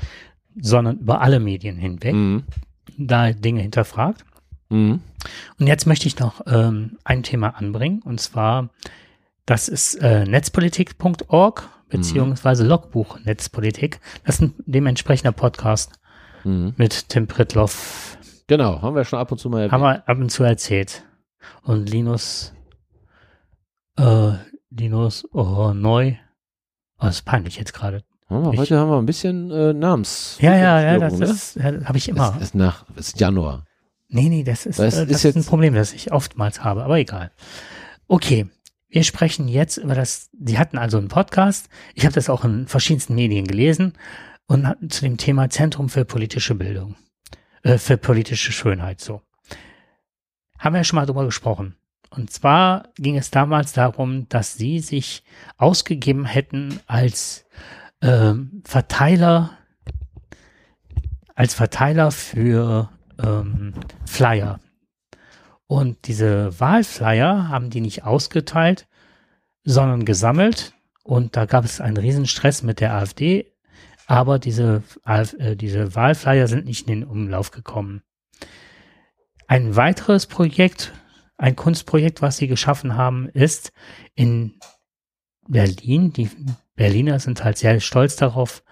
sondern 0.59 0.99
über 0.99 1.21
alle 1.21 1.39
Medien 1.39 1.77
hinweg. 1.77 2.13
Mhm. 2.13 2.43
Da 2.97 3.31
Dinge 3.33 3.61
hinterfragt. 3.61 4.25
Mhm. 4.69 5.01
Und 5.59 5.67
jetzt 5.67 5.85
möchte 5.85 6.07
ich 6.07 6.19
noch 6.19 6.41
ähm, 6.47 6.97
ein 7.03 7.23
Thema 7.23 7.49
anbringen, 7.49 8.01
und 8.03 8.19
zwar, 8.19 8.69
das 9.45 9.69
ist 9.69 9.95
äh, 9.95 10.25
netzpolitik.org 10.25 11.69
beziehungsweise 11.89 12.63
mhm. 12.63 12.69
Logbuch 12.69 13.19
Netzpolitik. 13.23 13.99
Das 14.23 14.35
ist 14.35 14.41
ein 14.41 14.53
dementsprechender 14.65 15.31
Podcast 15.31 15.93
mhm. 16.43 16.73
mit 16.77 17.09
Tim 17.09 17.27
Pritloff. 17.27 18.17
Genau, 18.47 18.81
haben 18.81 18.95
wir 18.95 19.05
schon 19.05 19.19
ab 19.19 19.31
und 19.31 19.37
zu 19.37 19.49
mal 19.49 19.57
erwähnt. 19.59 19.71
Haben 19.71 19.83
wir 19.83 20.07
ab 20.07 20.17
und 20.17 20.29
zu 20.29 20.43
erzählt. 20.43 21.03
Und 21.63 21.89
Linus, 21.89 22.53
äh, 23.97 24.31
Linus 24.69 25.27
oh, 25.33 25.73
neu. 25.73 26.15
Oh, 26.97 27.05
das 27.05 27.15
ist 27.15 27.25
peinlich 27.25 27.57
jetzt 27.57 27.73
gerade. 27.73 28.03
Oh, 28.29 28.55
heute 28.57 28.77
haben 28.77 28.89
wir 28.89 28.97
ein 28.97 29.05
bisschen 29.05 29.51
äh, 29.51 29.73
Namens. 29.73 30.37
Ja, 30.41 30.55
ja, 30.55 30.81
ja, 30.81 30.99
das 30.99 31.19
ne? 31.19 31.25
ist, 31.25 31.55
ja, 31.55 31.85
habe 31.85 31.97
ich 31.97 32.09
immer. 32.09 32.31
Das 32.31 32.41
ist 32.41 32.55
nach, 32.55 32.85
das 32.95 33.09
ist 33.09 33.19
Januar. 33.19 33.65
Nee, 34.07 34.29
nee, 34.29 34.43
das 34.43 34.65
ist, 34.65 34.79
das, 34.79 34.97
äh, 34.97 35.05
das 35.05 35.17
ist, 35.17 35.25
ist 35.25 35.35
ein 35.35 35.45
Problem, 35.45 35.73
das 35.73 35.93
ich 35.93 36.11
oftmals 36.11 36.63
habe, 36.63 36.83
aber 36.83 36.97
egal. 36.97 37.31
Okay, 38.07 38.47
wir 38.89 39.03
sprechen 39.03 39.47
jetzt 39.47 39.77
über 39.77 39.95
das, 39.95 40.29
die 40.31 40.57
hatten 40.57 40.77
also 40.77 40.97
einen 40.97 41.07
Podcast, 41.07 41.69
ich 41.95 42.05
habe 42.05 42.15
das 42.15 42.29
auch 42.29 42.45
in 42.45 42.67
verschiedensten 42.67 43.15
Medien 43.15 43.45
gelesen 43.45 43.93
und 44.47 44.67
hatten 44.67 44.89
zu 44.89 45.01
dem 45.03 45.17
Thema 45.17 45.49
Zentrum 45.49 45.89
für 45.89 46.05
politische 46.05 46.55
Bildung, 46.55 46.95
äh, 47.65 47.79
für 47.79 47.97
politische 47.97 48.51
Schönheit 48.51 49.01
so. 49.01 49.21
Haben 50.59 50.73
wir 50.73 50.79
ja 50.79 50.83
schon 50.83 50.97
mal 50.97 51.05
drüber 51.05 51.25
gesprochen. 51.25 51.75
Und 52.11 52.29
zwar 52.31 52.89
ging 52.95 53.17
es 53.17 53.31
damals 53.31 53.73
darum, 53.73 54.29
dass 54.29 54.53
sie 54.53 54.79
sich 54.79 55.23
ausgegeben 55.57 56.25
hätten 56.25 56.79
als 56.85 57.45
äh, 58.01 58.33
Verteiler, 58.63 59.57
als 61.33 61.55
Verteiler 61.55 62.11
für 62.11 62.89
ähm, 63.21 63.73
Flyer. 64.05 64.59
Und 65.67 66.07
diese 66.07 66.57
Wahlflyer 66.59 67.49
haben 67.49 67.71
die 67.71 67.81
nicht 67.81 68.03
ausgeteilt, 68.03 68.87
sondern 69.63 70.05
gesammelt. 70.05 70.73
Und 71.03 71.35
da 71.35 71.45
gab 71.45 71.65
es 71.65 71.81
einen 71.81 71.97
Riesenstress 71.97 72.61
mit 72.61 72.79
der 72.79 72.93
AfD. 72.93 73.51
Aber 74.07 74.39
diese, 74.39 74.83
äh, 75.05 75.55
diese 75.55 75.95
Wahlflyer 75.95 76.47
sind 76.47 76.65
nicht 76.65 76.87
in 76.87 77.01
den 77.01 77.09
Umlauf 77.09 77.51
gekommen. 77.51 78.03
Ein 79.47 79.75
weiteres 79.75 80.27
Projekt, 80.27 80.93
ein 81.37 81.55
Kunstprojekt, 81.55 82.21
was 82.21 82.37
sie 82.37 82.47
geschaffen 82.47 82.95
haben, 82.95 83.29
ist 83.29 83.71
in 84.15 84.59
Berlin. 85.47 86.13
Die 86.13 86.29
Berliner 86.75 87.19
sind 87.19 87.43
halt 87.43 87.57
sehr 87.57 87.79
stolz 87.79 88.15
darauf, 88.15 88.63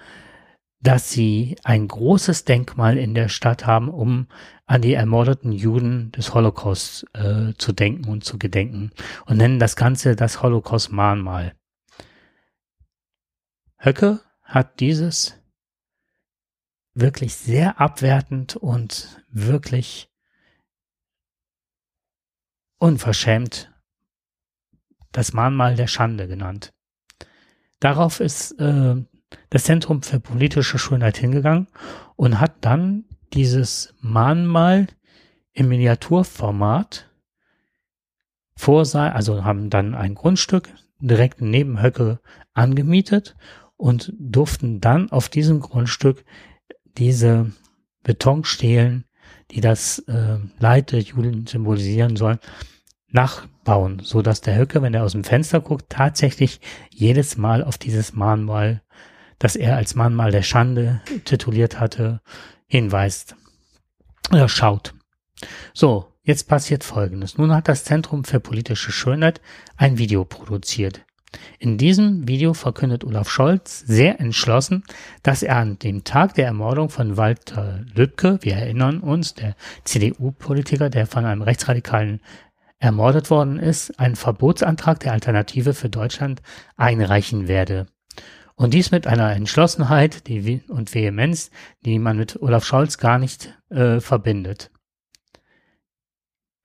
dass 0.84 1.12
sie 1.12 1.56
ein 1.64 1.88
großes 1.88 2.44
Denkmal 2.44 2.98
in 2.98 3.16
der 3.16 3.30
Stadt 3.30 3.66
haben, 3.66 3.90
um 3.90 4.28
an 4.66 4.82
die 4.82 4.94
ermordeten 4.94 5.52
Juden 5.52 6.12
des 6.12 6.34
Holocaust 6.34 7.06
äh, 7.14 7.54
zu 7.58 7.72
denken 7.72 8.10
und 8.10 8.26
zu 8.26 8.38
gedenken 8.38 8.92
und 9.26 9.38
nennen 9.38 9.60
das 9.60 9.76
Ganze 9.76 10.16
das 10.16 10.42
Holocaust-Mahnmal. 10.42 11.54
Höcke 13.78 14.20
hat 14.54 14.80
dieses 14.82 15.42
wirklich 16.94 17.34
sehr 17.34 17.82
abwertend 17.82 18.56
und 18.56 19.20
wirklich 19.30 20.12
unverschämt 22.78 23.74
das 25.12 25.34
Mahnmal 25.34 25.76
der 25.76 25.88
Schande 25.88 26.28
genannt. 26.28 26.72
Darauf 27.80 28.20
ist 28.20 28.52
äh, 28.60 29.04
das 29.50 29.64
Zentrum 29.64 30.04
für 30.04 30.20
politische 30.20 30.78
Schönheit 30.78 31.18
hingegangen 31.18 31.68
und 32.16 32.40
hat 32.40 32.64
dann 32.64 33.06
dieses 33.34 33.96
Mahnmal 34.02 34.86
im 35.54 35.70
Miniaturformat 35.70 37.10
vorsah, 38.56 39.10
also 39.14 39.44
haben 39.44 39.72
dann 39.72 39.96
ein 39.96 40.14
Grundstück 40.14 40.70
direkt 41.00 41.42
neben 41.42 41.82
Höcke 41.82 42.20
angemietet 42.54 43.36
und 43.84 44.14
durften 44.18 44.80
dann 44.80 45.12
auf 45.12 45.28
diesem 45.28 45.60
Grundstück 45.60 46.24
diese 46.98 47.52
Betonstelen, 48.02 49.04
die 49.52 49.60
das 49.60 50.00
äh, 50.08 50.38
Leid 50.58 50.94
der 50.94 51.02
Juden 51.02 51.48
symbolisieren 51.48 52.16
sollen, 52.16 52.40
nachbauen, 53.10 54.00
so 54.02 54.22
dass 54.22 54.40
der 54.40 54.58
Höcke, 54.58 54.82
wenn 54.82 54.94
er 54.94 55.04
aus 55.04 55.12
dem 55.12 55.26
Fenster 55.26 55.60
guckt, 55.60 55.88
tatsächlich 55.90 56.62
jedes 56.92 57.36
Mal 57.36 57.62
auf 57.62 57.78
dieses 57.78 58.14
Mahnmal, 58.14 58.82
das 59.38 59.58
er 59.58 59.76
als 59.76 59.96
Mahnmal 59.96 60.32
der 60.32 60.44
Schande 60.44 61.02
tituliert 61.26 61.82
hatte, 61.82 62.22
hinweist 62.68 63.36
oder 64.32 64.48
schaut. 64.48 64.94
So, 65.74 66.08
jetzt 66.24 66.48
passiert 66.48 66.86
Folgendes. 66.86 67.38
Nun 67.38 67.54
hat 67.54 67.68
das 67.68 67.84
Zentrum 67.84 68.24
für 68.24 68.40
politische 68.40 68.94
Schönheit 68.94 69.42
ein 69.76 69.98
Video 69.98 70.24
produziert. 70.24 71.04
In 71.60 71.78
diesem 71.78 72.28
Video 72.28 72.54
verkündet 72.54 73.04
Olaf 73.04 73.30
Scholz 73.30 73.80
sehr 73.80 74.20
entschlossen, 74.20 74.84
dass 75.22 75.44
er 75.44 75.58
an 75.58 75.80
dem 75.80 76.04
Tag 76.04 76.36
der 76.36 76.46
Ermordung 76.46 76.90
von 76.90 77.18
Walter 77.18 77.86
Lübcke, 77.94 78.40
wir 78.42 78.56
erinnern 78.56 79.00
uns, 79.00 79.34
der 79.34 79.56
CDU-Politiker, 79.84 80.90
der 80.90 81.08
von 81.08 81.26
einem 81.26 81.42
Rechtsradikalen 81.42 82.22
ermordet 82.80 83.30
worden 83.30 83.60
ist, 83.60 83.98
einen 84.00 84.16
Verbotsantrag 84.16 85.00
der 85.00 85.14
Alternative 85.14 85.74
für 85.74 85.90
Deutschland 85.90 86.42
einreichen 86.76 87.48
werde. 87.48 87.88
Und 88.56 88.74
dies 88.74 88.92
mit 88.92 89.08
einer 89.08 89.32
Entschlossenheit 89.32 90.24
und 90.68 90.94
Vehemenz, 90.94 91.50
die 91.86 91.98
man 91.98 92.18
mit 92.18 92.42
Olaf 92.42 92.66
Scholz 92.66 92.98
gar 92.98 93.18
nicht 93.18 93.58
äh, 93.70 94.00
verbindet. 94.00 94.70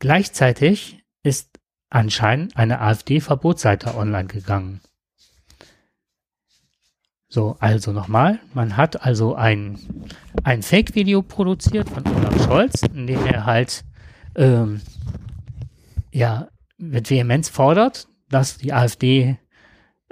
Gleichzeitig 0.01 1.03
ist 1.23 1.58
anscheinend 1.90 2.57
eine 2.57 2.81
AfD-Verbotsseite 2.81 3.94
online 3.94 4.29
gegangen. 4.29 4.81
So, 7.31 7.57
also 7.61 7.92
nochmal, 7.92 8.40
man 8.55 8.77
hat 8.77 9.05
also 9.05 9.35
ein, 9.35 9.79
ein 10.44 10.62
Fake-Video 10.62 11.20
produziert 11.22 11.88
von 11.90 12.07
Olaf 12.07 12.44
Scholz, 12.44 12.83
in 12.83 13.07
dem 13.07 13.27
er 13.27 13.44
halt 13.44 13.85
ähm, 14.35 14.81
ja 16.11 16.48
mit 16.79 17.11
Vehemenz 17.11 17.51
fordert, 17.51 18.09
dass 18.31 18.57
die 18.57 18.72
AfD 18.72 19.37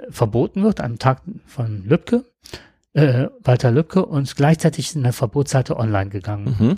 verboten 0.09 0.63
wird 0.63 0.79
am 0.79 0.99
Tag 0.99 1.21
von 1.45 1.83
Lübcke, 1.85 2.25
äh, 2.93 3.27
Walter 3.43 3.71
Lübcke, 3.71 4.05
und 4.05 4.35
gleichzeitig 4.35 4.89
ist 4.89 4.97
eine 4.97 5.13
Verbotsseite 5.13 5.77
online 5.77 6.09
gegangen. 6.09 6.55
Mhm. 6.59 6.75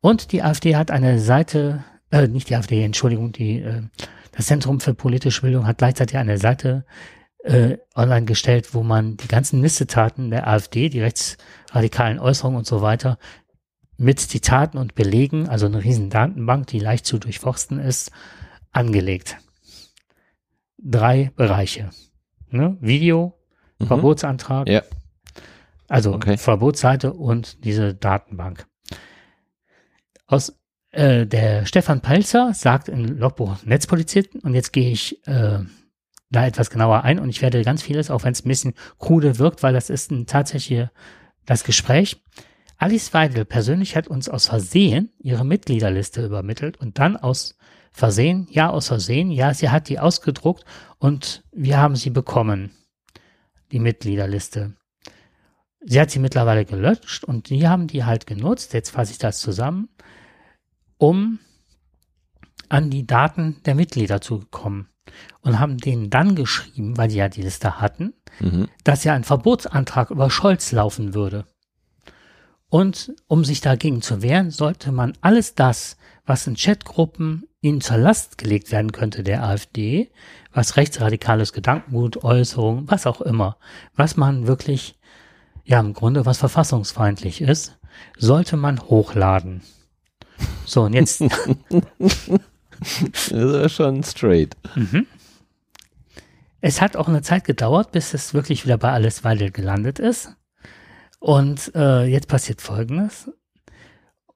Und 0.00 0.32
die 0.32 0.42
AfD 0.42 0.76
hat 0.76 0.90
eine 0.90 1.20
Seite, 1.20 1.84
äh, 2.10 2.26
nicht 2.26 2.48
die 2.50 2.56
AfD, 2.56 2.82
Entschuldigung, 2.82 3.30
die, 3.30 3.60
äh, 3.60 3.82
das 4.38 4.46
Zentrum 4.46 4.78
für 4.78 4.94
politische 4.94 5.42
Bildung 5.42 5.66
hat 5.66 5.78
gleichzeitig 5.78 6.16
eine 6.16 6.38
Seite 6.38 6.84
äh, 7.42 7.78
online 7.96 8.24
gestellt, 8.24 8.72
wo 8.72 8.84
man 8.84 9.16
die 9.16 9.26
ganzen 9.26 9.60
Missetaten 9.60 10.30
der 10.30 10.46
AfD, 10.46 10.88
die 10.88 11.00
rechtsradikalen 11.00 12.20
Äußerungen 12.20 12.58
und 12.58 12.66
so 12.66 12.80
weiter, 12.80 13.18
mit 13.96 14.20
Zitaten 14.20 14.78
und 14.78 14.94
Belegen, 14.94 15.48
also 15.48 15.66
eine 15.66 15.82
riesen 15.82 16.08
Datenbank, 16.08 16.68
die 16.68 16.78
leicht 16.78 17.04
zu 17.04 17.18
durchforsten 17.18 17.80
ist, 17.80 18.12
angelegt. 18.70 19.38
Drei 20.78 21.32
Bereiche 21.34 21.90
ne? 22.50 22.76
Video, 22.80 23.36
mhm. 23.80 23.86
Verbotsantrag. 23.86 24.68
Ja. 24.68 24.84
Also 25.88 26.14
okay. 26.14 26.36
Verbotsseite 26.36 27.12
und 27.12 27.64
diese 27.64 27.92
Datenbank. 27.92 28.68
Aus 30.28 30.57
äh, 30.90 31.26
der 31.26 31.66
Stefan 31.66 32.00
Palzer 32.00 32.52
sagt 32.54 32.88
in 32.88 33.18
Logbuch 33.18 33.56
Netzpolizisten, 33.64 34.40
und 34.40 34.54
jetzt 34.54 34.72
gehe 34.72 34.90
ich 34.90 35.26
äh, 35.26 35.60
da 36.30 36.46
etwas 36.46 36.70
genauer 36.70 37.04
ein 37.04 37.18
und 37.18 37.28
ich 37.28 37.42
werde 37.42 37.62
ganz 37.62 37.82
vieles, 37.82 38.10
auch 38.10 38.24
wenn 38.24 38.32
es 38.32 38.44
ein 38.44 38.48
bisschen 38.48 38.74
krude 38.98 39.38
wirkt, 39.38 39.62
weil 39.62 39.72
das 39.72 39.90
ist 39.90 40.10
ein 40.10 40.26
tatsächlich 40.26 40.88
das 41.46 41.64
Gespräch. 41.64 42.22
Alice 42.76 43.12
Weidel 43.12 43.44
persönlich 43.44 43.96
hat 43.96 44.08
uns 44.08 44.28
aus 44.28 44.46
Versehen 44.46 45.10
ihre 45.18 45.44
Mitgliederliste 45.44 46.24
übermittelt 46.24 46.78
und 46.78 46.98
dann 46.98 47.16
aus 47.16 47.56
Versehen, 47.90 48.46
ja, 48.50 48.70
aus 48.70 48.88
Versehen, 48.88 49.30
ja, 49.30 49.52
sie 49.52 49.70
hat 49.70 49.88
die 49.88 49.98
ausgedruckt 49.98 50.64
und 50.98 51.42
wir 51.52 51.78
haben 51.78 51.96
sie 51.96 52.10
bekommen, 52.10 52.70
die 53.72 53.80
Mitgliederliste. 53.80 54.74
Sie 55.80 56.00
hat 56.00 56.10
sie 56.10 56.18
mittlerweile 56.18 56.64
gelöscht 56.64 57.24
und 57.24 57.50
die 57.50 57.66
haben 57.66 57.86
die 57.88 58.04
halt 58.04 58.26
genutzt, 58.26 58.74
jetzt 58.74 58.90
fasse 58.90 59.12
ich 59.12 59.18
das 59.18 59.40
zusammen, 59.40 59.88
um 60.98 61.38
an 62.68 62.90
die 62.90 63.06
Daten 63.06 63.56
der 63.64 63.74
Mitglieder 63.74 64.20
zu 64.20 64.44
kommen 64.50 64.88
und 65.40 65.58
haben 65.58 65.78
denen 65.78 66.10
dann 66.10 66.34
geschrieben, 66.34 66.96
weil 66.98 67.08
sie 67.10 67.16
ja 67.18 67.28
die 67.28 67.42
Liste 67.42 67.80
hatten, 67.80 68.12
Mhm. 68.40 68.68
dass 68.84 69.04
ja 69.04 69.14
ein 69.14 69.24
Verbotsantrag 69.24 70.10
über 70.10 70.30
Scholz 70.30 70.70
laufen 70.72 71.14
würde. 71.14 71.46
Und 72.68 73.12
um 73.26 73.44
sich 73.44 73.60
dagegen 73.62 74.02
zu 74.02 74.20
wehren, 74.22 74.50
sollte 74.50 74.92
man 74.92 75.14
alles 75.22 75.54
das, 75.54 75.96
was 76.26 76.46
in 76.46 76.54
Chatgruppen 76.56 77.46
ihnen 77.62 77.80
zur 77.80 77.96
Last 77.96 78.36
gelegt 78.36 78.70
werden 78.70 78.92
könnte 78.92 79.22
der 79.24 79.42
AfD, 79.42 80.10
was 80.52 80.76
rechtsradikales 80.76 81.52
Gedankengut, 81.54 82.22
Äußerung, 82.22 82.84
was 82.90 83.06
auch 83.06 83.22
immer, 83.22 83.56
was 83.96 84.16
man 84.16 84.46
wirklich, 84.46 84.98
ja 85.64 85.80
im 85.80 85.94
Grunde 85.94 86.26
was 86.26 86.38
verfassungsfeindlich 86.38 87.40
ist, 87.40 87.78
sollte 88.18 88.56
man 88.58 88.80
hochladen. 88.80 89.62
So, 90.68 90.82
und 90.82 90.92
jetzt 90.92 91.20
Das 92.80 93.32
ist 93.32 93.72
schon 93.72 94.04
straight. 94.04 94.56
Es 96.60 96.80
hat 96.80 96.96
auch 96.96 97.08
eine 97.08 97.22
Zeit 97.22 97.44
gedauert, 97.44 97.90
bis 97.92 98.14
es 98.14 98.34
wirklich 98.34 98.64
wieder 98.64 98.78
bei 98.78 98.92
Alice 98.92 99.24
Weidel 99.24 99.50
gelandet 99.50 99.98
ist. 99.98 100.36
Und 101.18 101.72
äh, 101.74 102.04
jetzt 102.04 102.28
passiert 102.28 102.60
Folgendes. 102.60 103.30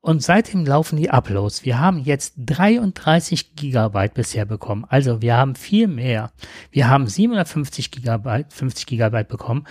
Und 0.00 0.22
seitdem 0.22 0.66
laufen 0.66 0.96
die 0.96 1.10
Uploads. 1.10 1.64
Wir 1.64 1.78
haben 1.78 2.00
jetzt 2.00 2.34
33 2.38 3.54
Gigabyte 3.54 4.14
bisher 4.14 4.44
bekommen. 4.44 4.84
Also 4.88 5.22
wir 5.22 5.36
haben 5.36 5.54
viel 5.54 5.86
mehr. 5.86 6.32
Wir 6.72 6.88
haben 6.88 7.06
750 7.06 7.92
Gigabyte, 7.92 8.52
50 8.52 8.86
Gigabyte 8.86 9.28
bekommen. 9.28 9.64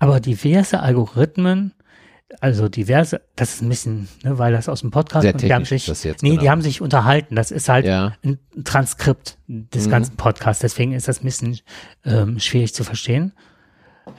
Aber 0.00 0.18
diverse 0.18 0.80
Algorithmen, 0.80 1.74
also 2.40 2.68
diverse, 2.68 3.20
das 3.36 3.54
ist 3.54 3.62
ein 3.62 3.68
bisschen, 3.68 4.08
ne, 4.22 4.38
weil 4.38 4.52
das 4.52 4.68
aus 4.68 4.80
dem 4.82 4.90
Podcast 4.90 5.22
Sehr 5.22 5.32
und 5.34 5.42
die 5.42 5.52
haben 5.52 5.64
sich, 5.64 5.86
das 5.86 6.04
jetzt, 6.04 6.22
nee, 6.22 6.30
die 6.32 6.36
genau. 6.38 6.50
haben 6.50 6.62
sich 6.62 6.80
unterhalten. 6.80 7.34
Das 7.36 7.50
ist 7.50 7.68
halt 7.68 7.86
Ja. 7.86 8.14
ein 8.24 8.38
Transkript 8.64 9.38
des 9.48 9.86
Mhm. 9.86 9.90
ganzen 9.90 10.16
Podcasts. 10.16 10.60
Deswegen 10.60 10.92
ist 10.92 11.08
das 11.08 11.20
ein 11.22 11.24
bisschen 11.24 11.58
ähm, 12.04 12.38
schwierig 12.38 12.74
zu 12.74 12.84
verstehen. 12.84 13.32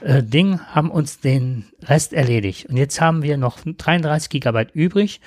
Äh, 0.02 0.22
Ding 0.22 0.60
haben 0.60 0.90
uns 0.90 1.20
den 1.20 1.66
Rest 1.82 2.12
erledigt. 2.12 2.66
Und 2.66 2.76
jetzt 2.76 3.00
haben 3.00 3.22
wir 3.22 3.36
noch 3.36 3.58
33 3.64 4.28
Gigabyte 4.30 4.70
übrig 4.72 5.20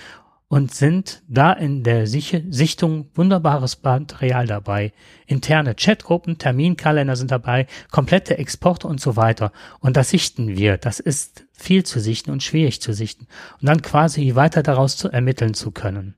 und 0.48 0.74
sind 0.74 1.24
da 1.28 1.52
in 1.54 1.84
der 1.84 2.06
Sich 2.06 2.38
Sichtung 2.50 3.10
wunderbares 3.16 3.82
Material 3.82 4.46
dabei. 4.46 4.94
Interne 5.26 5.74
Chatgruppen, 5.76 6.38
Terminkalender 6.38 7.16
sind 7.16 7.32
dabei, 7.32 7.66
komplette 7.92 8.38
Exporte 8.38 8.88
und 8.88 9.02
so 9.02 9.16
weiter. 9.16 9.52
Und 9.80 9.98
das 9.98 10.10
sichten 10.12 10.50
wir. 10.50 10.78
Das 10.78 11.00
ist 11.00 11.46
viel 11.64 11.84
zu 11.84 12.00
sichten 12.00 12.30
und 12.32 12.44
schwierig 12.44 12.82
zu 12.82 12.94
sichten. 12.94 13.26
Und 13.62 13.68
dann 13.70 13.82
quasi 13.82 14.36
weiter 14.36 14.62
daraus 14.64 14.98
zu 14.98 15.10
ermitteln 15.10 15.54
zu 15.54 15.72
können. 15.72 16.16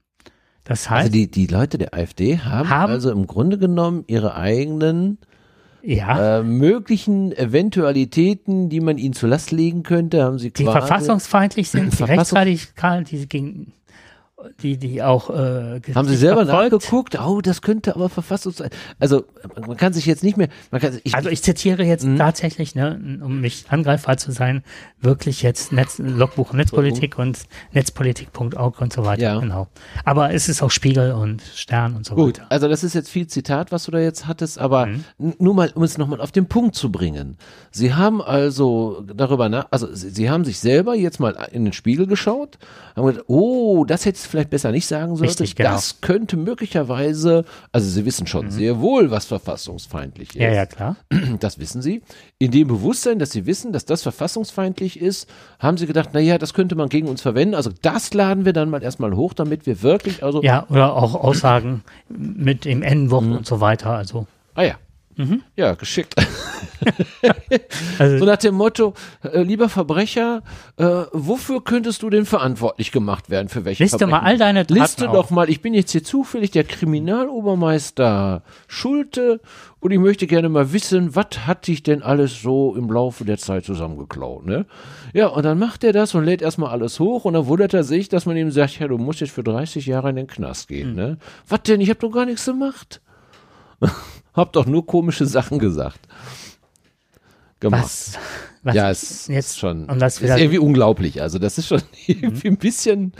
Das 0.63 0.89
heißt, 0.89 0.99
Also 1.05 1.11
die, 1.11 1.29
die 1.29 1.45
Leute 1.47 1.77
der 1.77 1.93
AfD 1.93 2.39
haben, 2.39 2.69
Haben- 2.69 2.91
also 2.91 3.11
im 3.11 3.27
Grunde 3.27 3.57
genommen 3.59 4.03
ihre 4.07 4.35
eigenen 4.35 5.19
ja, 5.83 6.39
äh, 6.39 6.43
möglichen 6.43 7.31
Eventualitäten, 7.31 8.69
die 8.69 8.79
man 8.79 8.97
ihnen 8.97 9.13
zur 9.13 9.29
Last 9.29 9.51
legen 9.51 9.83
könnte, 9.83 10.23
haben 10.23 10.39
sie 10.39 10.51
die 10.51 10.63
quasi 10.63 10.79
verfassungsfeindlich 10.79 11.69
sind, 11.69 11.93
die 11.93 11.95
Verfassung- 11.97 12.37
rechtsradikal, 12.39 13.03
die 13.03 13.27
gegen 13.27 13.73
die, 14.61 14.77
die 14.77 15.01
auch 15.03 15.29
äh, 15.29 15.81
Haben 15.93 16.07
Sie 16.07 16.15
selber 16.15 16.45
verfolgt. 16.45 16.73
nachgeguckt? 16.73 17.19
Oh, 17.19 17.41
das 17.41 17.61
könnte 17.61 17.95
aber 17.95 18.09
Verfassungs... 18.09 18.63
Also 18.99 19.25
man 19.65 19.77
kann 19.77 19.93
sich 19.93 20.05
jetzt 20.05 20.23
nicht 20.23 20.37
mehr... 20.37 20.49
Kann, 20.71 20.99
ich, 21.03 21.15
Also 21.15 21.29
ich 21.29 21.41
zitiere 21.43 21.83
jetzt 21.83 22.05
Mhm. 22.05 22.17
tatsächlich, 22.17 22.75
ne, 22.75 23.19
um 23.23 23.41
nicht 23.41 23.71
angreifbar 23.71 24.17
zu 24.17 24.31
sein, 24.31 24.63
wirklich 25.01 25.41
jetzt 25.41 25.71
Netz, 25.71 25.97
Logbuch 25.99 26.53
Netzpolitik 26.53 27.17
und 27.17 27.39
netzpolitik.org 27.73 28.81
und 28.81 28.93
so 28.93 29.05
weiter. 29.05 29.21
Ja. 29.21 29.39
Genau. 29.39 29.67
Aber 30.03 30.33
es 30.33 30.49
ist 30.49 30.61
auch 30.61 30.71
Spiegel 30.71 31.13
und 31.13 31.41
Stern 31.41 31.95
und 31.95 32.05
so 32.05 32.15
Gut, 32.15 32.39
weiter. 32.39 32.47
also 32.51 32.67
das 32.67 32.83
ist 32.83 32.93
jetzt 32.95 33.09
viel 33.09 33.27
Zitat, 33.27 33.71
was 33.71 33.85
du 33.85 33.91
da 33.91 33.99
jetzt 33.99 34.27
hattest, 34.27 34.59
aber 34.59 34.87
Mhm. 34.87 35.03
nur 35.39 35.53
mal, 35.53 35.71
um 35.75 35.83
es 35.83 35.97
nochmal 35.97 36.21
auf 36.21 36.31
den 36.31 36.47
Punkt 36.47 36.75
zu 36.75 36.91
bringen. 36.91 37.37
Sie 37.71 37.93
haben 37.93 38.21
also 38.21 39.03
darüber 39.05 39.49
nach, 39.49 39.67
also 39.71 39.93
sie, 39.93 40.09
sie 40.09 40.29
haben 40.29 40.43
sich 40.45 40.59
selber 40.59 40.95
jetzt 40.95 41.19
mal 41.19 41.31
in 41.51 41.63
den 41.65 41.73
Spiegel 41.73 42.07
geschaut, 42.07 42.57
haben 42.95 43.07
gedacht, 43.07 43.25
oh, 43.27 43.83
das 43.85 44.05
hätte 44.05 44.17
ich 44.21 44.27
vielleicht 44.27 44.49
besser 44.49 44.71
nicht 44.71 44.87
sagen 44.87 45.15
sollen. 45.15 45.29
Genau. 45.55 45.69
Das 45.71 46.01
könnte 46.01 46.37
möglicherweise, 46.37 47.45
also 47.71 47.89
sie 47.89 48.05
wissen 48.05 48.27
schon 48.27 48.51
sehr 48.51 48.79
wohl, 48.79 49.11
was 49.11 49.25
verfassungsfeindlich 49.25 50.29
ist. 50.29 50.35
Mhm. 50.35 50.41
Ja, 50.41 50.51
ja, 50.53 50.65
klar. 50.65 50.95
Das 51.39 51.59
wissen 51.59 51.81
sie. 51.81 52.01
In 52.37 52.51
dem 52.51 52.67
Bewusstsein, 52.67 53.19
dass 53.19 53.31
sie 53.31 53.45
wissen, 53.45 53.73
dass 53.73 53.85
das 53.85 54.01
verfassungsfeindlich 54.03 54.99
ist, 55.01 55.29
haben 55.59 55.77
sie 55.77 55.87
gedacht, 55.87 56.09
na 56.13 56.19
ja, 56.19 56.37
das 56.37 56.53
könnte 56.53 56.75
man 56.75 56.89
gegen 56.89 57.07
uns 57.07 57.21
verwenden. 57.21 57.55
Also 57.55 57.71
das 57.81 58.13
laden 58.13 58.45
wir 58.45 58.53
dann 58.53 58.69
mal 58.69 58.83
erstmal 58.83 59.15
hoch, 59.15 59.33
damit 59.33 59.65
wir 59.65 59.81
wirklich, 59.81 60.23
also, 60.23 60.41
Ja, 60.41 60.65
oder 60.69 60.93
auch 60.95 61.15
Aussagen 61.15 61.83
mit 62.09 62.65
dem 62.65 62.81
N-Wort 62.81 63.25
Mhm. 63.25 63.31
und 63.37 63.45
so 63.45 63.59
weiter. 63.61 63.91
Also, 63.91 64.27
ah 64.53 64.63
ja. 64.63 64.75
Ja, 65.55 65.73
geschickt. 65.75 66.13
also 67.99 68.17
So 68.19 68.25
nach 68.25 68.37
dem 68.37 68.55
Motto, 68.55 68.93
äh, 69.23 69.41
lieber 69.43 69.69
Verbrecher, 69.69 70.43
äh, 70.77 70.83
wofür 71.13 71.63
könntest 71.63 72.03
du 72.03 72.09
denn 72.09 72.25
verantwortlich 72.25 72.91
gemacht 72.91 73.29
werden? 73.29 73.47
Für 73.49 73.63
welche 73.65 73.83
liste 73.83 74.05
mal 74.07 74.17
Verbrechen? 74.19 74.27
all 74.27 74.37
deine 74.37 74.65
Taten 74.67 74.79
Liste 74.79 75.09
auf. 75.09 75.15
doch 75.15 75.29
mal, 75.29 75.49
ich 75.49 75.61
bin 75.61 75.73
jetzt 75.73 75.91
hier 75.91 76.03
zufällig 76.03 76.51
der 76.51 76.63
Kriminalobermeister 76.65 78.43
Schulte 78.67 79.39
und 79.79 79.91
ich 79.91 79.99
möchte 79.99 80.27
gerne 80.27 80.49
mal 80.49 80.73
wissen, 80.73 81.15
was 81.15 81.27
hat 81.47 81.67
dich 81.67 81.83
denn 81.83 82.01
alles 82.03 82.41
so 82.41 82.75
im 82.75 82.91
Laufe 82.91 83.23
der 83.25 83.37
Zeit 83.37 83.65
zusammengeklaut, 83.65 84.45
ne? 84.45 84.65
Ja, 85.13 85.27
und 85.27 85.43
dann 85.43 85.57
macht 85.59 85.83
er 85.83 85.93
das 85.93 86.13
und 86.15 86.25
lädt 86.25 86.41
erstmal 86.41 86.71
alles 86.71 86.99
hoch 86.99 87.25
und 87.25 87.33
dann 87.33 87.45
wundert 87.47 87.73
er 87.73 87.83
sich, 87.83 88.09
dass 88.09 88.25
man 88.25 88.35
ihm 88.35 88.51
sagt, 88.51 88.79
ja, 88.79 88.87
du 88.87 88.97
musst 88.97 89.21
jetzt 89.21 89.31
für 89.31 89.43
30 89.43 89.85
Jahre 89.85 90.09
in 90.09 90.17
den 90.17 90.27
Knast 90.27 90.67
gehen, 90.67 90.89
Hm. 90.89 90.95
ne? 90.95 91.17
Was 91.47 91.63
denn? 91.63 91.79
Ich 91.81 91.89
hab 91.89 91.99
doch 91.99 92.11
gar 92.11 92.25
nichts 92.25 92.45
gemacht. 92.45 93.01
Hab 94.35 94.53
doch 94.53 94.65
nur 94.65 94.85
komische 94.85 95.25
Sachen 95.25 95.59
gesagt. 95.59 95.99
Gemacht. 97.59 97.83
was, 97.83 98.19
was 98.63 98.75
Ja, 98.75 98.91
ist 98.91 99.29
jetzt 99.29 99.57
schon 99.57 99.89
um 99.89 99.97
das 99.99 100.19
ist 100.21 100.29
irgendwie 100.29 100.59
unglaublich. 100.59 101.21
Also 101.21 101.39
das 101.39 101.57
ist 101.57 101.67
schon 101.67 101.81
irgendwie 102.07 102.49
ein 102.49 102.57
bisschen, 102.57 103.13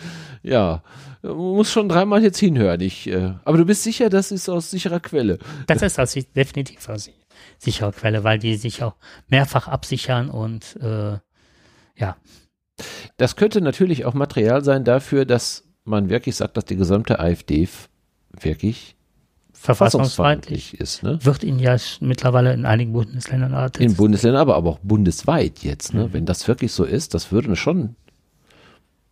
ja, 0.44 0.84
man 1.24 1.38
muss 1.38 1.72
schon 1.72 1.90
dreimal 1.90 2.22
jetzt 2.22 2.38
hinhören. 2.40 2.82
Ich, 2.82 3.08
äh, 3.08 3.34
aber 3.46 3.58
du 3.58 3.66
bist 3.66 3.84
sicher, 3.84 4.10
das 4.10 4.32
ist 4.32 4.50
aus 4.50 4.72
sicherer 4.72 5.00
Quelle. 5.00 5.40
Das 5.68 5.82
ist 5.82 6.00
aus, 6.00 6.14
definitiv 6.36 6.88
aus 6.90 7.10
sicherer 7.58 7.92
Quelle, 7.92 8.24
weil 8.24 8.40
die 8.40 8.56
sich 8.58 8.84
auch 8.84 8.96
mehrfach 9.30 9.68
absichern 9.68 10.30
und 10.30 10.78
äh, 10.82 11.18
ja, 11.98 12.18
Das 13.18 13.36
könnte 13.38 13.62
natürlich 13.62 14.06
auch 14.06 14.14
Material 14.14 14.64
sein 14.64 14.84
dafür, 14.84 15.26
dass 15.26 15.64
man 15.86 16.10
wirklich 16.10 16.36
sagt, 16.36 16.58
dass 16.58 16.66
die 16.66 16.76
gesamte 16.76 17.20
AfD 17.20 17.68
wirklich 18.40 18.95
verfassungsfeindlich 19.66 20.80
ist. 20.80 21.04
Ne? 21.04 21.20
wird 21.22 21.44
ihnen 21.44 21.60
ja 21.60 21.76
mittlerweile 22.00 22.54
in 22.54 22.66
einigen 22.66 22.94
Bundesländern 22.94 23.72
In. 23.80 23.96
Bundesländern, 23.96 24.42
aber, 24.42 24.56
aber 24.56 24.70
auch 24.72 24.80
bundesweit 24.80 25.60
jetzt. 25.60 25.94
Mhm. 25.94 26.00
Ne? 26.00 26.14
Wenn 26.14 26.26
das 26.26 26.48
wirklich 26.48 26.72
so 26.72 26.84
ist, 26.84 27.14
das 27.14 27.32
würde 27.32 27.56
schon. 27.56 27.96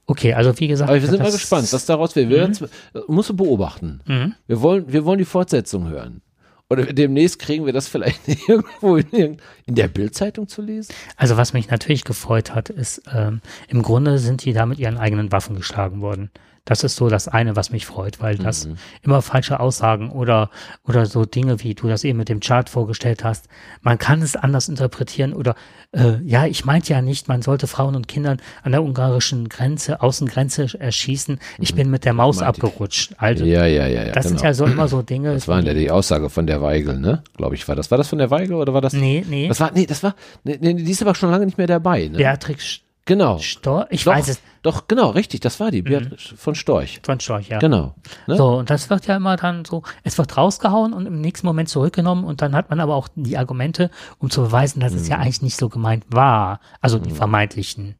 Okay, 0.05 0.33
also 0.33 0.57
wie 0.59 0.67
gesagt, 0.67 0.89
Aber 0.89 1.01
wir 1.01 1.07
sind 1.09 1.21
mal 1.21 1.31
gespannt, 1.31 1.71
was 1.71 1.85
daraus 1.85 2.15
wird. 2.15 2.29
Wir 2.29 2.37
werden's- 2.39 2.63
musst 3.07 3.29
du 3.29 3.35
beobachten. 3.35 4.01
Mhm. 4.05 4.35
Wir 4.47 4.61
wollen, 4.61 4.91
wir 4.91 5.05
wollen 5.05 5.17
die 5.19 5.25
Fortsetzung 5.25 5.87
hören. 5.89 6.21
Oder 6.69 6.85
demnächst 6.91 7.39
kriegen 7.39 7.65
wir 7.65 7.73
das 7.73 7.87
vielleicht 7.87 8.19
irgendwo 8.49 8.97
in, 8.97 9.07
irgend- 9.11 9.41
in 9.65 9.75
der 9.75 9.87
Bildzeitung 9.87 10.47
zu 10.47 10.61
lesen. 10.61 10.93
Also 11.15 11.37
was 11.37 11.53
mich 11.53 11.69
natürlich 11.69 12.03
gefreut 12.03 12.53
hat, 12.53 12.69
ist, 12.69 13.03
ähm, 13.13 13.41
im 13.69 13.81
Grunde 13.81 14.17
sind 14.17 14.43
die 14.43 14.53
da 14.53 14.65
mit 14.65 14.79
ihren 14.79 14.97
eigenen 14.97 15.31
Waffen 15.31 15.55
geschlagen 15.55 16.01
worden. 16.01 16.31
Das 16.65 16.83
ist 16.85 16.95
so 16.95 17.09
das 17.09 17.27
eine, 17.27 17.57
was 17.57 17.71
mich 17.71 17.85
freut, 17.85 18.21
weil 18.21 18.37
das 18.37 18.67
Mhm. 18.67 18.75
immer 19.01 19.21
falsche 19.21 19.59
Aussagen 19.59 20.11
oder, 20.11 20.49
oder 20.87 21.05
so 21.05 21.25
Dinge, 21.25 21.61
wie 21.61 21.73
du 21.75 21.89
das 21.89 22.05
eben 22.05 22.17
mit 22.17 22.29
dem 22.29 22.39
Chart 22.39 22.69
vorgestellt 22.69 23.23
hast, 23.25 23.47
man 23.81 23.97
kann 23.97 24.21
es 24.21 24.37
anders 24.37 24.69
interpretieren 24.69 25.33
oder, 25.33 25.55
äh, 25.91 26.13
ja, 26.23 26.45
ich 26.45 26.63
meinte 26.63 26.93
ja 26.93 27.01
nicht, 27.01 27.27
man 27.27 27.41
sollte 27.41 27.67
Frauen 27.67 27.97
und 27.97 28.07
Kindern 28.07 28.37
an 28.61 28.71
der 28.71 28.81
ungarischen 28.81 29.49
Grenze, 29.49 30.01
Außengrenze 30.01 30.67
erschießen. 30.79 31.37
Ich 31.59 31.75
bin 31.75 31.89
mit 31.89 32.05
der 32.05 32.13
Maus 32.13 32.37
Mhm. 32.37 32.43
ich. 32.43 32.47
abgerutscht. 32.47 33.13
Also, 33.17 33.43
Ja, 33.43 33.65
ja, 33.65 33.87
ja, 33.87 34.05
ja. 34.05 34.11
das 34.13 34.27
sind 34.29 34.41
ja 34.41 34.53
so 34.53 34.65
immer 34.65 34.87
so 34.87 35.01
Dinge. 35.01 35.33
Das 35.33 35.49
war 35.49 35.61
ja 35.61 35.73
die 35.73 35.91
Aussage 35.91 36.29
von 36.29 36.47
der 36.47 36.61
Weigel, 36.61 36.97
ne? 36.97 37.23
Glaube 37.35 37.55
ich, 37.55 37.67
war 37.67 37.75
das. 37.75 37.91
War 37.91 37.97
das 37.97 38.07
von 38.07 38.19
der 38.19 38.31
Weigel 38.31 38.55
oder 38.55 38.73
war 38.73 38.79
das? 38.81 38.93
nee, 38.93 39.25
nee, 39.29 39.49
Das 39.49 39.59
war, 39.59 39.71
nee, 39.73 39.85
das 39.85 40.01
war, 40.01 40.15
nee, 40.45 40.57
nee, 40.61 40.73
die 40.75 40.91
ist 40.91 41.01
aber 41.01 41.13
schon 41.15 41.29
lange 41.29 41.45
nicht 41.45 41.57
mehr 41.57 41.67
dabei, 41.67 42.07
ne? 42.07 42.17
Beatrix 42.17 42.79
Genau. 43.05 43.37
Storch, 43.39 43.87
ich 43.89 44.05
doch, 44.05 44.13
weiß 44.13 44.29
es, 44.29 44.41
Doch, 44.61 44.87
genau, 44.87 45.09
richtig, 45.09 45.41
das 45.41 45.59
war 45.59 45.71
die, 45.71 45.81
Beatrice 45.81 46.35
von 46.37 46.55
Storch. 46.55 47.01
von 47.03 47.19
Storch, 47.19 47.49
ja. 47.49 47.59
Genau. 47.59 47.95
Ne? 48.27 48.37
So, 48.37 48.55
und 48.59 48.69
das 48.69 48.89
wird 48.89 49.05
ja 49.07 49.17
immer 49.17 49.35
dann 49.35 49.65
so, 49.65 49.83
es 50.03 50.17
wird 50.17 50.37
rausgehauen 50.37 50.93
und 50.93 51.05
im 51.05 51.19
nächsten 51.19 51.45
Moment 51.45 51.67
zurückgenommen 51.67 52.23
und 52.23 52.41
dann 52.41 52.55
hat 52.55 52.69
man 52.69 52.79
aber 52.79 52.95
auch 52.95 53.09
die 53.15 53.37
Argumente, 53.37 53.91
um 54.19 54.29
zu 54.29 54.41
beweisen, 54.43 54.79
dass 54.79 54.93
es 54.93 55.03
Mhm. 55.03 55.09
ja 55.09 55.17
eigentlich 55.17 55.41
nicht 55.41 55.57
so 55.57 55.67
gemeint 55.67 56.05
war. 56.09 56.61
Also 56.79 56.97
die 56.97 57.11
vermeintlichen 57.11 57.95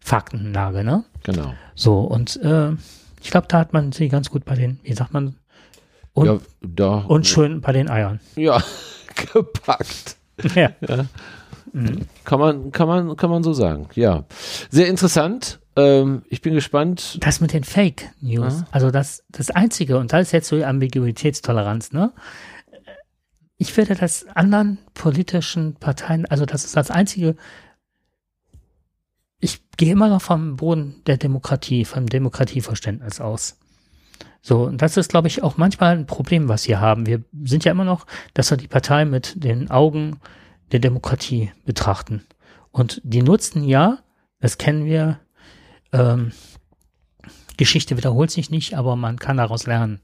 Faktenlage, 0.00 0.84
ne? 0.84 1.04
Genau. 1.22 1.54
So, 1.74 2.00
und 2.00 2.36
äh, 2.42 2.72
ich 3.22 3.30
glaube, 3.30 3.46
da 3.48 3.58
hat 3.58 3.72
man 3.72 3.90
sie 3.92 4.08
ganz 4.08 4.30
gut 4.30 4.44
bei 4.44 4.54
den, 4.54 4.78
wie 4.82 4.92
sagt 4.92 5.12
man, 5.14 5.36
und, 6.12 6.26
ja, 6.26 6.38
da, 6.62 6.94
und 7.08 7.26
schön 7.26 7.60
bei 7.60 7.72
den 7.72 7.88
Eiern. 7.90 8.20
ja, 8.36 8.62
gepackt. 9.32 10.16
Ja. 10.54 10.70
Kann 12.24 12.40
man, 12.40 12.72
kann 12.72 12.88
man, 12.88 13.16
kann 13.16 13.30
man 13.30 13.42
so 13.42 13.52
sagen. 13.52 13.88
Ja. 13.94 14.24
Sehr 14.70 14.88
interessant. 14.88 15.60
Ähm, 15.76 16.22
ich 16.30 16.40
bin 16.40 16.54
gespannt. 16.54 17.18
Das 17.20 17.40
mit 17.40 17.52
den 17.52 17.64
Fake 17.64 18.10
News, 18.20 18.60
Ja. 18.60 18.66
also 18.70 18.90
das, 18.90 19.24
das 19.28 19.50
Einzige, 19.50 19.98
und 19.98 20.12
da 20.12 20.20
ist 20.20 20.32
jetzt 20.32 20.48
so 20.48 20.56
die 20.56 20.64
Ambiguitätstoleranz, 20.64 21.92
ne? 21.92 22.12
Ich 23.58 23.76
werde 23.76 23.94
das 23.94 24.26
anderen 24.34 24.78
politischen 24.94 25.74
Parteien, 25.74 26.26
also 26.26 26.44
das 26.46 26.64
ist 26.64 26.76
das 26.76 26.90
Einzige, 26.90 27.36
ich 29.38 29.62
gehe 29.76 29.92
immer 29.92 30.08
noch 30.08 30.22
vom 30.22 30.56
Boden 30.56 31.02
der 31.06 31.16
Demokratie, 31.18 31.84
vom 31.84 32.06
Demokratieverständnis 32.06 33.20
aus. 33.20 33.58
So, 34.40 34.62
und 34.64 34.80
das 34.80 34.96
ist, 34.96 35.10
glaube 35.10 35.28
ich, 35.28 35.42
auch 35.42 35.56
manchmal 35.56 35.96
ein 35.96 36.06
Problem, 36.06 36.48
was 36.48 36.68
wir 36.68 36.80
haben. 36.80 37.06
Wir 37.06 37.22
sind 37.44 37.64
ja 37.64 37.72
immer 37.72 37.84
noch, 37.84 38.06
dass 38.32 38.50
wir 38.50 38.56
die 38.56 38.68
Partei 38.68 39.04
mit 39.04 39.42
den 39.42 39.70
Augen 39.70 40.20
der 40.72 40.80
Demokratie 40.80 41.52
betrachten. 41.64 42.26
Und 42.70 43.00
die 43.04 43.22
nutzen 43.22 43.64
ja, 43.64 43.98
das 44.40 44.58
kennen 44.58 44.84
wir, 44.84 45.20
ähm, 45.92 46.32
Geschichte 47.56 47.96
wiederholt 47.96 48.30
sich 48.30 48.50
nicht, 48.50 48.74
aber 48.74 48.96
man 48.96 49.18
kann 49.18 49.38
daraus 49.38 49.66
lernen. 49.66 50.00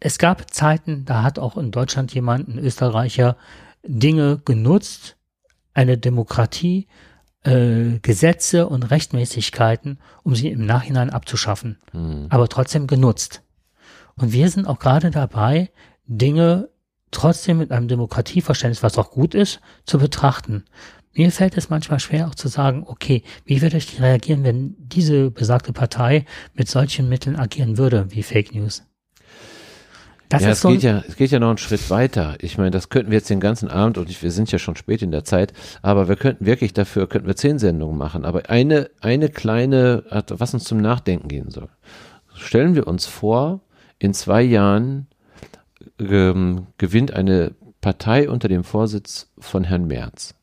Es 0.00 0.18
gab 0.18 0.52
Zeiten, 0.52 1.06
da 1.06 1.22
hat 1.22 1.38
auch 1.38 1.56
in 1.56 1.70
Deutschland 1.70 2.12
jemand, 2.12 2.48
ein 2.48 2.58
Österreicher, 2.58 3.36
Dinge 3.82 4.38
genutzt, 4.44 5.16
eine 5.72 5.96
Demokratie, 5.96 6.88
äh, 7.42 7.98
Gesetze 8.00 8.68
und 8.68 8.90
Rechtmäßigkeiten, 8.90 9.98
um 10.22 10.34
sie 10.34 10.48
im 10.48 10.66
Nachhinein 10.66 11.10
abzuschaffen, 11.10 11.78
Hm. 11.92 12.26
aber 12.28 12.48
trotzdem 12.48 12.86
genutzt. 12.86 13.42
Und 14.16 14.32
wir 14.32 14.50
sind 14.50 14.66
auch 14.66 14.78
gerade 14.78 15.10
dabei, 15.10 15.70
Dinge 16.06 16.68
trotzdem 17.14 17.58
mit 17.58 17.70
einem 17.70 17.88
Demokratieverständnis, 17.88 18.82
was 18.82 18.98
auch 18.98 19.10
gut 19.10 19.34
ist, 19.34 19.60
zu 19.84 19.98
betrachten. 19.98 20.64
Mir 21.12 21.30
fällt 21.30 21.56
es 21.56 21.70
manchmal 21.70 22.00
schwer 22.00 22.26
auch 22.26 22.34
zu 22.34 22.48
sagen, 22.48 22.84
okay, 22.86 23.22
wie 23.44 23.62
würde 23.62 23.76
ich 23.76 24.00
reagieren, 24.00 24.42
wenn 24.42 24.74
diese 24.78 25.30
besagte 25.30 25.72
Partei 25.72 26.24
mit 26.54 26.68
solchen 26.68 27.08
Mitteln 27.08 27.36
agieren 27.36 27.78
würde, 27.78 28.06
wie 28.10 28.22
Fake 28.22 28.54
News? 28.54 28.82
Das 30.28 30.42
ja, 30.42 30.50
es 30.50 30.60
so, 30.62 30.70
geht 30.70 30.82
ja, 30.82 31.04
es 31.06 31.14
geht 31.14 31.30
ja 31.30 31.38
noch 31.38 31.50
einen 31.50 31.58
Schritt 31.58 31.90
weiter. 31.90 32.36
Ich 32.40 32.58
meine, 32.58 32.72
das 32.72 32.88
könnten 32.88 33.12
wir 33.12 33.18
jetzt 33.18 33.30
den 33.30 33.40
ganzen 33.40 33.68
Abend 33.68 33.98
und 33.98 34.10
ich, 34.10 34.22
wir 34.22 34.32
sind 34.32 34.50
ja 34.50 34.58
schon 34.58 34.74
spät 34.74 35.02
in 35.02 35.12
der 35.12 35.22
Zeit, 35.22 35.52
aber 35.82 36.08
wir 36.08 36.16
könnten 36.16 36.46
wirklich 36.46 36.72
dafür, 36.72 37.06
könnten 37.08 37.28
wir 37.28 37.36
zehn 37.36 37.60
Sendungen 37.60 37.96
machen. 37.96 38.24
Aber 38.24 38.50
eine, 38.50 38.90
eine 39.00 39.28
kleine, 39.28 40.02
was 40.28 40.54
uns 40.54 40.64
zum 40.64 40.78
Nachdenken 40.78 41.28
gehen 41.28 41.50
soll. 41.50 41.68
Stellen 42.34 42.74
wir 42.74 42.88
uns 42.88 43.06
vor, 43.06 43.60
in 44.00 44.12
zwei 44.14 44.42
Jahren 44.42 45.06
ähm, 45.98 46.66
gewinnt 46.78 47.12
eine 47.12 47.52
Partei 47.80 48.28
unter 48.28 48.48
dem 48.48 48.64
Vorsitz 48.64 49.30
von 49.38 49.64
Herrn 49.64 49.86
Merz. 49.86 50.34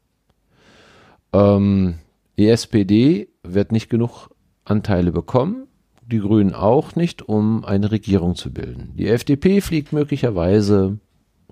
Ähm, 1.34 1.96
die 2.38 2.50
SPD 2.50 3.30
wird 3.44 3.72
nicht 3.72 3.90
genug 3.90 4.30
Anteile 4.64 5.12
bekommen, 5.12 5.68
die 6.06 6.20
Grünen 6.20 6.54
auch 6.54 6.96
nicht, 6.96 7.22
um 7.22 7.64
eine 7.66 7.92
Regierung 7.92 8.36
zu 8.36 8.52
bilden. 8.52 8.94
Die 8.96 9.08
FDP 9.08 9.62
fliegt 9.62 9.94
möglicherweise 9.94 11.00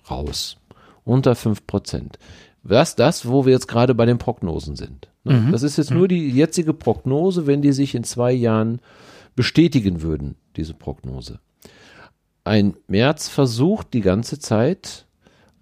raus, 0.09 0.57
unter 1.03 1.35
5 1.35 1.65
Prozent. 1.65 2.19
Das 2.63 2.95
das, 2.95 3.27
wo 3.27 3.45
wir 3.45 3.53
jetzt 3.53 3.67
gerade 3.67 3.95
bei 3.95 4.05
den 4.05 4.17
Prognosen 4.17 4.75
sind. 4.75 5.09
Ne? 5.23 5.49
Das 5.51 5.63
ist 5.63 5.77
jetzt 5.77 5.91
nur 5.91 6.07
die 6.07 6.29
jetzige 6.29 6.73
Prognose, 6.73 7.47
wenn 7.47 7.61
die 7.61 7.71
sich 7.71 7.95
in 7.95 8.03
zwei 8.03 8.31
Jahren 8.31 8.79
bestätigen 9.35 10.01
würden, 10.01 10.35
diese 10.55 10.73
Prognose. 10.73 11.39
Ein 12.49 12.73
Merz 12.87 13.29
versucht 13.29 13.93
die 13.93 14.01
ganze 14.01 14.39
Zeit, 14.39 15.05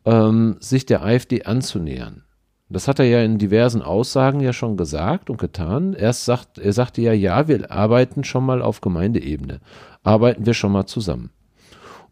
ähm, 0.06 0.56
sich 0.62 0.86
der 0.86 1.04
AfD 1.04 1.44
anzunähern. 1.44 2.24
Das 2.70 2.88
hat 2.88 3.00
er 3.00 3.06
ja 3.06 3.22
in 3.24 3.40
diversen 3.40 3.82
Aussagen 3.82 4.40
ja 4.40 4.54
schon 4.54 4.78
gesagt 4.78 5.30
und 5.30 5.38
getan. 5.38 5.92
Erst 5.92 6.24
sagt, 6.24 6.58
er 6.58 6.72
sagte 6.72 7.02
ja, 7.02 7.12
ja, 7.12 7.50
wir 7.50 7.74
arbeiten 7.74 8.24
schon 8.24 8.46
mal 8.46 8.62
auf 8.62 8.80
Gemeindeebene. 8.80 9.60
Arbeiten 10.04 10.46
wir 10.46 10.54
schon 10.54 10.72
mal 10.72 10.86
zusammen. 10.86 11.32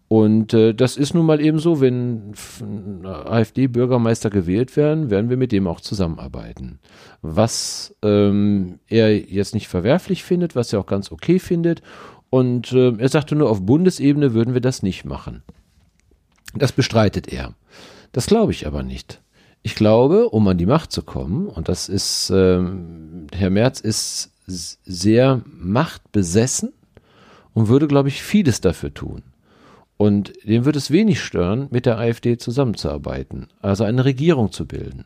Und 0.10 0.54
äh, 0.54 0.74
das 0.74 0.98
ist 0.98 1.14
nun 1.14 1.26
mal 1.26 1.40
eben 1.40 1.60
so, 1.60 1.80
wenn 1.80 2.34
AfD-Bürgermeister 3.04 4.30
gewählt 4.30 4.76
werden, 4.76 5.10
werden 5.10 5.30
wir 5.30 5.38
mit 5.38 5.54
dem 5.54 5.68
auch 5.68 5.80
zusammenarbeiten. 5.80 6.80
Was 7.22 7.96
ähm, 8.04 8.80
er 8.88 9.18
jetzt 9.18 9.54
nicht 9.56 9.70
verwerflich 9.70 10.24
findet, 10.24 10.56
was 10.56 10.74
er 10.74 10.82
auch 10.82 10.86
ganz 10.86 11.14
okay 11.14 11.40
findet. 11.40 11.82
Und 12.30 12.72
äh, 12.74 12.94
er 12.98 13.10
sagte 13.10 13.36
nur, 13.36 13.50
auf 13.50 13.66
Bundesebene 13.66 14.34
würden 14.34 14.54
wir 14.54 14.62
das 14.62 14.84
nicht 14.84 15.06
machen. 15.06 15.44
Das 16.54 16.72
bestreitet 16.72 17.32
er. 17.32 17.54
Das 18.12 18.28
glaube 18.28 18.52
ich 18.52 18.68
aber 18.68 18.84
nicht. 18.84 19.22
Ich 19.62 19.76
glaube, 19.76 20.30
um 20.30 20.48
an 20.48 20.58
die 20.58 20.66
Macht 20.66 20.92
zu 20.92 21.02
kommen, 21.02 21.48
und 21.48 21.70
das 21.70 21.90
ist, 21.90 22.30
ähm, 22.34 23.28
Herr 23.34 23.50
Merz 23.50 23.80
ist 23.80 24.32
sehr 24.48 25.42
machtbesessen 25.46 26.72
und 27.54 27.68
würde, 27.68 27.88
glaube 27.88 28.10
ich, 28.10 28.22
vieles 28.22 28.62
dafür 28.62 28.94
tun. 28.94 29.24
Und 29.98 30.34
dem 30.44 30.66
würde 30.66 30.78
es 30.78 30.92
wenig 30.92 31.22
stören, 31.22 31.68
mit 31.72 31.86
der 31.86 31.98
AfD 31.98 32.38
zusammenzuarbeiten, 32.38 33.48
also 33.62 33.86
eine 33.86 34.06
Regierung 34.06 34.52
zu 34.52 34.68
bilden. 34.68 35.06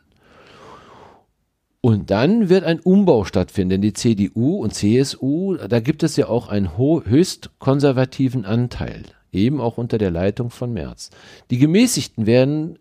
Und 1.82 2.10
dann 2.10 2.48
wird 2.50 2.64
ein 2.64 2.80
Umbau 2.80 3.24
stattfinden, 3.24 3.70
denn 3.70 3.82
die 3.82 3.94
CDU 3.94 4.56
und 4.56 4.74
CSU, 4.74 5.56
da 5.56 5.80
gibt 5.80 6.02
es 6.02 6.16
ja 6.16 6.28
auch 6.28 6.48
einen 6.48 6.76
höchst 6.76 7.50
konservativen 7.58 8.44
Anteil, 8.44 9.04
eben 9.32 9.60
auch 9.60 9.78
unter 9.78 9.96
der 9.96 10.10
Leitung 10.10 10.50
von 10.50 10.72
Merz. 10.72 11.10
Die 11.50 11.58
Gemäßigten 11.58 12.26
werden 12.26 12.78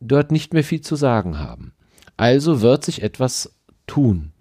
dort 0.00 0.30
nicht 0.30 0.54
mehr 0.54 0.62
viel 0.62 0.80
zu 0.80 0.94
sagen 0.94 1.38
haben. 1.38 1.72
Also 2.16 2.60
wird 2.60 2.84
sich 2.84 3.02
etwas 3.02 3.52
tun. 3.88 4.32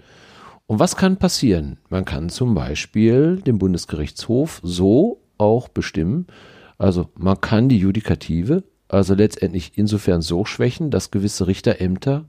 Und 0.67 0.79
was 0.79 0.95
kann 0.95 1.17
passieren? 1.17 1.79
Man 1.89 2.05
kann 2.05 2.29
zum 2.29 2.53
Beispiel 2.53 3.41
den 3.41 3.57
Bundesgerichtshof 3.57 4.61
so 4.63 5.21
auch 5.37 5.67
bestimmen, 5.67 6.27
also 6.77 7.09
man 7.15 7.39
kann 7.39 7.69
die 7.69 7.77
Judikative, 7.77 8.63
also 8.87 9.13
letztendlich 9.13 9.73
insofern 9.75 10.21
so 10.21 10.45
schwächen, 10.45 10.91
dass 10.91 11.11
gewisse 11.11 11.47
Richterämter, 11.47 12.25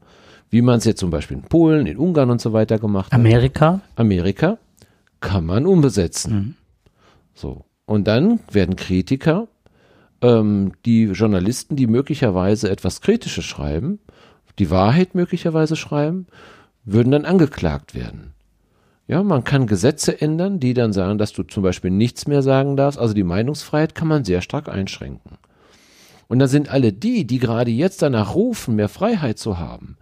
wie 0.50 0.62
man 0.62 0.78
es 0.78 0.84
jetzt 0.84 1.00
zum 1.00 1.10
Beispiel 1.10 1.38
in 1.38 1.42
Polen, 1.42 1.86
in 1.86 1.98
Ungarn 1.98 2.30
und 2.30 2.40
so 2.40 2.52
weiter 2.52 2.78
gemacht 2.78 3.12
hat, 3.12 3.18
Amerika, 3.18 3.80
Amerika, 3.96 4.58
kann 5.20 5.44
man 5.44 5.66
umbesetzen. 5.66 6.34
Mhm. 6.34 6.54
So. 7.34 7.64
Und 7.84 8.06
dann 8.06 8.40
werden 8.50 8.76
Kritiker, 8.76 9.48
ähm, 10.22 10.72
die 10.84 11.04
Journalisten, 11.04 11.76
die 11.76 11.86
möglicherweise 11.86 12.70
etwas 12.70 13.00
Kritisches 13.00 13.44
schreiben, 13.44 14.00
die 14.58 14.70
Wahrheit 14.70 15.14
möglicherweise 15.14 15.76
schreiben, 15.76 16.26
würden 16.84 17.10
dann 17.10 17.24
angeklagt 17.24 17.94
werden. 17.94 18.32
Ja, 19.08 19.22
man 19.22 19.44
kann 19.44 19.66
Gesetze 19.66 20.20
ändern, 20.20 20.58
die 20.58 20.74
dann 20.74 20.92
sagen, 20.92 21.18
dass 21.18 21.32
du 21.32 21.44
zum 21.44 21.62
Beispiel 21.62 21.90
nichts 21.90 22.26
mehr 22.26 22.42
sagen 22.42 22.76
darfst. 22.76 22.98
Also 22.98 23.14
die 23.14 23.22
Meinungsfreiheit 23.22 23.94
kann 23.94 24.08
man 24.08 24.24
sehr 24.24 24.40
stark 24.40 24.68
einschränken. 24.68 25.38
Und 26.28 26.40
dann 26.40 26.48
sind 26.48 26.70
alle 26.70 26.92
die, 26.92 27.24
die 27.24 27.38
gerade 27.38 27.70
jetzt 27.70 28.02
danach 28.02 28.34
rufen, 28.34 28.74
mehr 28.74 28.88
Freiheit 28.88 29.38
zu 29.38 29.58
haben, 29.58 29.96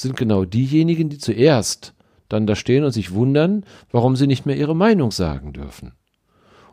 sind 0.00 0.16
genau 0.16 0.44
diejenigen, 0.44 1.08
die 1.08 1.18
zuerst 1.18 1.94
dann 2.28 2.46
da 2.46 2.54
stehen 2.54 2.84
und 2.84 2.92
sich 2.92 3.12
wundern, 3.12 3.64
warum 3.90 4.16
sie 4.16 4.26
nicht 4.26 4.46
mehr 4.46 4.56
ihre 4.56 4.76
Meinung 4.76 5.10
sagen 5.10 5.52
dürfen. 5.52 5.92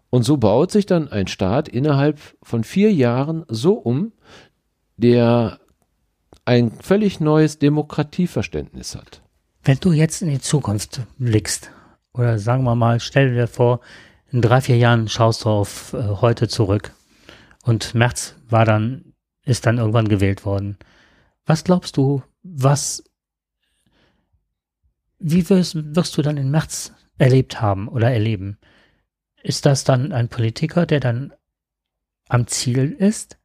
Und 0.09 0.23
so 0.23 0.37
baut 0.37 0.71
sich 0.71 0.85
dann 0.85 1.09
ein 1.09 1.27
Staat 1.27 1.67
innerhalb 1.67 2.19
von 2.41 2.63
vier 2.63 2.91
Jahren 2.93 3.45
so 3.47 3.73
um, 3.73 4.11
der 4.97 5.59
ein 6.45 6.71
völlig 6.71 7.19
neues 7.19 7.57
Demokratieverständnis 7.59 8.95
hat. 8.95 9.21
wenn 9.65 9.79
du 9.79 9.91
jetzt 9.91 10.21
in 10.21 10.29
die 10.29 10.39
Zukunft 10.39 11.01
blickst, 11.17 11.71
oder 12.13 12.39
sagen 12.39 12.63
wir 12.63 12.75
mal, 12.75 12.99
stell 12.99 13.33
dir 13.33 13.47
vor, 13.47 13.81
in 14.31 14.41
drei, 14.41 14.61
vier 14.61 14.77
Jahren 14.77 15.09
schaust 15.09 15.43
du 15.43 15.49
auf 15.49 15.93
äh, 15.93 16.03
heute 16.21 16.47
zurück 16.47 16.91
und 17.63 17.93
März 17.95 18.35
war 18.47 18.63
dann, 18.63 19.13
ist 19.43 19.65
dann 19.65 19.79
irgendwann 19.79 20.07
gewählt 20.07 20.45
worden. 20.45 20.77
Was 21.45 21.63
glaubst 21.63 21.97
du, 21.97 22.21
was, 22.43 23.03
wie 25.19 25.49
wirst, 25.49 25.75
wirst 25.95 26.17
du 26.17 26.21
dann 26.21 26.37
in 26.37 26.51
März 26.51 26.93
erlebt 27.17 27.61
haben 27.61 27.87
oder 27.87 28.11
erleben? 28.11 28.57
Ist 29.43 29.65
das 29.65 29.83
dann 29.83 30.11
ein 30.11 30.27
Politiker, 30.29 30.85
der 30.85 30.99
dann 30.99 31.33
am 32.27 32.47
Ziel 32.47 32.91
ist? 32.91 33.37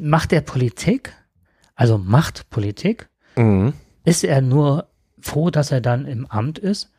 Macht 0.00 0.32
er 0.32 0.42
Politik? 0.42 1.14
Also 1.74 1.96
macht 1.98 2.50
Politik? 2.50 3.08
Ist 4.04 4.24
er 4.24 4.40
nur 4.42 4.88
froh, 5.20 5.50
dass 5.50 5.70
er 5.70 5.80
dann 5.80 6.06
im 6.06 6.26
Amt 6.26 6.58
ist? 6.58 6.92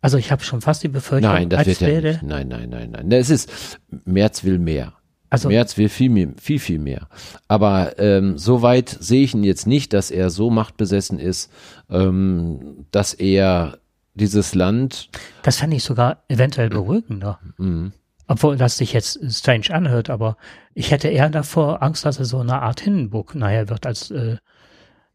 Also 0.00 0.18
ich 0.18 0.30
habe 0.30 0.44
schon 0.44 0.60
fast 0.60 0.82
die 0.82 0.88
Befürchtung, 0.88 1.32
Nein, 1.32 1.48
das 1.48 1.60
als 1.60 1.66
wird 1.68 1.82
er 1.82 1.88
wäre, 1.88 2.08
nicht. 2.08 2.22
Nein, 2.22 2.48
nein, 2.48 2.68
nein, 2.68 2.90
nein. 2.90 3.10
Es 3.12 3.30
ist, 3.30 3.80
Merz 4.04 4.44
will 4.44 4.58
mehr. 4.58 4.92
Also 5.30 5.48
Merz 5.48 5.76
will 5.76 5.88
viel, 5.88 6.10
mehr- 6.10 6.34
viel, 6.40 6.58
viel 6.58 6.78
mehr. 6.78 7.08
Aber 7.48 7.98
ähm, 7.98 8.38
so 8.38 8.62
weit 8.62 8.88
sehe 9.00 9.22
ich 9.24 9.34
ihn 9.34 9.44
jetzt 9.44 9.66
nicht, 9.66 9.92
dass 9.92 10.10
er 10.10 10.30
so 10.30 10.50
machtbesessen 10.50 11.18
ist, 11.18 11.50
ähm, 11.90 12.86
dass 12.90 13.14
er 13.14 13.78
dieses 14.14 14.54
Land. 14.54 15.10
Das 15.42 15.58
fände 15.58 15.76
ich 15.76 15.84
sogar 15.84 16.22
eventuell 16.28 16.70
beruhigender. 16.70 17.38
Mhm. 17.58 17.92
Obwohl 18.28 18.56
das 18.56 18.76
sich 18.76 18.92
jetzt 18.92 19.20
strange 19.30 19.70
anhört, 19.70 20.10
aber 20.10 20.36
ich 20.74 20.90
hätte 20.90 21.08
eher 21.08 21.30
davor 21.30 21.82
Angst, 21.82 22.04
dass 22.04 22.18
er 22.18 22.24
so 22.24 22.40
eine 22.40 22.60
Art 22.60 22.80
Hindenburg 22.80 23.34
nachher 23.36 23.68
wird 23.68 23.86
als 23.86 24.10
äh, 24.10 24.36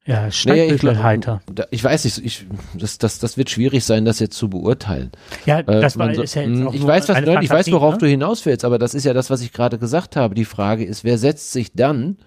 ja, 0.06 0.32
Stadtbildhalter. 0.32 1.42
Naja, 1.48 1.68
ich, 1.70 1.80
ich, 1.80 1.84
weiß 1.84 2.06
nicht, 2.06 2.26
ich, 2.26 2.46
das, 2.74 2.98
das, 2.98 3.20
das 3.20 3.38
wird 3.38 3.52
schwierig 3.52 3.86
sein, 3.86 4.04
das 4.04 4.20
jetzt 4.20 4.36
zu 4.36 4.50
beurteilen. 4.50 5.12
Ja, 5.46 5.60
äh, 5.60 5.64
das 5.82 5.98
war, 5.98 6.14
so, 6.16 6.24
ist 6.24 6.34
ja 6.34 6.42
jetzt 6.42 6.58
hm, 6.58 6.68
auch 6.68 6.74
ich 6.74 6.86
weiß, 6.86 7.10
was, 7.10 7.18
eine 7.18 7.44
ich 7.44 7.50
weiß, 7.50 7.72
worauf 7.72 7.94
ne? 7.94 8.00
du 8.00 8.08
hinaus 8.08 8.46
willst, 8.46 8.66
aber 8.66 8.80
das 8.80 8.96
ist 8.96 9.06
ja 9.06 9.14
das, 9.14 9.30
was 9.30 9.42
ich 9.42 9.54
gerade 9.54 9.78
gesagt 9.78 10.16
habe. 10.16 10.34
Die 10.34 10.46
Frage 10.46 10.84
ist, 10.84 11.04
wer 11.04 11.20
setzt 11.20 11.52
sich 11.52 11.74
dann 11.74 12.18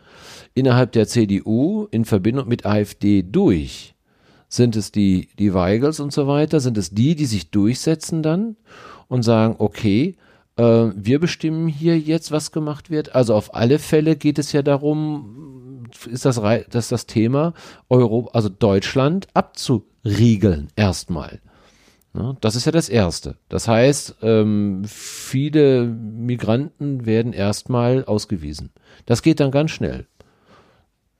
innerhalb 0.54 0.92
der 0.92 1.08
CDU 1.08 1.88
in 1.90 2.04
Verbindung 2.04 2.46
mit 2.46 2.64
AfD 2.64 3.22
durch? 3.22 3.94
Sind 4.48 4.76
es 4.76 4.92
die, 4.92 5.30
die 5.40 5.52
Weigels 5.52 5.98
und 5.98 6.12
so 6.12 6.28
weiter? 6.28 6.60
Sind 6.60 6.78
es 6.78 6.90
die, 6.90 7.16
die 7.16 7.26
sich 7.26 7.50
durchsetzen 7.50 8.22
dann 8.22 8.56
und 9.08 9.24
sagen, 9.24 9.56
okay, 9.58 10.16
äh, 10.56 10.62
wir 10.94 11.18
bestimmen 11.18 11.66
hier 11.66 11.98
jetzt, 11.98 12.30
was 12.30 12.52
gemacht 12.52 12.88
wird? 12.88 13.16
Also 13.16 13.34
auf 13.34 13.54
alle 13.56 13.80
Fälle 13.80 14.14
geht 14.14 14.38
es 14.38 14.52
ja 14.52 14.62
darum, 14.62 15.63
ist 16.06 16.24
das, 16.24 16.40
das, 16.70 16.88
das 16.88 17.06
Thema 17.06 17.54
Euro, 17.88 18.28
also 18.32 18.48
Deutschland 18.48 19.28
abzuriegeln 19.34 20.68
erstmal. 20.76 21.40
Ja, 22.14 22.36
das 22.40 22.54
ist 22.54 22.64
ja 22.64 22.72
das 22.72 22.88
Erste. 22.88 23.36
Das 23.48 23.66
heißt, 23.66 24.16
ähm, 24.22 24.82
viele 24.86 25.84
Migranten 25.84 27.06
werden 27.06 27.32
erstmal 27.32 28.04
ausgewiesen. 28.04 28.70
Das 29.04 29.22
geht 29.22 29.40
dann 29.40 29.50
ganz 29.50 29.72
schnell. 29.72 30.06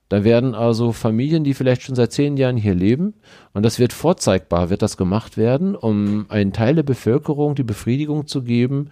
Da 0.07 0.23
werden 0.23 0.55
also 0.55 0.91
Familien, 0.91 1.43
die 1.43 1.53
vielleicht 1.53 1.81
schon 1.81 1.95
seit 1.95 2.13
zehn 2.13 2.37
Jahren 2.37 2.57
hier 2.57 2.75
leben, 2.75 3.15
und 3.53 3.63
das 3.63 3.79
wird 3.79 3.91
vorzeigbar, 3.91 4.69
wird 4.69 4.83
das 4.83 4.97
gemacht 4.97 5.35
werden, 5.35 5.75
um 5.75 6.27
einen 6.29 6.53
Teil 6.53 6.75
der 6.75 6.83
Bevölkerung 6.83 7.55
die 7.55 7.63
Befriedigung 7.63 8.27
zu 8.27 8.43
geben, 8.43 8.91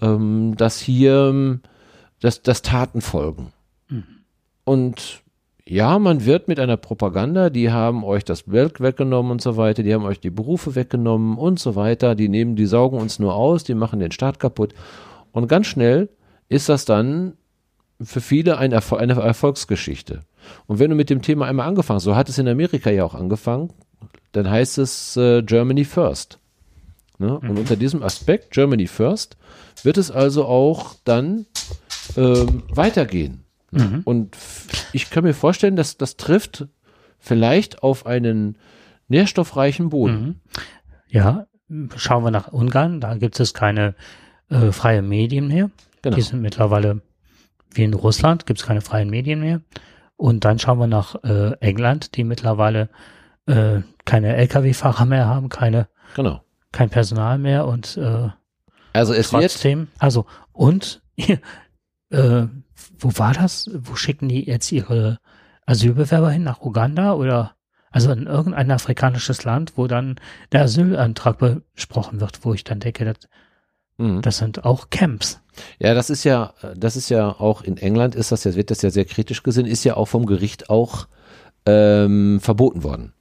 ähm, 0.00 0.56
dass 0.56 0.80
hier 0.80 1.60
dass, 2.20 2.42
dass 2.42 2.62
Taten 2.62 3.00
folgen. 3.00 3.52
Mhm. 4.68 4.72
Und 4.72 5.22
ja, 5.66 5.98
man 5.98 6.24
wird 6.24 6.48
mit 6.48 6.58
einer 6.58 6.78
Propaganda, 6.78 7.50
die 7.50 7.70
haben 7.70 8.02
euch 8.02 8.24
das 8.24 8.46
Geld 8.46 8.80
weggenommen 8.80 9.32
und 9.32 9.42
so 9.42 9.56
weiter, 9.56 9.82
die 9.82 9.92
haben 9.92 10.04
euch 10.04 10.20
die 10.20 10.30
Berufe 10.30 10.74
weggenommen 10.74 11.36
und 11.36 11.58
so 11.58 11.76
weiter, 11.76 12.14
die 12.14 12.28
nehmen, 12.30 12.56
die 12.56 12.64
saugen 12.64 12.98
uns 12.98 13.18
nur 13.18 13.34
aus, 13.34 13.64
die 13.64 13.74
machen 13.74 14.00
den 14.00 14.12
Staat 14.12 14.40
kaputt. 14.40 14.74
Und 15.32 15.46
ganz 15.46 15.66
schnell 15.66 16.08
ist 16.48 16.70
das 16.70 16.86
dann 16.86 17.34
für 18.00 18.22
viele 18.22 18.56
ein 18.56 18.72
Erfol 18.72 18.98
eine 18.98 19.14
Erfolgsgeschichte. 19.14 20.22
Und 20.66 20.78
wenn 20.78 20.88
du 20.88 20.96
mit 20.96 21.10
dem 21.10 21.20
Thema 21.20 21.46
einmal 21.46 21.68
angefangen 21.68 21.96
hast, 21.96 22.04
so 22.04 22.16
hat 22.16 22.30
es 22.30 22.38
in 22.38 22.48
Amerika 22.48 22.90
ja 22.90 23.04
auch 23.04 23.14
angefangen, 23.14 23.70
dann 24.32 24.48
heißt 24.48 24.78
es 24.78 25.16
äh, 25.16 25.42
Germany 25.42 25.84
First. 25.84 26.38
Ne? 27.18 27.38
Mhm. 27.42 27.50
Und 27.50 27.58
unter 27.58 27.76
diesem 27.76 28.02
Aspekt, 28.02 28.52
Germany 28.52 28.86
First, 28.86 29.36
wird 29.82 29.98
es 29.98 30.10
also 30.10 30.46
auch 30.46 30.94
dann 31.04 31.44
ähm, 32.16 32.62
weitergehen. 32.70 33.44
Mhm. 33.70 34.02
Und 34.04 34.36
ich 34.92 35.10
kann 35.10 35.24
mir 35.24 35.34
vorstellen, 35.34 35.76
dass 35.76 35.96
das 35.96 36.16
trifft 36.16 36.66
vielleicht 37.18 37.82
auf 37.82 38.06
einen 38.06 38.56
nährstoffreichen 39.08 39.90
Boden. 39.90 40.22
Mhm. 40.22 40.34
Ja, 41.08 41.46
schauen 41.96 42.24
wir 42.24 42.30
nach 42.30 42.48
Ungarn, 42.48 43.00
da 43.00 43.14
gibt 43.14 43.38
es 43.40 43.54
keine 43.54 43.94
äh, 44.50 44.72
freie 44.72 45.02
Medien 45.02 45.48
mehr. 45.48 45.70
Genau. 46.02 46.16
Die 46.16 46.22
sind 46.22 46.40
mittlerweile 46.40 47.02
wie 47.72 47.84
in 47.84 47.94
Russland, 47.94 48.46
gibt 48.46 48.60
es 48.60 48.66
keine 48.66 48.80
freien 48.80 49.10
Medien 49.10 49.40
mehr. 49.40 49.60
Und 50.16 50.44
dann 50.44 50.58
schauen 50.58 50.78
wir 50.78 50.86
nach 50.86 51.16
äh, 51.22 51.52
England, 51.60 52.16
die 52.16 52.24
mittlerweile 52.24 52.88
äh, 53.46 53.80
keine 54.04 54.36
Lkw-Fahrer 54.36 55.04
mehr 55.04 55.26
haben, 55.26 55.48
keine, 55.48 55.88
genau. 56.14 56.42
kein 56.72 56.90
Personal 56.90 57.38
mehr 57.38 57.66
und 57.66 57.96
äh, 57.96 58.28
also 58.92 59.12
es 59.14 59.30
trotzdem, 59.30 59.80
wird 59.80 59.88
also 59.98 60.26
und 60.52 61.02
äh, 62.10 62.46
wo 62.98 63.18
war 63.18 63.34
das? 63.34 63.70
Wo 63.74 63.96
schicken 63.96 64.28
die 64.28 64.44
jetzt 64.44 64.70
ihre 64.72 65.18
Asylbewerber 65.66 66.30
hin? 66.30 66.44
Nach 66.44 66.60
Uganda 66.60 67.14
oder 67.14 67.54
also 67.90 68.12
in 68.12 68.26
irgendein 68.26 68.70
afrikanisches 68.70 69.44
Land, 69.44 69.72
wo 69.76 69.86
dann 69.86 70.16
der 70.52 70.62
Asylantrag 70.62 71.38
besprochen 71.74 72.20
wird, 72.20 72.44
wo 72.44 72.52
ich 72.54 72.64
dann 72.64 72.80
denke, 72.80 73.04
das, 73.04 73.16
mhm. 73.96 74.20
das 74.22 74.38
sind 74.38 74.64
auch 74.64 74.90
Camps. 74.90 75.40
Ja, 75.78 75.94
das 75.94 76.10
ist 76.10 76.24
ja, 76.24 76.54
das 76.76 76.96
ist 76.96 77.08
ja 77.08 77.28
auch 77.28 77.62
in 77.62 77.76
England 77.76 78.14
ist 78.14 78.30
das 78.30 78.44
ja, 78.44 78.54
wird 78.54 78.70
das 78.70 78.82
ja 78.82 78.90
sehr 78.90 79.04
kritisch 79.04 79.42
gesehen, 79.42 79.66
ist 79.66 79.84
ja 79.84 79.96
auch 79.96 80.06
vom 80.06 80.26
Gericht 80.26 80.70
auch 80.70 81.08
ähm, 81.66 82.40
verboten 82.40 82.84
worden. 82.84 83.14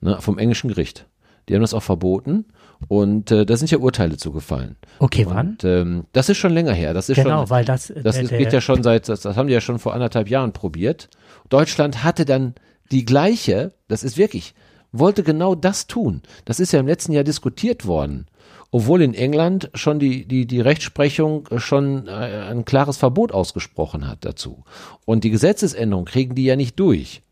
Ne, 0.00 0.20
vom 0.20 0.38
englischen 0.38 0.68
Gericht. 0.68 1.06
Die 1.48 1.54
haben 1.54 1.60
das 1.60 1.74
auch 1.74 1.82
verboten 1.82 2.46
und 2.88 3.30
äh, 3.30 3.46
da 3.46 3.56
sind 3.56 3.70
ja 3.70 3.78
Urteile 3.78 4.16
zugefallen. 4.16 4.76
Okay, 4.98 5.26
wann? 5.28 5.50
Und, 5.50 5.64
ähm, 5.64 6.04
das 6.12 6.28
ist 6.28 6.38
schon 6.38 6.52
länger 6.52 6.72
her. 6.72 6.94
Das 6.94 7.08
ist 7.08 7.16
genau, 7.16 7.40
schon, 7.40 7.50
weil 7.50 7.64
das, 7.64 7.92
das 8.02 8.16
der, 8.16 8.24
ist, 8.24 8.30
geht 8.30 8.52
ja 8.52 8.60
schon 8.60 8.82
seit, 8.82 9.08
das, 9.08 9.20
das 9.20 9.36
haben 9.36 9.48
die 9.48 9.54
ja 9.54 9.60
schon 9.60 9.78
vor 9.78 9.94
anderthalb 9.94 10.28
Jahren 10.28 10.52
probiert. 10.52 11.08
Deutschland 11.48 12.02
hatte 12.02 12.24
dann 12.24 12.54
die 12.90 13.04
gleiche, 13.04 13.72
das 13.88 14.02
ist 14.02 14.16
wirklich, 14.16 14.54
wollte 14.92 15.22
genau 15.22 15.54
das 15.54 15.86
tun. 15.86 16.22
Das 16.44 16.58
ist 16.60 16.72
ja 16.72 16.80
im 16.80 16.86
letzten 16.86 17.12
Jahr 17.12 17.24
diskutiert 17.24 17.86
worden. 17.86 18.26
Obwohl 18.72 19.02
in 19.02 19.14
England 19.14 19.70
schon 19.74 19.98
die, 19.98 20.26
die, 20.26 20.46
die 20.46 20.60
Rechtsprechung 20.60 21.48
schon 21.56 22.06
äh, 22.06 22.10
ein 22.10 22.64
klares 22.64 22.96
Verbot 22.96 23.32
ausgesprochen 23.32 24.06
hat 24.06 24.24
dazu. 24.24 24.64
Und 25.04 25.24
die 25.24 25.30
Gesetzesänderung 25.30 26.04
kriegen 26.04 26.36
die 26.36 26.44
ja 26.44 26.56
nicht 26.56 26.78
durch. 26.78 27.22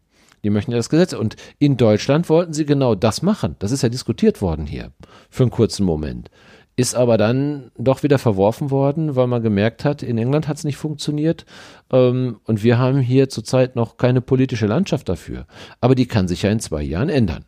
Die 0.44 0.50
möchten 0.50 0.70
ja 0.70 0.76
das 0.76 0.88
Gesetz. 0.88 1.12
Und 1.12 1.36
in 1.58 1.76
Deutschland 1.76 2.28
wollten 2.28 2.52
sie 2.52 2.66
genau 2.66 2.94
das 2.94 3.22
machen. 3.22 3.56
Das 3.58 3.72
ist 3.72 3.82
ja 3.82 3.88
diskutiert 3.88 4.40
worden 4.40 4.66
hier 4.66 4.92
für 5.30 5.44
einen 5.44 5.50
kurzen 5.50 5.84
Moment. 5.84 6.30
Ist 6.76 6.94
aber 6.94 7.18
dann 7.18 7.72
doch 7.76 8.04
wieder 8.04 8.18
verworfen 8.18 8.70
worden, 8.70 9.16
weil 9.16 9.26
man 9.26 9.42
gemerkt 9.42 9.84
hat, 9.84 10.02
in 10.02 10.16
England 10.16 10.46
hat 10.46 10.58
es 10.58 10.64
nicht 10.64 10.76
funktioniert. 10.76 11.44
Ähm, 11.90 12.38
und 12.44 12.62
wir 12.62 12.78
haben 12.78 13.00
hier 13.00 13.28
zurzeit 13.28 13.74
noch 13.74 13.96
keine 13.96 14.20
politische 14.20 14.66
Landschaft 14.66 15.08
dafür. 15.08 15.46
Aber 15.80 15.94
die 15.94 16.06
kann 16.06 16.28
sich 16.28 16.42
ja 16.42 16.50
in 16.50 16.60
zwei 16.60 16.82
Jahren 16.82 17.08
ändern. 17.08 17.44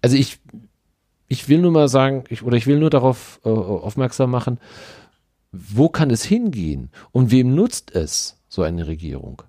Also 0.00 0.16
ich, 0.16 0.38
ich 1.28 1.48
will 1.48 1.60
nur 1.60 1.72
mal 1.72 1.88
sagen, 1.88 2.24
ich, 2.28 2.42
oder 2.42 2.56
ich 2.56 2.66
will 2.66 2.78
nur 2.78 2.90
darauf 2.90 3.40
äh, 3.44 3.48
aufmerksam 3.48 4.30
machen, 4.30 4.58
wo 5.52 5.88
kann 5.88 6.10
es 6.10 6.24
hingehen 6.24 6.90
und 7.10 7.30
wem 7.30 7.54
nutzt 7.54 7.94
es, 7.94 8.38
so 8.48 8.62
eine 8.62 8.86
Regierung? 8.86 9.42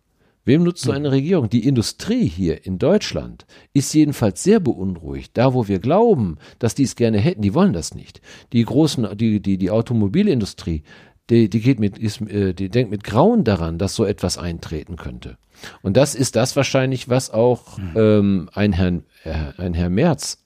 Wem 0.46 0.64
nutzt 0.64 0.84
so 0.84 0.91
hm. 0.91 0.98
eine 0.98 1.12
Regierung? 1.12 1.50
Die 1.50 1.68
Industrie 1.68 2.28
hier 2.28 2.66
in 2.66 2.78
Deutschland 2.78 3.46
ist 3.74 3.94
jedenfalls 3.94 4.44
sehr 4.44 4.60
beunruhigt. 4.60 5.38
Da, 5.38 5.54
wo 5.54 5.68
wir 5.68 5.80
glauben, 5.80 6.38
dass 6.60 6.76
die 6.76 6.84
es 6.84 6.96
gerne 6.96 7.20
hätten, 7.20 7.41
die 7.41 7.54
wollen 7.54 7.74
das 7.74 7.96
nicht. 7.96 8.22
Die 8.52 8.64
großen, 8.64 9.18
die, 9.18 9.41
die, 9.41 9.58
die 9.58 9.72
Automobilindustrie, 9.72 10.84
die, 11.30 11.50
die 11.50 11.62
geht 11.62 11.80
mit, 11.80 11.98
ist, 11.98 12.22
äh, 12.22 12.54
die 12.54 12.70
denkt 12.70 12.91
mit 12.91 13.04
Grauen 13.04 13.44
daran, 13.44 13.78
dass 13.78 13.96
so 13.96 14.04
etwas 14.06 14.38
eintreten 14.38 14.98
könnte. 14.98 15.38
Und 15.82 15.96
das 15.96 16.16
ist 16.16 16.36
das 16.36 16.56
wahrscheinlich, 16.56 17.08
was 17.08 17.30
auch 17.30 17.78
hm. 17.78 17.91
ähm, 17.96 18.50
ein 18.54 18.74
Herr, 18.74 19.02
äh, 19.24 19.54
ein 19.58 19.74
Herr 19.74 19.89
Merz 19.89 20.39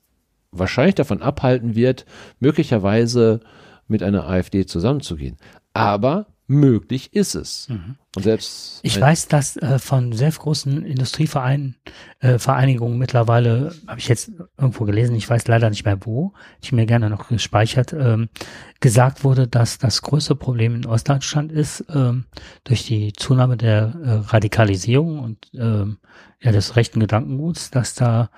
wahrscheinlich 0.51 0.95
davon 0.95 1.21
abhalten 1.21 1.75
wird, 1.75 2.05
möglicherweise 2.39 3.41
mit 3.87 4.03
einer 4.03 4.27
AfD 4.27 4.65
zusammenzugehen. 4.65 5.37
Aber 5.73 6.27
möglich 6.47 7.13
ist 7.13 7.35
es. 7.35 7.67
Mhm. 7.69 7.95
Und 8.15 8.23
selbst 8.23 8.79
ich 8.81 8.99
weiß, 8.99 9.27
dass 9.27 9.57
äh, 9.57 9.79
von 9.79 10.13
sehr 10.13 10.31
großen 10.31 10.85
Industrievereinen, 10.85 11.75
äh, 12.19 12.39
mittlerweile, 12.97 13.73
habe 13.85 13.99
ich 13.99 14.07
jetzt 14.07 14.31
irgendwo 14.57 14.85
gelesen, 14.85 15.15
ich 15.15 15.29
weiß 15.29 15.47
leider 15.47 15.69
nicht 15.69 15.85
mehr 15.85 15.97
wo, 16.01 16.33
ich 16.61 16.71
mir 16.71 16.85
gerne 16.85 17.09
noch 17.09 17.27
gespeichert, 17.27 17.93
ähm, 17.93 18.29
gesagt 18.79 19.23
wurde, 19.23 19.47
dass 19.47 19.77
das 19.77 20.01
größte 20.01 20.35
Problem 20.35 20.73
in 20.73 20.85
Ostdeutschland 20.85 21.51
ist, 21.51 21.85
ähm, 21.93 22.25
durch 22.63 22.85
die 22.85 23.13
Zunahme 23.13 23.57
der 23.57 23.93
äh, 24.01 24.11
Radikalisierung 24.29 25.19
und 25.19 25.49
ähm, 25.53 25.97
ja, 26.41 26.51
des 26.51 26.75
rechten 26.75 27.01
Gedankenguts, 27.01 27.71
dass 27.71 27.93
da 27.93 28.29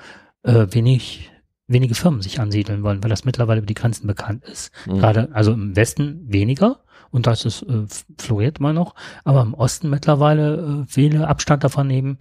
äh, 0.43 0.65
wenig 0.71 1.31
wenige 1.67 1.93
Firmen 1.93 2.21
sich 2.21 2.39
ansiedeln 2.39 2.81
wollen, 2.81 3.03
weil 3.03 3.11
das 3.11 3.25
mittlerweile 3.25 3.59
über 3.59 3.67
die 3.67 3.75
Grenzen 3.75 4.07
bekannt 4.07 4.43
ist. 4.43 4.71
Mhm. 4.87 4.97
Gerade, 4.97 5.29
also 5.33 5.53
im 5.53 5.75
Westen 5.75 6.21
weniger, 6.27 6.79
und 7.11 7.27
das 7.27 7.45
ist 7.45 7.63
äh, 7.63 7.85
floriert 8.17 8.59
immer 8.59 8.73
noch, 8.73 8.95
aber 9.23 9.41
im 9.41 9.53
Osten 9.53 9.89
mittlerweile 9.89 10.55
äh, 10.55 10.85
viele 10.87 11.27
Abstand 11.27 11.63
davon 11.63 11.87
nehmen, 11.87 12.17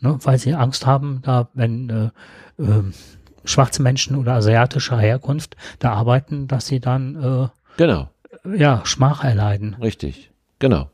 ne, 0.00 0.18
weil 0.22 0.38
sie 0.38 0.54
Angst 0.54 0.86
haben, 0.86 1.20
da 1.22 1.48
wenn 1.54 1.90
äh, 1.90 2.62
äh, 2.62 2.82
schwarze 3.44 3.82
Menschen 3.82 4.16
oder 4.16 4.34
asiatischer 4.34 4.98
Herkunft 4.98 5.56
da 5.78 5.92
arbeiten, 5.92 6.48
dass 6.48 6.66
sie 6.66 6.80
dann 6.80 7.16
äh, 7.16 7.48
genau 7.76 8.08
ja 8.54 8.82
Schmach 8.84 9.24
erleiden. 9.24 9.76
Richtig, 9.80 10.30
genau. 10.58 10.90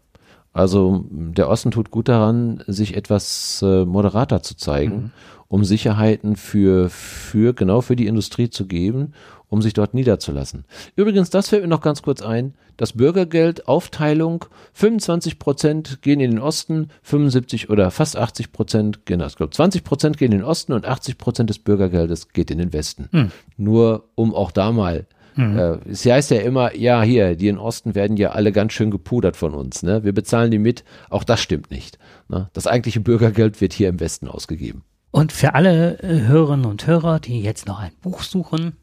Also 0.53 1.07
der 1.11 1.49
Osten 1.49 1.71
tut 1.71 1.91
gut 1.91 2.09
daran, 2.09 2.63
sich 2.67 2.95
etwas 2.97 3.63
äh, 3.63 3.87
moderater 3.87 4.43
zu 4.43 4.55
zeigen, 4.55 4.95
mhm. 4.95 5.11
um 5.49 5.65
Sicherheiten 5.65 6.37
für 6.37 6.91
für 6.91 7.55
genau 7.55 7.81
für 7.81 7.97
die 7.97 8.07
Industrie 8.07 8.51
zu 8.51 8.67
geben 8.67 9.15
um 9.53 9.61
sich 9.61 9.75
dort 9.75 9.93
niederzulassen. 9.93 10.65
Übrigens, 10.97 11.29
das 11.29 11.51
fällt 11.51 11.63
mir 11.63 11.69
noch 11.69 11.83
ganz 11.83 12.01
kurz 12.01 12.23
ein. 12.23 12.55
Das 12.79 12.95
Bürgergeld, 12.95 13.69
Aufteilung, 13.69 14.47
25 14.73 15.39
Prozent 15.39 16.01
gehen 16.01 16.21
in 16.21 16.31
den 16.31 16.41
Osten, 16.41 16.89
75 17.03 17.69
oder 17.69 17.91
fast 17.91 18.17
80 18.17 18.53
Prozent 18.53 19.05
gehen, 19.05 19.21
ich 19.21 19.37
glaube 19.37 19.53
20 19.53 19.85
Prozent 19.85 20.17
gehen 20.17 20.33
in 20.33 20.39
den 20.39 20.47
Osten 20.47 20.73
und 20.73 20.87
80 20.87 21.19
Prozent 21.19 21.51
des 21.51 21.59
Bürgergeldes 21.59 22.31
geht 22.31 22.51
in 22.51 22.59
den 22.59 22.73
Westen. 22.73 23.09
Hm. 23.13 23.31
Nur 23.59 24.09
um 24.15 24.35
auch 24.35 24.51
da 24.51 24.73
mal 24.73 25.07
Mhm. 25.35 25.79
es 25.91 26.05
heißt 26.05 26.31
ja 26.31 26.41
immer, 26.41 26.77
ja, 26.77 27.01
hier, 27.01 27.37
die 27.37 27.49
in 27.49 27.57
Osten 27.57 27.95
werden 27.95 28.19
ja 28.19 28.33
alle 28.33 28.53
ganz 28.53 28.75
schön 28.75 28.91
gepudert 28.91 29.35
von 29.35 29.55
uns. 29.55 29.83
Ne? 29.83 30.05
Wir 30.05 30.13
bezahlen 30.13 30.51
die 30.51 30.59
mit. 30.59 30.85
Auch 31.09 31.25
das 31.25 31.41
stimmt 31.41 31.71
nicht. 31.71 31.99
Ne? 32.29 32.51
Das 32.53 32.67
eigentliche 32.67 33.01
Bürgergeld 33.01 33.63
wird 33.63 33.73
hier 33.73 33.89
im 33.89 33.99
Westen 33.99 34.29
ausgegeben. 34.29 34.85
Und 35.11 35.33
für 35.33 35.55
alle 35.55 35.99
äh, 36.01 36.27
Hörerinnen 36.27 36.67
und 36.67 36.87
Hörer, 36.87 37.19
die 37.21 37.41
jetzt 37.41 37.67
noch 37.67 37.79
ein 37.79 37.93
Buch 38.03 38.23
suchen 38.23 38.77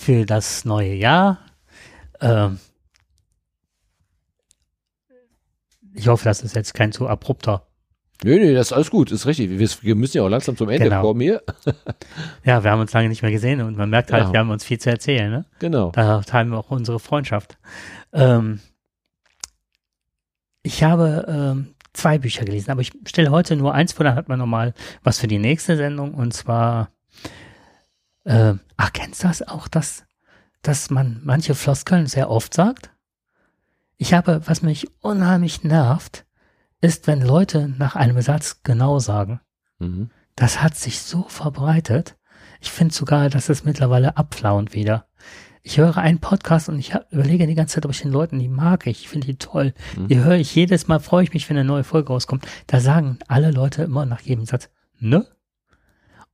für 0.00 0.24
das 0.24 0.64
neue 0.64 0.94
Jahr, 0.94 1.38
ähm, 2.22 2.58
ich 5.94 6.08
hoffe, 6.08 6.24
das 6.24 6.42
ist 6.42 6.56
jetzt 6.56 6.72
kein 6.74 6.92
zu 6.92 7.06
abrupter. 7.08 7.66
Nee, 8.22 8.36
nee, 8.38 8.54
das 8.54 8.68
ist 8.68 8.72
alles 8.72 8.90
gut, 8.90 9.10
ist 9.12 9.26
richtig. 9.26 9.50
Wir, 9.58 9.68
wir 9.82 9.94
müssen 9.94 10.18
ja 10.18 10.22
auch 10.22 10.28
langsam 10.28 10.56
zum 10.56 10.68
Ende 10.68 10.84
Genau. 10.88 11.02
kommen 11.02 11.20
hier. 11.20 11.42
Ja, 12.44 12.64
wir 12.64 12.70
haben 12.70 12.80
uns 12.80 12.92
lange 12.92 13.08
nicht 13.08 13.22
mehr 13.22 13.30
gesehen 13.30 13.60
und 13.60 13.76
man 13.76 13.90
merkt 13.90 14.12
halt, 14.12 14.24
Ja. 14.24 14.32
wir 14.32 14.40
haben 14.40 14.50
uns 14.50 14.64
viel 14.64 14.78
zu 14.78 14.90
erzählen. 14.90 15.30
Ne? 15.30 15.44
Genau. 15.58 15.90
Da 15.92 16.20
teilen 16.22 16.48
wir 16.50 16.58
auch 16.58 16.70
unsere 16.70 16.98
Freundschaft. 17.00 17.58
Ähm, 18.12 18.60
ich 20.62 20.82
habe 20.82 21.24
ähm, 21.28 21.74
zwei 21.94 22.18
Bücher 22.18 22.44
gelesen, 22.44 22.70
aber 22.70 22.80
ich 22.82 22.92
stelle 23.06 23.30
heute 23.30 23.56
nur 23.56 23.72
eins 23.74 23.92
vor, 23.92 24.04
dann 24.04 24.14
hat 24.14 24.28
man 24.28 24.38
nochmal 24.38 24.74
was 25.02 25.18
für 25.18 25.26
die 25.28 25.38
nächste 25.38 25.76
Sendung 25.76 26.12
und 26.14 26.32
zwar, 26.34 26.90
äh, 28.24 28.54
ach, 28.76 28.92
kennst 28.92 29.22
du 29.22 29.28
das 29.28 29.46
auch, 29.46 29.68
dass, 29.68 30.04
dass 30.62 30.90
man 30.90 31.20
manche 31.24 31.54
Floskeln 31.54 32.06
sehr 32.06 32.30
oft 32.30 32.54
sagt? 32.54 32.90
Ich 33.96 34.14
habe, 34.14 34.42
was 34.46 34.62
mich 34.62 34.88
unheimlich 35.00 35.62
nervt, 35.62 36.24
ist, 36.80 37.06
wenn 37.06 37.20
Leute 37.20 37.68
nach 37.68 37.96
einem 37.96 38.20
Satz 38.22 38.62
genau 38.62 38.98
sagen. 38.98 39.40
Mhm. 39.78 40.10
Das 40.36 40.62
hat 40.62 40.76
sich 40.76 41.00
so 41.00 41.24
verbreitet. 41.28 42.16
Ich 42.60 42.70
finde 42.70 42.94
sogar, 42.94 43.28
dass 43.28 43.48
es 43.48 43.64
mittlerweile 43.64 44.16
abflauend 44.16 44.74
wieder. 44.74 45.06
Ich 45.62 45.76
höre 45.76 45.98
einen 45.98 46.20
Podcast 46.20 46.70
und 46.70 46.78
ich 46.78 46.94
überlege 47.10 47.46
die 47.46 47.54
ganze 47.54 47.74
Zeit, 47.74 47.84
ob 47.84 47.92
ich 47.92 48.00
den 48.00 48.10
Leuten, 48.10 48.38
die 48.38 48.48
mag 48.48 48.86
ich, 48.86 49.02
ich 49.02 49.08
finde 49.08 49.26
die 49.26 49.36
toll. 49.36 49.74
Mhm. 49.96 50.08
Die 50.08 50.18
höre 50.18 50.36
ich 50.36 50.54
jedes 50.54 50.88
Mal, 50.88 51.00
freue 51.00 51.24
ich 51.24 51.34
mich, 51.34 51.48
wenn 51.50 51.58
eine 51.58 51.66
neue 51.66 51.84
Folge 51.84 52.08
rauskommt. 52.08 52.46
Da 52.66 52.80
sagen 52.80 53.18
alle 53.28 53.50
Leute 53.50 53.82
immer 53.82 54.06
nach 54.06 54.20
jedem 54.20 54.46
Satz, 54.46 54.70
ne? 54.98 55.26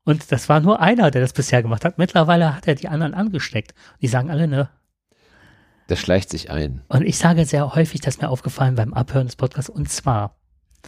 Und 0.06 0.32
das 0.32 0.48
war 0.48 0.60
nur 0.60 0.80
einer, 0.80 1.10
der 1.10 1.20
das 1.20 1.34
bisher 1.34 1.62
gemacht 1.62 1.84
hat. 1.84 1.98
Mittlerweile 1.98 2.56
hat 2.56 2.66
er 2.66 2.76
die 2.76 2.88
anderen 2.88 3.12
angesteckt. 3.12 3.74
Die 4.00 4.06
sagen 4.08 4.30
alle, 4.30 4.46
ne? 4.48 4.70
Der 5.88 5.96
schleicht 5.96 6.30
sich 6.30 6.50
ein. 6.50 6.80
Und 6.88 7.02
ich 7.02 7.18
sage 7.18 7.44
sehr 7.44 7.74
häufig, 7.74 8.00
das 8.00 8.14
ist 8.14 8.22
mir 8.22 8.28
aufgefallen 8.30 8.76
beim 8.76 8.94
Abhören 8.94 9.26
des 9.26 9.36
Podcasts, 9.36 9.68
und 9.68 9.90
zwar, 9.90 10.36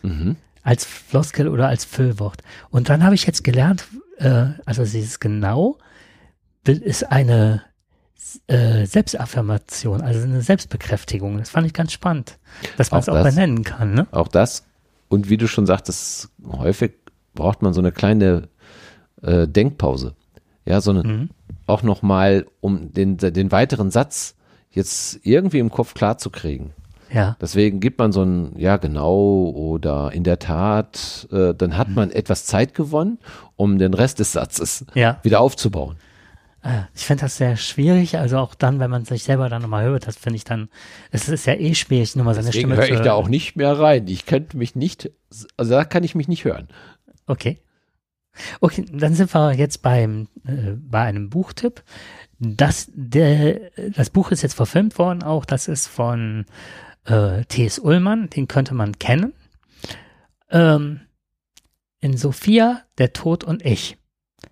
Mhm. 0.02 0.36
als 0.62 0.84
Floskel 0.84 1.48
oder 1.48 1.68
als 1.68 1.84
Füllwort. 1.84 2.42
Und 2.70 2.88
dann 2.88 3.02
habe 3.04 3.14
ich 3.16 3.26
jetzt 3.26 3.42
gelernt, 3.44 3.86
äh, 4.18 4.46
also 4.64 4.82
dieses 4.84 5.18
genau 5.20 5.76
ist 6.64 7.10
eine 7.10 7.62
äh, 8.46 8.84
Selbstaffirmation, 8.86 10.00
also 10.02 10.20
eine 10.22 10.42
Selbstbekräftigung. 10.42 11.38
Das 11.38 11.50
fand 11.50 11.66
ich 11.66 11.72
ganz 11.72 11.92
spannend, 11.92 12.38
dass 12.76 12.90
man 12.90 12.98
Auch 12.98 13.02
es 13.02 13.08
auch 13.08 13.14
das. 13.14 13.34
benennen 13.34 13.64
kann. 13.64 13.94
Ne? 13.94 14.06
Auch 14.10 14.28
das. 14.28 14.64
Und 15.08 15.28
wie 15.30 15.38
du 15.38 15.48
schon 15.48 15.66
sagtest, 15.66 16.28
häufig 16.46 16.92
braucht 17.34 17.62
man 17.62 17.72
so 17.72 17.80
eine 17.80 17.90
kleine 17.92 18.48
äh, 19.22 19.46
Denkpause. 19.48 20.14
Ja, 20.64 20.80
so 20.80 20.90
eine, 20.90 21.02
Mhm. 21.02 21.30
auch 21.66 21.82
nochmal, 21.82 22.46
um 22.60 22.92
den, 22.92 23.16
den 23.16 23.50
weiteren 23.52 23.90
Satz 23.90 24.34
jetzt 24.70 25.20
irgendwie 25.24 25.58
im 25.60 25.70
Kopf 25.70 25.94
klar 25.94 26.18
zu 26.18 26.30
kriegen. 26.30 26.72
Ja, 27.10 27.36
Deswegen 27.40 27.80
gibt 27.80 27.98
man 27.98 28.12
so 28.12 28.22
ein, 28.22 28.52
ja 28.58 28.76
genau 28.76 29.48
oder 29.54 30.12
in 30.12 30.24
der 30.24 30.38
Tat, 30.38 31.26
äh, 31.32 31.54
dann 31.54 31.70
Mhm. 31.70 31.76
hat 31.78 31.88
man 31.88 32.10
etwas 32.10 32.44
Zeit 32.44 32.74
gewonnen, 32.74 33.18
um 33.56 33.78
den 33.78 33.94
Rest 33.94 34.18
des 34.18 34.32
Satzes 34.32 34.84
ja. 34.94 35.18
wieder 35.22 35.40
aufzubauen. 35.40 35.96
Äh, 36.62 36.80
Ich 36.94 37.06
finde 37.06 37.22
das 37.22 37.38
sehr 37.38 37.56
schwierig, 37.56 38.18
also 38.18 38.36
auch 38.36 38.54
dann, 38.54 38.78
wenn 38.78 38.90
man 38.90 39.06
sich 39.06 39.22
selber 39.24 39.48
dann 39.48 39.62
nochmal 39.62 39.84
hört, 39.86 40.06
das 40.06 40.16
finde 40.18 40.36
ich 40.36 40.44
dann, 40.44 40.68
es 41.10 41.30
ist 41.30 41.46
ja 41.46 41.54
eh 41.54 41.74
schwierig, 41.74 42.14
nur 42.14 42.26
mal 42.26 42.34
seine 42.34 42.48
Deswegen 42.48 42.68
Stimme 42.68 42.76
höre 42.76 42.90
ich 42.90 42.96
zu 42.98 43.02
da 43.04 43.14
auch 43.14 43.28
nicht 43.28 43.56
mehr 43.56 43.78
rein. 43.78 44.06
Ich 44.06 44.26
könnte 44.26 44.58
mich 44.58 44.74
nicht, 44.76 45.10
also 45.56 45.70
da 45.70 45.84
kann 45.84 46.04
ich 46.04 46.14
mich 46.14 46.28
nicht 46.28 46.44
hören. 46.44 46.68
Okay. 47.26 47.58
Okay, 48.60 48.84
dann 48.90 49.14
sind 49.14 49.34
wir 49.34 49.54
jetzt 49.54 49.82
beim, 49.82 50.28
äh, 50.46 50.72
bei 50.76 51.02
einem 51.02 51.30
Buchtipp. 51.30 51.82
Das, 52.38 52.90
der, 52.94 53.70
das 53.90 54.10
Buch 54.10 54.30
ist 54.30 54.42
jetzt 54.42 54.54
verfilmt 54.54 54.98
worden 54.98 55.22
auch. 55.22 55.44
Das 55.44 55.68
ist 55.68 55.86
von 55.86 56.46
äh, 57.04 57.44
T.S. 57.44 57.78
Ullmann. 57.78 58.30
Den 58.30 58.48
könnte 58.48 58.74
man 58.74 58.98
kennen. 58.98 59.32
Ähm, 60.50 61.00
in 62.00 62.16
Sophia, 62.16 62.82
der 62.98 63.12
Tod 63.12 63.44
und 63.44 63.64
ich. 63.64 63.96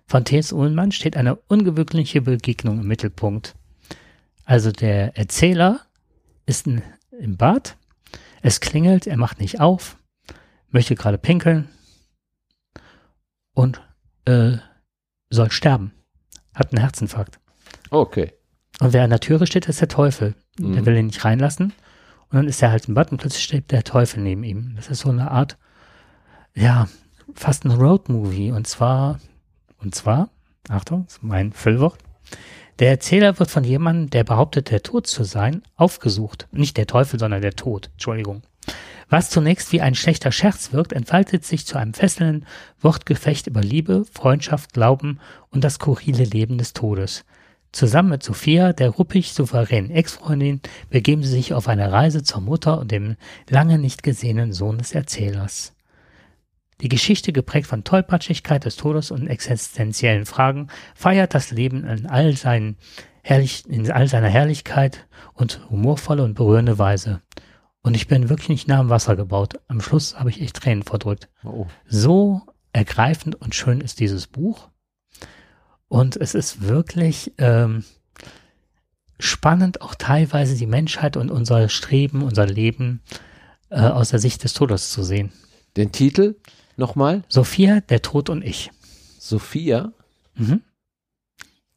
Von 0.05 0.25
T.S. 0.25 0.51
Ullmann 0.51 0.91
steht 0.91 1.15
eine 1.15 1.35
ungewöhnliche 1.35 2.21
Begegnung 2.21 2.81
im 2.81 2.87
Mittelpunkt. 2.87 3.55
Also 4.43 4.71
der 4.71 5.17
Erzähler 5.17 5.81
ist 6.45 6.67
in, 6.67 6.81
im 7.11 7.37
Bad. 7.37 7.77
Es 8.41 8.59
klingelt, 8.59 9.07
er 9.07 9.17
macht 9.17 9.39
nicht 9.39 9.59
auf, 9.59 9.97
möchte 10.69 10.95
gerade 10.95 11.17
pinkeln, 11.17 11.69
und 13.57 13.81
äh, 14.25 14.57
soll 15.31 15.49
sterben. 15.49 15.91
Hat 16.53 16.71
einen 16.71 16.81
Herzinfarkt. 16.81 17.39
Okay. 17.89 18.33
Und 18.79 18.93
wer 18.93 19.03
an 19.03 19.09
der 19.09 19.19
Türe 19.19 19.47
steht, 19.47 19.67
ist 19.67 19.81
der 19.81 19.87
Teufel. 19.87 20.35
Der 20.59 20.67
Mhm. 20.81 20.85
will 20.85 20.95
ihn 20.97 21.07
nicht 21.07 21.25
reinlassen. 21.25 21.73
Und 22.29 22.35
dann 22.37 22.47
ist 22.47 22.61
er 22.61 22.69
halt 22.69 22.87
im 22.87 22.93
Bad 22.93 23.11
und 23.11 23.17
plötzlich 23.17 23.43
steht 23.43 23.71
der 23.71 23.83
Teufel 23.83 24.21
neben 24.21 24.43
ihm. 24.43 24.73
Das 24.75 24.89
ist 24.89 24.99
so 24.99 25.09
eine 25.09 25.31
Art, 25.31 25.57
ja, 26.53 26.87
fast 27.33 27.65
ein 27.65 27.71
Roadmovie. 27.71 28.51
Und 28.51 28.67
zwar, 28.67 29.19
und 29.79 29.95
zwar, 29.95 30.29
Achtung, 30.69 31.05
das 31.05 31.15
ist 31.15 31.23
mein 31.23 31.51
Füllwort. 31.51 31.97
Der 32.77 32.89
Erzähler 32.91 33.39
wird 33.39 33.49
von 33.49 33.63
jemandem, 33.63 34.11
der 34.11 34.23
behauptet, 34.23 34.69
der 34.69 34.83
Tod 34.83 35.07
zu 35.07 35.23
sein, 35.23 35.63
aufgesucht. 35.75 36.47
Nicht 36.51 36.77
der 36.77 36.85
Teufel, 36.85 37.19
sondern 37.19 37.41
der 37.41 37.55
Tod. 37.55 37.89
Entschuldigung. 37.93 38.43
Was 39.09 39.29
zunächst 39.29 39.71
wie 39.71 39.81
ein 39.81 39.95
schlechter 39.95 40.31
Scherz 40.33 40.73
wirkt, 40.73 40.91
entfaltet 40.91 41.45
sich 41.45 41.65
zu 41.65 41.77
einem 41.77 41.93
fesselnden 41.93 42.45
Wortgefecht 42.81 43.47
über 43.47 43.61
Liebe, 43.61 44.05
Freundschaft, 44.11 44.73
Glauben 44.73 45.19
und 45.49 45.63
das 45.63 45.75
skurrile 45.75 46.25
Leben 46.25 46.57
des 46.57 46.73
Todes. 46.73 47.23
Zusammen 47.71 48.09
mit 48.09 48.23
Sophia, 48.23 48.73
der 48.73 48.89
ruppig 48.89 49.33
souveränen 49.33 49.91
Ex-Freundin, 49.91 50.61
begeben 50.89 51.23
sie 51.23 51.29
sich 51.29 51.53
auf 51.53 51.67
eine 51.67 51.91
Reise 51.91 52.23
zur 52.23 52.41
Mutter 52.41 52.79
und 52.79 52.91
dem 52.91 53.15
lange 53.49 53.77
nicht 53.77 54.03
gesehenen 54.03 54.51
Sohn 54.51 54.77
des 54.77 54.93
Erzählers. 54.93 55.73
Die 56.81 56.89
Geschichte, 56.89 57.31
geprägt 57.31 57.67
von 57.67 57.83
Tollpatschigkeit 57.83 58.65
des 58.65 58.75
Todes 58.75 59.11
und 59.11 59.27
existenziellen 59.27 60.25
Fragen, 60.25 60.67
feiert 60.95 61.33
das 61.33 61.51
Leben 61.51 61.85
in 61.85 62.07
all, 62.07 62.35
seinen 62.35 62.77
herrlich, 63.23 63.63
in 63.67 63.89
all 63.89 64.07
seiner 64.07 64.29
Herrlichkeit 64.29 65.07
und 65.33 65.61
humorvolle 65.69 66.23
und 66.23 66.35
berührende 66.35 66.77
Weise. 66.77 67.21
Und 67.81 67.95
ich 67.95 68.07
bin 68.07 68.29
wirklich 68.29 68.49
nicht 68.49 68.67
nah 68.67 68.79
am 68.79 68.89
Wasser 68.89 69.15
gebaut. 69.15 69.59
Am 69.67 69.81
Schluss 69.81 70.19
habe 70.19 70.29
ich 70.29 70.41
echt 70.41 70.57
Tränen 70.57 70.83
verdrückt. 70.83 71.29
Oh. 71.43 71.67
So 71.87 72.41
ergreifend 72.73 73.35
und 73.35 73.55
schön 73.55 73.81
ist 73.81 73.99
dieses 73.99 74.27
Buch. 74.27 74.69
Und 75.87 76.17
es 76.17 76.35
ist 76.35 76.61
wirklich 76.61 77.33
ähm, 77.37 77.85
spannend, 79.19 79.81
auch 79.81 79.95
teilweise 79.95 80.55
die 80.55 80.67
Menschheit 80.67 81.17
und 81.17 81.31
unser 81.31 81.69
Streben, 81.69 82.23
unser 82.23 82.45
Leben 82.45 83.01
äh, 83.69 83.79
aus 83.79 84.09
der 84.09 84.19
Sicht 84.19 84.43
des 84.43 84.53
Todes 84.53 84.91
zu 84.91 85.03
sehen. 85.03 85.31
Den 85.75 85.91
Titel 85.91 86.35
nochmal? 86.75 87.23
Sophia, 87.29 87.81
der 87.81 88.01
Tod 88.01 88.29
und 88.29 88.43
ich. 88.43 88.71
Sophia. 89.19 89.93
Mhm. 90.35 90.61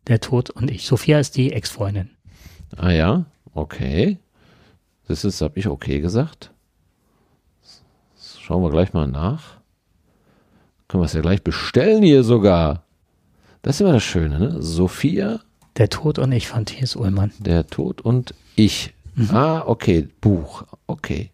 Der 0.06 0.20
Tod 0.20 0.50
und 0.50 0.70
ich. 0.70 0.86
Sophia 0.86 1.18
ist 1.18 1.36
die 1.36 1.52
Ex-Freundin. 1.52 2.10
Ah 2.76 2.90
ja, 2.90 3.26
okay. 3.54 4.18
Das 5.10 5.24
ist, 5.24 5.40
habe 5.40 5.58
ich 5.58 5.66
okay 5.66 6.00
gesagt. 6.00 6.52
Schauen 8.38 8.62
wir 8.62 8.70
gleich 8.70 8.92
mal 8.92 9.08
nach. 9.08 9.56
Können 10.86 11.02
wir 11.02 11.06
es 11.06 11.14
ja 11.14 11.20
gleich 11.20 11.42
bestellen 11.42 12.04
hier 12.04 12.22
sogar. 12.22 12.84
Das 13.62 13.74
ist 13.74 13.80
immer 13.80 13.94
das 13.94 14.04
Schöne, 14.04 14.38
ne? 14.38 14.62
Sophia, 14.62 15.40
Der 15.76 15.88
Tod 15.88 16.20
und 16.20 16.30
ich 16.30 16.46
von 16.46 16.64
T.S. 16.64 16.94
Ullmann. 16.94 17.32
der 17.40 17.66
Tod 17.66 18.00
und 18.00 18.34
ich. 18.54 18.94
Ah, 19.32 19.64
okay, 19.66 20.08
Buch. 20.20 20.62
Okay. 20.86 21.30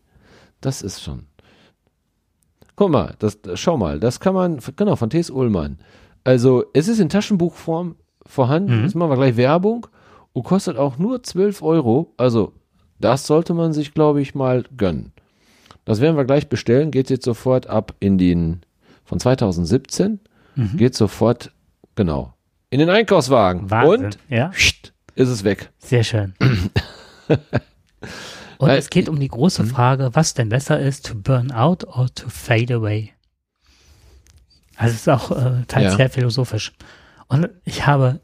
Das 0.63 0.81
ist 0.81 1.03
schon. 1.03 1.27
Guck 2.77 2.91
mal, 2.91 3.15
das, 3.19 3.39
schau 3.57 3.77
mal, 3.77 4.01
das 4.01 4.21
kann 4.21 4.33
man, 4.35 4.59
genau, 4.75 4.97
von 4.97 5.11
T.S. 5.11 5.29
Ullmann. 5.29 5.79
Also, 6.25 6.65
es 6.73 6.89
ist 6.89 6.99
in 6.99 7.11
Taschenbuchform 7.11 7.97
vorhanden. 8.25 8.79
Mhm. 8.79 8.85
Jetzt 8.85 8.95
machen 8.95 9.11
wir 9.11 9.17
gleich 9.17 9.37
Werbung 9.37 9.87
und 10.33 10.45
kostet 10.45 10.79
auch 10.79 10.97
nur 10.97 11.23
12 11.23 11.61
Euro. 11.63 12.15
Also, 12.17 12.55
das 12.99 13.27
sollte 13.27 13.55
man 13.55 13.73
sich, 13.73 13.95
glaube 13.95 14.21
ich, 14.21 14.35
mal 14.35 14.65
gönnen. 14.77 15.13
Das 15.85 16.01
werden 16.01 16.17
wir 16.17 16.25
gleich 16.25 16.49
bestellen. 16.49 16.91
Geht 16.91 17.11
jetzt 17.11 17.25
sofort 17.25 17.67
ab 17.69 17.95
in 18.01 18.19
den, 18.19 18.63
von 19.05 19.21
2017. 19.21 20.21
Mhm. 20.57 20.77
Geht 20.77 20.95
sofort, 20.95 21.53
genau, 21.95 22.33
in 22.71 22.81
den 22.81 22.91
Einkaufswagen. 22.91 23.71
Wahnsinn. 23.71 24.05
Und 24.07 24.19
Ja. 24.29 24.51
Ist 25.15 25.29
es 25.29 25.45
weg. 25.45 25.71
Sehr 25.79 26.03
schön. 26.05 26.35
Und 28.59 28.71
es 28.71 28.89
geht 28.91 29.09
um 29.09 29.19
die 29.21 29.29
große 29.29 29.63
Mhm. 29.65 29.69
Frage, 29.69 30.11
was 30.15 30.35
denn 30.35 30.49
besser 30.49 30.81
ist, 30.81 31.07
to 31.07 31.15
burn 31.15 31.53
out 31.53 31.85
or 31.85 32.09
to 32.15 32.29
fade 32.29 32.75
away. 32.75 33.13
Also 34.77 34.95
es 34.95 35.01
ist 35.03 35.09
auch 35.09 35.31
äh, 35.31 35.65
teils 35.69 35.93
Ja. 35.93 35.97
sehr 35.97 36.11
philosophisch. 36.11 36.73
Und 37.29 37.49
ich 37.65 37.87
habe 37.87 38.21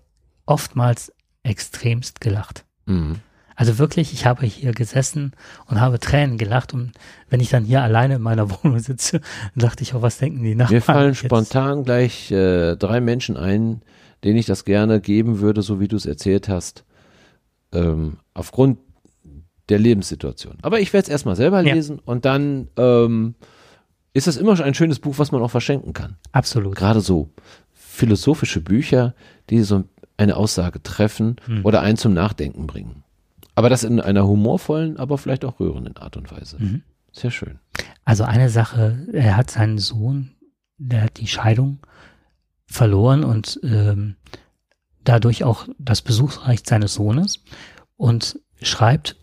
oftmals 0.47 1.13
extremst 1.43 2.21
gelacht. 2.21 2.65
Mhm. 2.87 3.17
Also 3.57 3.79
wirklich, 3.79 4.13
ich 4.13 4.27
habe 4.27 4.45
hier 4.47 4.73
gesessen 4.73 5.33
und 5.67 5.81
habe 5.81 5.99
Tränen 5.99 6.39
gelacht 6.39 6.73
und 6.75 6.93
wenn 7.31 7.41
ich 7.41 7.51
dann 7.51 7.65
hier 7.65 7.83
alleine 7.83 8.17
in 8.17 8.23
meiner 8.23 8.51
Wohnung 8.63 8.79
sitze, 8.79 9.21
dachte 9.55 9.83
ich, 9.83 9.95
oh, 9.95 10.03
was 10.03 10.19
denken 10.19 10.43
die 10.43 10.55
Nachbarn? 10.55 10.75
Mir 10.77 10.81
fallen 10.83 11.09
jetzt? 11.15 11.19
spontan 11.25 11.85
gleich 11.85 12.31
äh, 12.31 12.77
drei 12.77 13.01
Menschen 13.01 13.37
ein, 13.37 13.83
denen 14.25 14.37
ich 14.39 14.47
das 14.47 14.65
gerne 14.65 15.01
geben 15.01 15.41
würde, 15.41 15.63
so 15.63 15.81
wie 15.81 15.89
du 15.89 15.97
es 15.97 16.07
erzählt 16.07 16.49
hast, 16.49 16.85
ähm, 17.73 18.19
aufgrund 18.35 18.79
der 19.69 19.79
Lebenssituation. 19.79 20.59
Aber 20.63 20.81
ich 20.81 20.93
werde 20.93 21.05
es 21.05 21.09
erstmal 21.09 21.37
selber 21.37 21.63
Ja. 21.63 21.75
lesen 21.75 21.99
und 21.99 22.25
dann 22.25 22.69
ähm, 22.77 23.35
ist 24.13 24.27
es 24.29 24.37
immer 24.37 24.57
schon 24.57 24.67
ein 24.67 24.75
schönes 24.75 24.99
Buch, 24.99 25.15
was 25.19 25.33
man 25.33 25.41
auch 25.43 25.51
verschenken 25.51 25.93
kann. 25.93 26.17
Absolut. 26.33 26.77
Gerade 26.77 27.01
so 27.01 27.31
philosophische 27.73 28.61
Bücher, 28.61 29.15
die 29.51 29.63
so 29.63 29.85
eine 30.17 30.37
Aussage 30.37 30.83
treffen 30.83 31.37
Hm. 31.47 31.65
oder 31.65 31.81
einen 31.81 31.97
zum 31.97 32.13
Nachdenken 32.15 32.67
bringen. 32.67 33.03
Aber 33.55 33.69
das 33.69 33.85
in 33.85 34.01
einer 34.01 34.27
humorvollen, 34.27 34.97
aber 34.97 35.19
vielleicht 35.19 35.45
auch 35.45 35.61
rührenden 35.61 35.97
Art 35.97 36.17
und 36.17 36.31
Weise. 36.33 36.57
Mhm. 36.59 36.83
Sehr 37.13 37.31
schön. 37.31 37.59
Also 38.05 38.25
eine 38.25 38.49
Sache, 38.49 39.07
er 39.13 39.37
hat 39.37 39.51
seinen 39.51 39.79
Sohn, 39.79 40.31
der 40.79 41.03
hat 41.03 41.19
die 41.19 41.27
Scheidung 41.27 41.79
verloren 42.67 43.23
und 43.23 43.61
ähm, 43.63 44.17
dadurch 45.05 45.45
auch 45.45 45.69
das 45.79 46.01
Besuchsrecht 46.01 46.67
seines 46.67 46.95
Sohnes 46.95 47.45
und 47.97 48.41
schreibt 48.63 49.17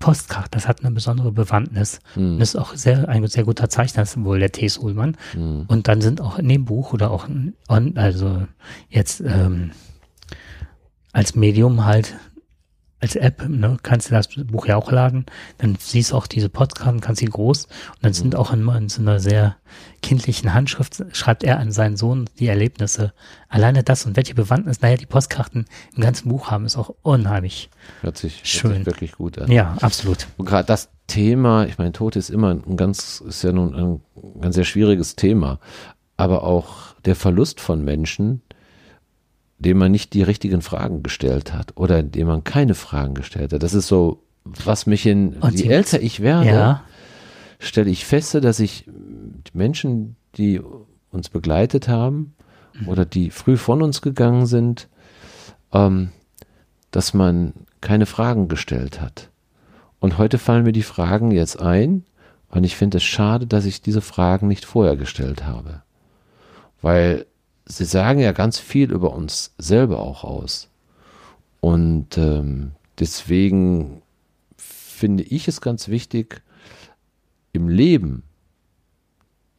Postkarten. 0.00 0.50
Das 0.52 0.68
hat 0.68 0.80
eine 0.80 0.92
besondere 0.92 1.32
Bewandtnis. 1.32 2.00
Hm. 2.14 2.38
Das 2.38 2.50
ist 2.50 2.56
auch 2.56 2.74
sehr, 2.74 3.08
ein 3.08 3.26
sehr 3.26 3.44
guter 3.44 3.68
Zeichner, 3.68 4.02
das 4.02 4.16
ist 4.16 4.24
wohl 4.24 4.38
der 4.38 4.52
T.S. 4.52 4.78
Ullmann. 4.78 5.16
Hm. 5.32 5.64
Und 5.68 5.88
dann 5.88 6.00
sind 6.00 6.20
auch 6.20 6.38
in 6.38 6.48
dem 6.48 6.64
Buch 6.64 6.92
oder 6.92 7.10
auch 7.10 7.28
on, 7.68 7.96
also 7.96 8.46
jetzt 8.88 9.20
ähm, 9.20 9.72
als 11.12 11.34
Medium 11.34 11.84
halt, 11.84 12.16
als 13.00 13.14
App, 13.14 13.48
ne, 13.48 13.76
kannst 13.82 14.10
du 14.10 14.14
das 14.14 14.28
Buch 14.28 14.66
ja 14.66 14.76
auch 14.76 14.90
laden. 14.90 15.26
Dann 15.58 15.76
siehst 15.78 16.10
du 16.10 16.16
auch 16.16 16.26
diese 16.26 16.48
Postkarten, 16.48 17.00
kannst 17.00 17.20
sie 17.20 17.26
groß. 17.26 17.66
Und 17.66 17.72
dann 18.02 18.12
sind 18.12 18.34
auch 18.34 18.52
in, 18.52 18.68
in 18.68 18.88
so 18.88 19.02
einer 19.02 19.20
sehr 19.20 19.56
kindlichen 20.02 20.52
Handschrift, 20.52 21.04
schreibt 21.12 21.44
er 21.44 21.60
an 21.60 21.70
seinen 21.70 21.96
Sohn 21.96 22.28
die 22.38 22.48
Erlebnisse. 22.48 23.12
Alleine 23.48 23.84
das 23.84 24.04
und 24.04 24.16
welche 24.16 24.34
Bewandtnis, 24.34 24.80
naja, 24.80 24.96
die 24.96 25.06
Postkarten 25.06 25.66
im 25.94 26.02
ganzen 26.02 26.28
Buch 26.28 26.50
haben, 26.50 26.64
ist 26.64 26.76
auch 26.76 26.94
unheimlich. 27.02 27.70
Hört 28.00 28.18
sich, 28.18 28.38
hört 28.38 28.46
Schön. 28.46 28.74
sich 28.74 28.86
wirklich 28.86 29.12
gut 29.12 29.38
an. 29.38 29.50
Ja, 29.50 29.76
absolut. 29.80 30.26
Und 30.36 30.46
gerade 30.46 30.66
das 30.66 30.90
Thema, 31.06 31.66
ich 31.66 31.78
meine, 31.78 31.92
Tod 31.92 32.16
ist 32.16 32.30
immer 32.30 32.50
ein 32.50 32.76
ganz, 32.76 33.22
ist 33.26 33.42
ja 33.42 33.52
nun 33.52 33.74
ein 34.16 34.40
ganz 34.40 34.56
sehr 34.56 34.64
schwieriges 34.64 35.14
Thema. 35.14 35.60
Aber 36.16 36.42
auch 36.42 36.94
der 37.04 37.14
Verlust 37.14 37.60
von 37.60 37.84
Menschen, 37.84 38.42
dem 39.58 39.78
man 39.78 39.90
nicht 39.90 40.14
die 40.14 40.22
richtigen 40.22 40.62
Fragen 40.62 41.02
gestellt 41.02 41.52
hat 41.52 41.72
oder 41.76 42.02
dem 42.02 42.28
man 42.28 42.44
keine 42.44 42.74
Fragen 42.74 43.14
gestellt 43.14 43.52
hat. 43.52 43.62
Das 43.62 43.74
ist 43.74 43.88
so, 43.88 44.22
was 44.44 44.86
mich 44.86 45.04
in, 45.06 45.34
Und 45.34 45.58
je 45.58 45.68
älter 45.68 46.00
ich 46.00 46.20
werde, 46.20 46.46
Ja, 46.48 46.82
stelle 47.58 47.90
ich 47.90 48.04
fest, 48.04 48.34
dass 48.34 48.60
ich 48.60 48.84
die 48.86 49.56
Menschen, 49.56 50.16
die 50.36 50.60
uns 51.10 51.28
begleitet 51.28 51.88
haben 51.88 52.34
oder 52.86 53.04
die 53.04 53.30
früh 53.30 53.56
von 53.56 53.82
uns 53.82 54.02
gegangen 54.02 54.46
sind, 54.46 54.88
ähm, 55.72 56.10
dass 56.90 57.14
man 57.14 57.52
keine 57.80 58.06
Fragen 58.06 58.48
gestellt 58.48 59.00
hat. 59.00 59.30
Und 60.00 60.18
heute 60.18 60.38
fallen 60.38 60.64
mir 60.64 60.72
die 60.72 60.82
Fragen 60.82 61.32
jetzt 61.32 61.60
ein 61.60 62.04
und 62.50 62.64
ich 62.64 62.76
finde 62.76 62.98
es 62.98 63.04
schade, 63.04 63.46
dass 63.46 63.64
ich 63.64 63.82
diese 63.82 64.00
Fragen 64.00 64.46
nicht 64.46 64.64
vorher 64.64 64.96
gestellt 64.96 65.44
habe. 65.44 65.82
Weil 66.80 67.26
sie 67.68 67.84
sagen 67.84 68.18
ja 68.18 68.32
ganz 68.32 68.58
viel 68.58 68.90
über 68.90 69.12
uns 69.12 69.54
selber 69.58 70.00
auch 70.00 70.24
aus. 70.24 70.68
Und 71.60 72.16
ähm, 72.18 72.72
deswegen 72.98 74.02
finde 74.56 75.22
ich 75.22 75.48
es 75.48 75.60
ganz 75.60 75.88
wichtig, 75.88 76.42
im 77.52 77.68
Leben 77.68 78.22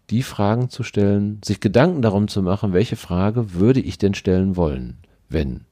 die 0.09 0.23
Fragen 0.23 0.69
zu 0.69 0.83
stellen, 0.83 1.39
sich 1.45 1.59
Gedanken 1.59 2.01
darum 2.01 2.27
zu 2.27 2.41
machen, 2.41 2.73
welche 2.73 2.95
Frage 2.95 3.53
würde 3.53 3.79
ich 3.79 3.97
denn 3.97 4.15
stellen 4.15 4.55
wollen, 4.55 4.97
wenn, 5.29 5.65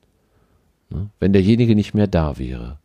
ne, 0.90 1.10
wenn 1.20 1.34
derjenige 1.34 1.76
nicht 1.76 1.94
mehr 1.94 2.08
da 2.08 2.38
wäre. 2.38 2.78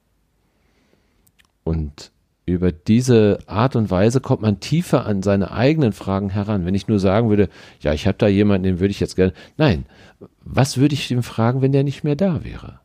Und 1.63 2.11
über 2.53 2.73
diese 2.73 3.39
Art 3.47 3.77
und 3.77 3.91
Weise 3.91 4.21
kommt 4.21 4.43
man 4.43 4.61
tiefer 4.61 5.07
an 5.07 5.23
seine 5.23 5.51
eigenen 5.51 5.93
Fragen 5.93 6.31
heran. 6.31 6.65
Wenn 6.65 6.75
ich 6.75 6.89
nur 6.89 7.01
sagen 7.01 7.29
würde, 7.29 7.49
ja, 7.81 7.93
ich 7.93 8.07
habe 8.07 8.19
da 8.19 8.29
jemanden, 8.29 8.65
den 8.65 8.81
würde 8.81 8.93
ich 8.93 9.01
jetzt 9.01 9.17
gerne. 9.17 9.33
Nein, 9.57 9.87
was 10.41 10.79
würde 10.79 10.95
ich 10.95 11.11
ihm 11.11 11.23
fragen, 11.23 11.63
wenn 11.63 11.73
der 11.73 11.85
nicht 11.85 12.05
mehr 12.05 12.17
da 12.17 12.45
wäre? 12.45 12.81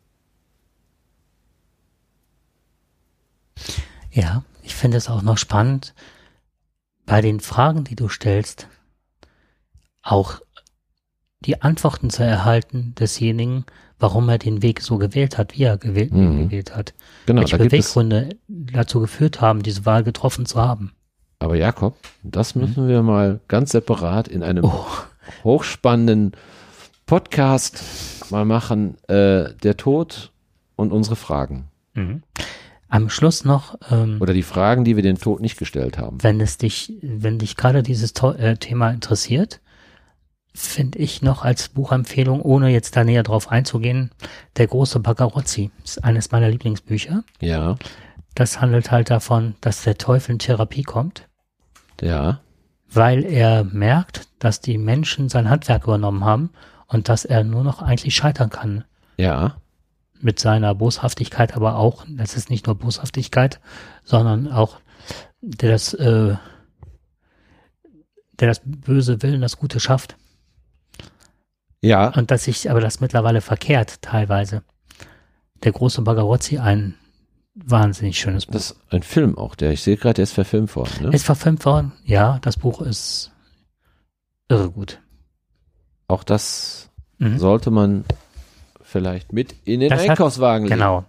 ja. 4.11 4.43
Ich 4.63 4.75
finde 4.75 4.97
es 4.97 5.09
auch 5.09 5.21
noch 5.21 5.37
spannend, 5.37 5.93
bei 7.05 7.21
den 7.21 7.39
Fragen, 7.39 7.85
die 7.85 7.95
du 7.95 8.09
stellst, 8.09 8.67
auch 10.01 10.41
die 11.41 11.61
Antworten 11.61 12.09
zu 12.09 12.23
erhalten 12.23 12.93
desjenigen, 12.99 13.65
warum 13.99 14.27
er 14.29 14.37
den 14.37 14.61
Weg 14.63 14.81
so 14.81 14.97
gewählt 14.97 15.37
hat, 15.37 15.57
wie 15.57 15.63
er 15.63 15.77
gewählt, 15.77 16.11
Mhm. 16.13 16.45
gewählt 16.49 16.75
hat. 16.75 16.93
Genau, 17.25 17.41
Welche 17.41 17.57
da. 17.57 17.63
Beweggründe 17.63 18.29
dazu 18.47 18.99
geführt 18.99 19.39
haben, 19.41 19.61
diese 19.63 19.85
Wahl 19.85 20.03
getroffen 20.03 20.45
zu 20.45 20.59
haben. 20.61 20.93
Aber 21.39 21.55
Jakob, 21.55 21.95
das 22.23 22.55
müssen 22.55 22.87
wir 22.87 23.03
mal 23.03 23.39
ganz 23.47 23.71
separat 23.71 24.27
in 24.27 24.41
einem 24.41 24.65
Oh, 24.65 24.85
hochspannenden 25.43 26.31
Podcast 27.05 27.83
mal 28.31 28.45
machen. 28.45 28.97
Äh, 29.07 29.53
der 29.63 29.77
Tod 29.77 30.31
und 30.75 30.91
unsere 30.91 31.15
Fragen. 31.15 31.67
mhm. 31.93 32.23
Am 32.89 33.09
Schluss 33.09 33.43
noch, 33.43 33.77
ähm, 33.91 34.15
Oder 34.21 34.33
die 34.33 34.43
Fragen, 34.43 34.85
die 34.85 34.95
wir 34.95 35.03
den 35.03 35.17
Tod 35.17 35.41
nicht 35.41 35.59
gestellt 35.59 35.97
haben. 35.97 36.23
wenn 36.23 36.39
es 36.39 36.57
dich, 36.57 36.93
wenn 37.01 37.37
dich 37.37 37.57
gerade 37.57 37.83
dieses 37.83 38.13
äh, 38.37 38.55
Thema 38.55 38.91
interessiert, 38.91 39.59
finde 40.57 40.99
ich 40.99 41.21
noch 41.21 41.43
als 41.43 41.69
Buchempfehlung, 41.69 42.41
ohne 42.41 42.69
jetzt 42.69 42.95
da 42.95 43.03
näher 43.03 43.23
drauf 43.23 43.51
einzugehen, 43.51 44.11
Der 44.57 44.67
große 44.67 44.99
Bagarozzi. 44.99 45.71
Ist 45.83 46.03
eines 46.03 46.31
meiner 46.31 46.49
Lieblingsbücher. 46.49 47.23
Ja, 47.39 47.77
Das 48.35 48.61
handelt 48.61 48.91
halt 48.91 49.09
davon, 49.09 49.55
dass 49.61 49.83
der 49.83 49.97
Teufel 49.97 50.33
in 50.33 50.39
Therapie 50.39 50.83
kommt, 50.83 51.27
ja, 52.01 52.39
weil 52.91 53.23
er 53.23 53.63
merkt, 53.63 54.27
dass 54.39 54.61
die 54.61 54.77
Menschen 54.77 55.29
sein 55.29 55.49
Handwerk 55.49 55.83
übernommen 55.83 56.23
haben 56.23 56.51
und 56.87 57.09
dass 57.09 57.25
er 57.25 57.43
nur 57.43 57.63
noch 57.63 57.81
eigentlich 57.81 58.15
scheitern 58.15 58.49
kann 58.49 58.83
ja, 59.17 59.57
mit 60.21 60.39
seiner 60.39 60.73
Boshaftigkeit, 60.75 61.55
aber 61.55 61.77
auch, 61.77 62.05
das 62.07 62.35
ist 62.35 62.49
nicht 62.49 62.67
nur 62.67 62.75
Boshaftigkeit, 62.75 63.59
sondern 64.03 64.51
auch 64.51 64.79
der 65.41 65.71
das, 65.71 65.93
äh, 65.93 66.35
der 68.39 68.47
das 68.47 68.61
Böse 68.63 69.21
will 69.21 69.35
und 69.35 69.41
das 69.41 69.57
Gute 69.57 69.79
schafft. 69.79 70.15
Ja. 71.81 72.09
Und 72.09 72.31
dass 72.31 72.43
sich 72.45 72.69
aber 72.69 72.81
das 72.81 72.99
mittlerweile 73.01 73.41
verkehrt 73.41 74.01
teilweise. 74.01 74.63
Der 75.63 75.71
große 75.71 76.01
Bagarozzi, 76.03 76.57
ein 76.59 76.95
wahnsinnig 77.55 78.19
schönes 78.19 78.45
Buch. 78.45 78.53
Das 78.53 78.71
ist 78.71 78.77
ein 78.91 79.01
Film 79.03 79.37
auch, 79.37 79.55
der 79.55 79.71
ich 79.71 79.81
sehe 79.81 79.97
gerade, 79.97 80.15
der 80.15 80.23
ist 80.23 80.33
verfilmt 80.33 80.75
worden. 80.75 80.91
Ne? 81.01 81.09
Ist 81.09 81.25
verfilmt 81.25 81.65
worden. 81.65 81.93
Ja, 82.05 82.37
das 82.41 82.57
Buch 82.57 82.81
ist 82.81 83.31
irre 84.49 84.69
gut. 84.69 84.99
Auch 86.07 86.23
das 86.23 86.89
Mhm. 87.17 87.39
sollte 87.39 87.71
man 87.71 88.05
vielleicht 88.81 89.33
mit 89.33 89.55
in 89.65 89.79
den 89.79 89.89
Das 89.89 90.03
hat- 90.03 90.09
Einkaufswagen 90.11 90.67
legen. 90.67 90.75
Genau. 90.79 91.03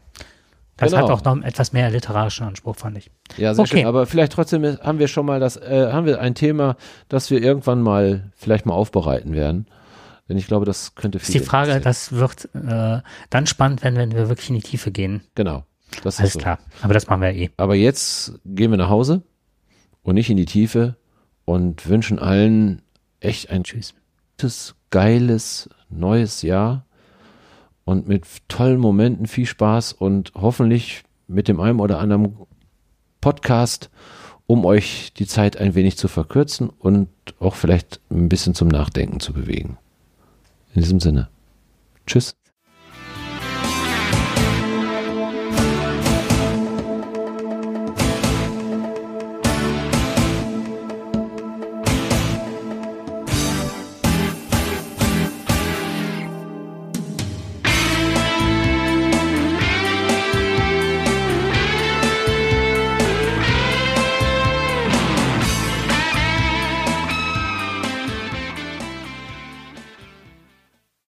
Das 0.78 0.92
Genau. 0.92 1.08
hat 1.08 1.10
auch 1.10 1.24
noch 1.36 1.44
etwas 1.44 1.72
mehr 1.72 1.90
literarischen 1.90 2.46
Anspruch, 2.46 2.76
fand 2.76 2.96
ich. 2.96 3.10
Ja, 3.36 3.52
sehr 3.52 3.62
Okay. 3.64 3.78
schön. 3.80 3.86
Aber 3.86 4.06
vielleicht 4.06 4.32
trotzdem 4.32 4.64
haben 4.64 4.98
wir 4.98 5.08
schon 5.08 5.26
mal 5.26 5.40
das, 5.40 5.56
äh, 5.56 5.90
haben 5.92 6.06
wir 6.06 6.20
ein 6.20 6.34
Thema, 6.34 6.76
das 7.08 7.30
wir 7.30 7.42
irgendwann 7.42 7.82
mal 7.82 8.30
vielleicht 8.36 8.64
mal 8.64 8.74
aufbereiten 8.74 9.34
werden. 9.34 9.66
Denn 10.28 10.36
ich 10.36 10.46
glaube, 10.46 10.66
das 10.66 10.94
könnte 10.94 11.18
Ist 11.18 11.26
viel. 11.26 11.40
die 11.40 11.46
Frage, 11.46 11.80
das 11.80 12.12
wird 12.12 12.48
äh, 12.54 13.00
dann 13.30 13.46
spannend 13.46 13.82
werden, 13.82 13.96
wenn 13.96 14.12
wir 14.12 14.28
wirklich 14.28 14.50
in 14.50 14.56
die 14.56 14.62
Tiefe 14.62 14.90
gehen. 14.90 15.22
Genau. 15.34 15.64
Das 16.02 16.18
Alles 16.18 16.28
ist 16.30 16.32
so. 16.34 16.38
klar. 16.40 16.58
Aber 16.82 16.92
das 16.94 17.06
machen 17.06 17.22
wir 17.22 17.32
eh. 17.34 17.50
Aber 17.56 17.74
jetzt 17.74 18.34
gehen 18.44 18.70
wir 18.70 18.76
nach 18.78 18.90
Hause 18.90 19.22
und 20.02 20.14
nicht 20.16 20.28
in 20.28 20.36
die 20.36 20.44
Tiefe 20.44 20.96
und 21.46 21.88
wünschen 21.88 22.18
allen 22.18 22.82
echt 23.20 23.50
ein 23.50 23.64
Tschüss. 23.64 23.94
gutes, 24.36 24.74
geiles 24.90 25.70
neues 25.88 26.42
Jahr 26.42 26.84
und 27.84 28.06
mit 28.06 28.26
tollen 28.48 28.78
Momenten 28.78 29.26
viel 29.26 29.46
Spaß 29.46 29.94
und 29.94 30.32
hoffentlich 30.34 31.04
mit 31.26 31.48
dem 31.48 31.58
einen 31.60 31.80
oder 31.80 31.98
anderen 31.98 32.36
Podcast, 33.22 33.90
um 34.46 34.64
euch 34.66 35.12
die 35.14 35.26
Zeit 35.26 35.56
ein 35.56 35.74
wenig 35.74 35.96
zu 35.96 36.08
verkürzen 36.08 36.68
und 36.68 37.08
auch 37.40 37.54
vielleicht 37.54 38.00
ein 38.10 38.28
bisschen 38.28 38.54
zum 38.54 38.68
Nachdenken 38.68 39.20
zu 39.20 39.32
bewegen. 39.32 39.78
In 40.78 40.82
diesem 40.82 41.00
Sinne. 41.00 41.28
Tschüss. 42.06 42.37